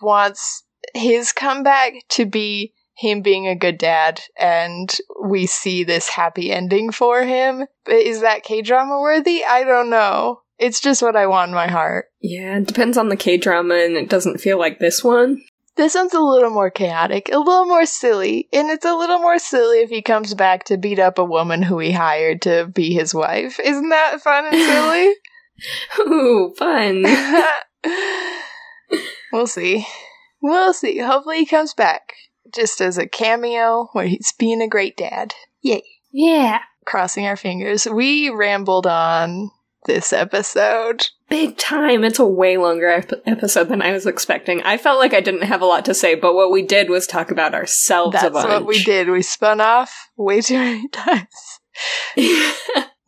wants 0.00 0.64
his 0.94 1.32
comeback 1.32 1.94
to 2.10 2.26
be 2.26 2.72
him 2.94 3.22
being 3.22 3.46
a 3.46 3.54
good 3.54 3.78
dad 3.78 4.20
and 4.38 4.96
we 5.24 5.46
see 5.46 5.84
this 5.84 6.08
happy 6.08 6.50
ending 6.50 6.90
for 6.90 7.22
him. 7.22 7.64
But 7.84 7.94
is 7.94 8.22
that 8.22 8.42
K 8.42 8.60
drama 8.60 9.00
worthy? 9.00 9.44
I 9.44 9.62
don't 9.64 9.88
know. 9.90 10.40
It's 10.58 10.80
just 10.80 11.02
what 11.02 11.14
I 11.14 11.28
want 11.28 11.50
in 11.50 11.54
my 11.54 11.68
heart. 11.68 12.06
yeah, 12.20 12.58
it 12.58 12.66
depends 12.66 12.98
on 12.98 13.08
the 13.08 13.16
K 13.16 13.36
drama, 13.36 13.76
and 13.76 13.96
it 13.96 14.08
doesn't 14.08 14.40
feel 14.40 14.58
like 14.58 14.80
this 14.80 15.04
one. 15.04 15.40
This 15.76 15.94
one's 15.94 16.14
a 16.14 16.20
little 16.20 16.50
more 16.50 16.70
chaotic, 16.72 17.28
a 17.32 17.38
little 17.38 17.66
more 17.66 17.86
silly, 17.86 18.48
and 18.52 18.68
it's 18.68 18.84
a 18.84 18.96
little 18.96 19.20
more 19.20 19.38
silly 19.38 19.78
if 19.82 19.90
he 19.90 20.02
comes 20.02 20.34
back 20.34 20.64
to 20.64 20.76
beat 20.76 20.98
up 20.98 21.18
a 21.18 21.24
woman 21.24 21.62
who 21.62 21.78
he 21.78 21.92
hired 21.92 22.42
to 22.42 22.66
be 22.66 22.92
his 22.92 23.14
wife. 23.14 23.60
Isn't 23.60 23.90
that 23.90 24.20
fun 24.20 24.46
and 24.46 24.56
silly? 24.60 25.14
Ooh, 26.00 26.54
fun. 26.56 27.04
we'll 29.32 29.46
see. 29.46 29.86
We'll 30.40 30.72
see. 30.72 30.98
Hopefully 30.98 31.38
he 31.38 31.46
comes 31.46 31.74
back 31.74 32.14
just 32.54 32.80
as 32.80 32.98
a 32.98 33.06
cameo 33.06 33.88
where 33.92 34.06
he's 34.06 34.32
being 34.38 34.62
a 34.62 34.68
great 34.68 34.96
dad. 34.96 35.34
Yay. 35.62 35.82
yeah. 36.12 36.60
Crossing 36.84 37.26
our 37.26 37.36
fingers. 37.36 37.86
We 37.86 38.30
rambled 38.30 38.86
on 38.86 39.50
this 39.84 40.12
episode. 40.12 41.08
Big 41.28 41.58
time. 41.58 42.04
It's 42.04 42.18
a 42.18 42.24
way 42.24 42.56
longer 42.56 42.88
ep- 42.88 43.22
episode 43.26 43.68
than 43.68 43.82
I 43.82 43.92
was 43.92 44.06
expecting. 44.06 44.62
I 44.62 44.78
felt 44.78 44.98
like 44.98 45.12
I 45.12 45.20
didn't 45.20 45.42
have 45.42 45.60
a 45.60 45.66
lot 45.66 45.84
to 45.86 45.94
say, 45.94 46.14
but 46.14 46.34
what 46.34 46.50
we 46.50 46.62
did 46.62 46.88
was 46.88 47.06
talk 47.06 47.30
about 47.30 47.54
ourselves 47.54 48.16
a 48.16 48.30
That's 48.30 48.34
what 48.34 48.64
we 48.66 48.82
did. 48.82 49.10
We 49.10 49.20
spun 49.22 49.60
off 49.60 50.10
way 50.16 50.40
too 50.40 50.54
many 50.54 50.88
times. 50.92 51.60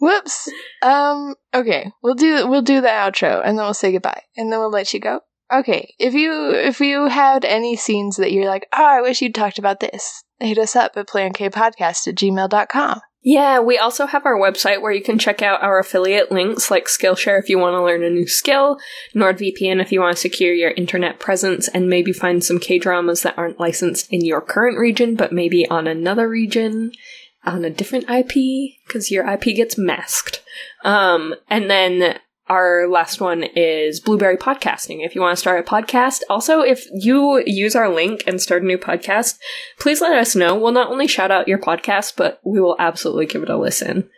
Whoops. 0.00 0.48
Um. 0.82 1.34
Okay. 1.54 1.92
We'll 2.02 2.14
do 2.14 2.48
we'll 2.48 2.62
do 2.62 2.80
the 2.80 2.88
outro 2.88 3.40
and 3.44 3.58
then 3.58 3.64
we'll 3.64 3.74
say 3.74 3.92
goodbye 3.92 4.22
and 4.36 4.50
then 4.52 4.58
we'll 4.58 4.70
let 4.70 4.92
you 4.94 5.00
go. 5.00 5.20
Okay. 5.52 5.94
If 5.98 6.14
you 6.14 6.52
if 6.52 6.80
you 6.80 7.08
had 7.08 7.44
any 7.44 7.76
scenes 7.76 8.16
that 8.16 8.32
you're 8.32 8.48
like, 8.48 8.66
oh, 8.72 8.84
I 8.84 9.02
wish 9.02 9.20
you'd 9.20 9.34
talked 9.34 9.58
about 9.58 9.80
this, 9.80 10.24
hit 10.38 10.58
us 10.58 10.76
up 10.76 10.92
at 10.96 11.08
playonkpodcast 11.08 12.08
at 12.08 12.14
gmail.com. 12.14 13.00
yeah, 13.22 13.58
we 13.58 13.76
also 13.76 14.06
have 14.06 14.24
our 14.24 14.38
website 14.38 14.80
where 14.80 14.92
you 14.92 15.02
can 15.02 15.18
check 15.18 15.42
out 15.42 15.62
our 15.62 15.78
affiliate 15.78 16.32
links 16.32 16.70
like 16.70 16.86
Skillshare 16.86 17.38
if 17.38 17.50
you 17.50 17.58
want 17.58 17.74
to 17.74 17.82
learn 17.82 18.02
a 18.02 18.08
new 18.08 18.26
skill, 18.26 18.78
NordVPN 19.14 19.82
if 19.82 19.92
you 19.92 20.00
want 20.00 20.16
to 20.16 20.20
secure 20.20 20.54
your 20.54 20.70
internet 20.70 21.18
presence 21.18 21.68
and 21.68 21.90
maybe 21.90 22.12
find 22.12 22.42
some 22.42 22.58
K 22.60 22.78
dramas 22.78 23.22
that 23.22 23.36
aren't 23.36 23.60
licensed 23.60 24.10
in 24.10 24.24
your 24.24 24.40
current 24.40 24.78
region 24.78 25.16
but 25.16 25.32
maybe 25.32 25.68
on 25.68 25.86
another 25.86 26.28
region. 26.28 26.92
On 27.44 27.64
a 27.64 27.70
different 27.70 28.10
IP, 28.10 28.74
because 28.86 29.10
your 29.10 29.26
IP 29.26 29.56
gets 29.56 29.78
masked. 29.78 30.42
Um, 30.84 31.34
and 31.48 31.70
then 31.70 32.18
our 32.50 32.88
last 32.88 33.20
one 33.20 33.44
is 33.44 34.00
Blubrry 34.00 34.36
Podcasting. 34.36 35.06
If 35.06 35.14
you 35.14 35.20
want 35.20 35.36
to 35.36 35.40
start 35.40 35.64
a 35.64 35.70
podcast, 35.70 36.22
also 36.28 36.60
if 36.60 36.84
you 36.92 37.42
use 37.46 37.76
our 37.76 37.88
link 37.88 38.24
and 38.26 38.42
start 38.42 38.62
a 38.62 38.66
new 38.66 38.76
podcast, 38.76 39.38
please 39.78 40.00
let 40.00 40.18
us 40.18 40.34
know. 40.34 40.56
We'll 40.56 40.72
not 40.72 40.90
only 40.90 41.06
shout 41.06 41.30
out 41.30 41.48
your 41.48 41.58
podcast, 41.58 42.14
but 42.16 42.40
we 42.44 42.60
will 42.60 42.76
absolutely 42.80 43.26
give 43.26 43.44
it 43.44 43.50
a 43.50 43.56
listen. 43.56 44.10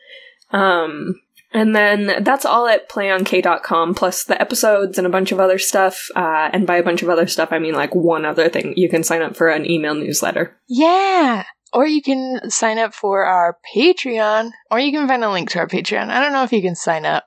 Um, 0.50 1.20
and 1.52 1.76
then 1.76 2.24
that's 2.24 2.46
all 2.46 2.66
at 2.66 2.88
playonk.com, 2.88 3.94
plus 3.94 4.24
the 4.24 4.40
episodes 4.40 4.96
and 4.96 5.06
a 5.06 5.10
bunch 5.10 5.30
of 5.32 5.38
other 5.38 5.58
stuff. 5.58 6.08
Uh, 6.16 6.48
and 6.52 6.66
by 6.66 6.76
a 6.76 6.82
bunch 6.82 7.02
of 7.02 7.10
other 7.10 7.26
stuff, 7.26 7.50
I 7.52 7.58
mean 7.58 7.74
like 7.74 7.94
one 7.94 8.24
other 8.24 8.48
thing. 8.48 8.72
You 8.76 8.88
can 8.88 9.04
sign 9.04 9.20
up 9.20 9.36
for 9.36 9.48
an 9.48 9.70
email 9.70 9.94
newsletter. 9.94 10.56
Yeah. 10.68 11.44
Or 11.72 11.86
you 11.86 12.02
can 12.02 12.50
sign 12.50 12.78
up 12.78 12.92
for 12.92 13.24
our 13.24 13.56
Patreon, 13.74 14.50
or 14.70 14.78
you 14.78 14.92
can 14.92 15.08
find 15.08 15.24
a 15.24 15.30
link 15.30 15.50
to 15.50 15.58
our 15.60 15.66
Patreon. 15.68 16.10
I 16.10 16.20
don't 16.20 16.32
know 16.32 16.42
if 16.44 16.52
you 16.52 16.60
can 16.62 16.74
sign 16.74 17.06
up. 17.06 17.24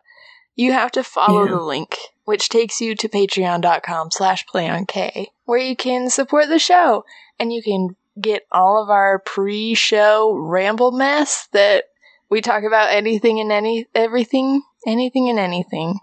You 0.56 0.72
have 0.72 0.92
to 0.92 1.04
follow 1.04 1.44
Yeah. 1.46 1.52
the 1.52 1.62
link, 1.62 1.98
which 2.26 2.50
takes 2.50 2.80
you 2.80 2.96
to 2.96 3.10
patreon.com 3.10 4.12
slash 4.12 4.46
playonk, 4.46 5.28
where 5.46 5.58
you 5.60 5.76
can 5.76 6.10
support 6.10 6.48
the 6.48 6.60
show, 6.60 7.04
and 7.40 7.52
you 7.52 7.62
can 7.64 7.96
get 8.22 8.46
all 8.52 8.82
of 8.82 8.90
our 8.90 9.20
pre-show 9.20 10.32
ramble 10.34 10.92
mess 10.92 11.48
that 11.52 11.86
we 12.30 12.40
talk 12.40 12.64
about 12.64 12.92
anything 12.92 13.40
and 13.40 13.52
any 13.52 13.88
everything, 13.94 14.62
anything 14.88 15.30
and 15.30 15.40
anything 15.40 16.00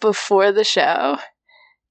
before 0.00 0.52
the 0.52 0.64
show. 0.64 1.18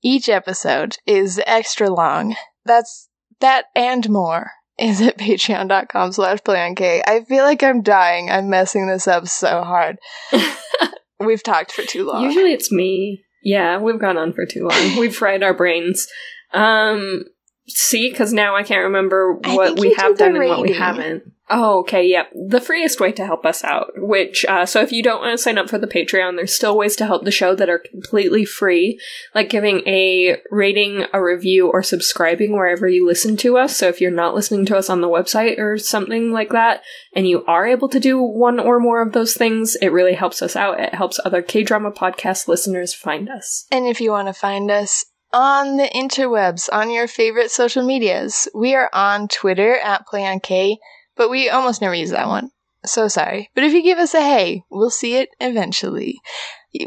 Each 0.04 0.30
episode 0.30 0.98
is 1.08 1.42
extra 1.48 1.90
long. 1.90 2.36
That's 2.64 3.10
that 3.40 3.66
and 3.76 4.08
more 4.10 4.52
is 4.80 5.02
at 5.02 5.18
patreon.com 5.20 6.12
slash 6.12 6.40
playonk. 6.40 6.82
I 6.82 7.24
feel 7.24 7.44
like 7.44 7.64
I'm 7.64 7.82
dying. 7.82 8.30
I'm 8.30 8.50
messing 8.50 8.88
this 8.88 9.08
up 9.08 9.28
so 9.28 9.64
hard. 9.64 9.98
We've 11.20 11.44
talked 11.44 11.72
for 11.72 11.84
too 11.84 12.06
long. 12.06 12.24
Usually 12.24 12.52
it's 12.54 12.72
me. 12.72 13.24
Yeah, 13.42 13.78
we've 13.78 14.00
gone 14.00 14.18
on 14.18 14.34
for 14.34 14.46
too 14.46 14.68
long. 14.68 14.98
we've 15.00 15.16
fried 15.16 15.44
our 15.44 15.54
brains. 15.54 16.08
Um, 16.52 17.26
see, 17.68 18.10
because 18.10 18.34
now 18.34 18.56
I 18.56 18.64
can't 18.64 18.86
remember 18.86 19.34
what 19.36 19.80
we 19.80 19.94
have 19.94 20.18
done 20.18 20.36
and 20.36 20.50
what 20.50 20.62
we 20.62 20.74
haven't. 20.74 21.32
Oh, 21.48 21.82
okay, 21.82 22.04
yep. 22.08 22.32
The 22.34 22.60
freest 22.60 23.00
way 23.00 23.12
to 23.12 23.26
help 23.26 23.46
us 23.46 23.64
out, 23.64 23.92
which, 23.98 24.46
uh, 24.46 24.66
so 24.66 24.82
if 24.82 24.92
you 24.92 25.04
don't 25.04 25.22
want 25.22 25.38
to 25.38 25.42
sign 25.42 25.60
up 25.60 25.70
for 25.70 25.78
the 25.78 25.86
Patreon, 25.86 26.36
there's 26.36 26.56
still 26.56 26.76
ways 26.76 26.96
to 26.96 27.06
help 27.06 27.24
the 27.24 27.30
show 27.30 27.54
that 27.54 27.70
are 27.70 27.78
completely 27.78 28.46
free, 28.46 29.00
like 29.36 29.50
giving 29.50 29.82
a 29.88 30.42
rating, 30.50 31.06
a 31.14 31.24
review, 31.24 31.70
or 31.70 31.84
subscribing 31.84 32.54
wherever 32.54 32.88
you 32.88 33.06
listen 33.06 33.38
to 33.38 33.58
us. 33.58 33.78
So 33.78 33.88
if 33.88 34.02
you're 34.02 34.10
not 34.10 34.34
listening 34.34 34.66
to 34.68 34.78
us 34.78 34.90
on 34.90 35.02
the 35.02 35.08
website 35.08 35.60
or 35.60 35.78
something 35.78 36.32
like 36.32 36.50
that, 36.50 36.82
and 37.14 37.28
you 37.28 37.46
are 37.46 37.68
able 37.68 37.90
to 37.90 38.00
do 38.00 38.20
one 38.20 38.60
or 38.60 38.80
more 38.80 39.04
of 39.04 39.14
those 39.14 39.36
things, 39.36 39.76
it 39.84 39.90
really 39.90 40.16
helps 40.16 40.42
us 40.42 40.56
out. 40.56 40.80
It 40.80 40.96
helps 40.96 41.20
other 41.24 41.44
K 41.44 41.62
drama 41.62 41.92
podcast 41.92 42.48
listeners 42.48 42.96
find 42.96 43.30
us. 43.30 43.68
And 43.72 43.86
if 43.86 44.02
you 44.02 44.10
want 44.10 44.30
to 44.30 44.34
find 44.34 44.72
us 44.72 45.06
on 45.32 45.78
the 45.78 45.90
interwebs, 45.94 46.70
on 46.72 46.90
your 46.90 47.08
favorite 47.08 47.52
social 47.52 47.86
medias, 47.86 48.48
we 48.56 48.74
are 48.74 48.90
on 48.94 49.28
Twitter 49.28 49.78
at 49.78 50.08
PlayOnK, 50.08 50.78
but 51.16 51.30
we 51.30 51.50
almost 51.50 51.82
never 51.82 51.96
use 51.96 52.12
that 52.12 52.28
one. 52.28 52.52
So 52.86 53.08
sorry. 53.08 53.50
But 53.56 53.64
if 53.64 53.74
you 53.74 53.82
give 53.82 53.98
us 53.98 54.14
a 54.14 54.22
hey, 54.22 54.64
we'll 54.70 54.90
see 54.90 55.16
it 55.16 55.30
eventually. 55.40 56.20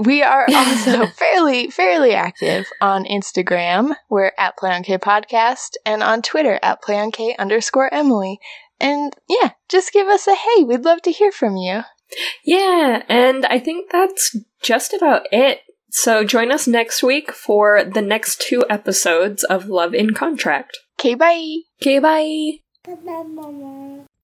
We 0.01 0.23
are 0.23 0.47
also 0.55 1.07
fairly 1.07 1.71
fairly 1.71 2.15
active 2.15 2.67
on 2.81 3.05
Instagram. 3.05 3.95
We're 4.09 4.33
at 4.39 4.57
Play 4.57 4.71
on 4.71 4.83
K 4.83 4.99
Podcast, 4.99 5.73
and 5.85 6.03
on 6.03 6.23
Twitter 6.23 6.59
at 6.63 6.83
Play 6.83 6.99
on 6.99 7.11
K 7.11 7.35
underscore 7.39 7.93
Emily. 7.93 8.39
And 8.81 9.13
yeah, 9.29 9.53
just 9.69 9.93
give 9.93 10.07
us 10.07 10.27
a 10.29 10.35
hey. 10.35 10.65
We'd 10.65 10.85
love 10.85 11.03
to 11.03 11.13
hear 11.13 11.33
from 11.33 11.57
you. 11.57 11.83
Yeah, 12.45 13.03
and 13.09 13.45
I 13.47 13.59
think 13.59 13.91
that's 13.91 14.37
just 14.63 14.93
about 14.95 15.23
it. 15.33 15.61
So 15.91 16.23
join 16.25 16.53
us 16.53 16.67
next 16.67 17.03
week 17.03 17.33
for 17.33 17.83
the 17.83 18.03
next 18.03 18.41
two 18.41 18.65
episodes 18.69 19.43
of 19.45 19.69
Love 19.69 19.95
in 19.95 20.15
Contract. 20.15 20.79
Okay, 20.99 21.15
bye. 21.15 21.57
Okay, 21.81 21.99
bye. 21.99 22.61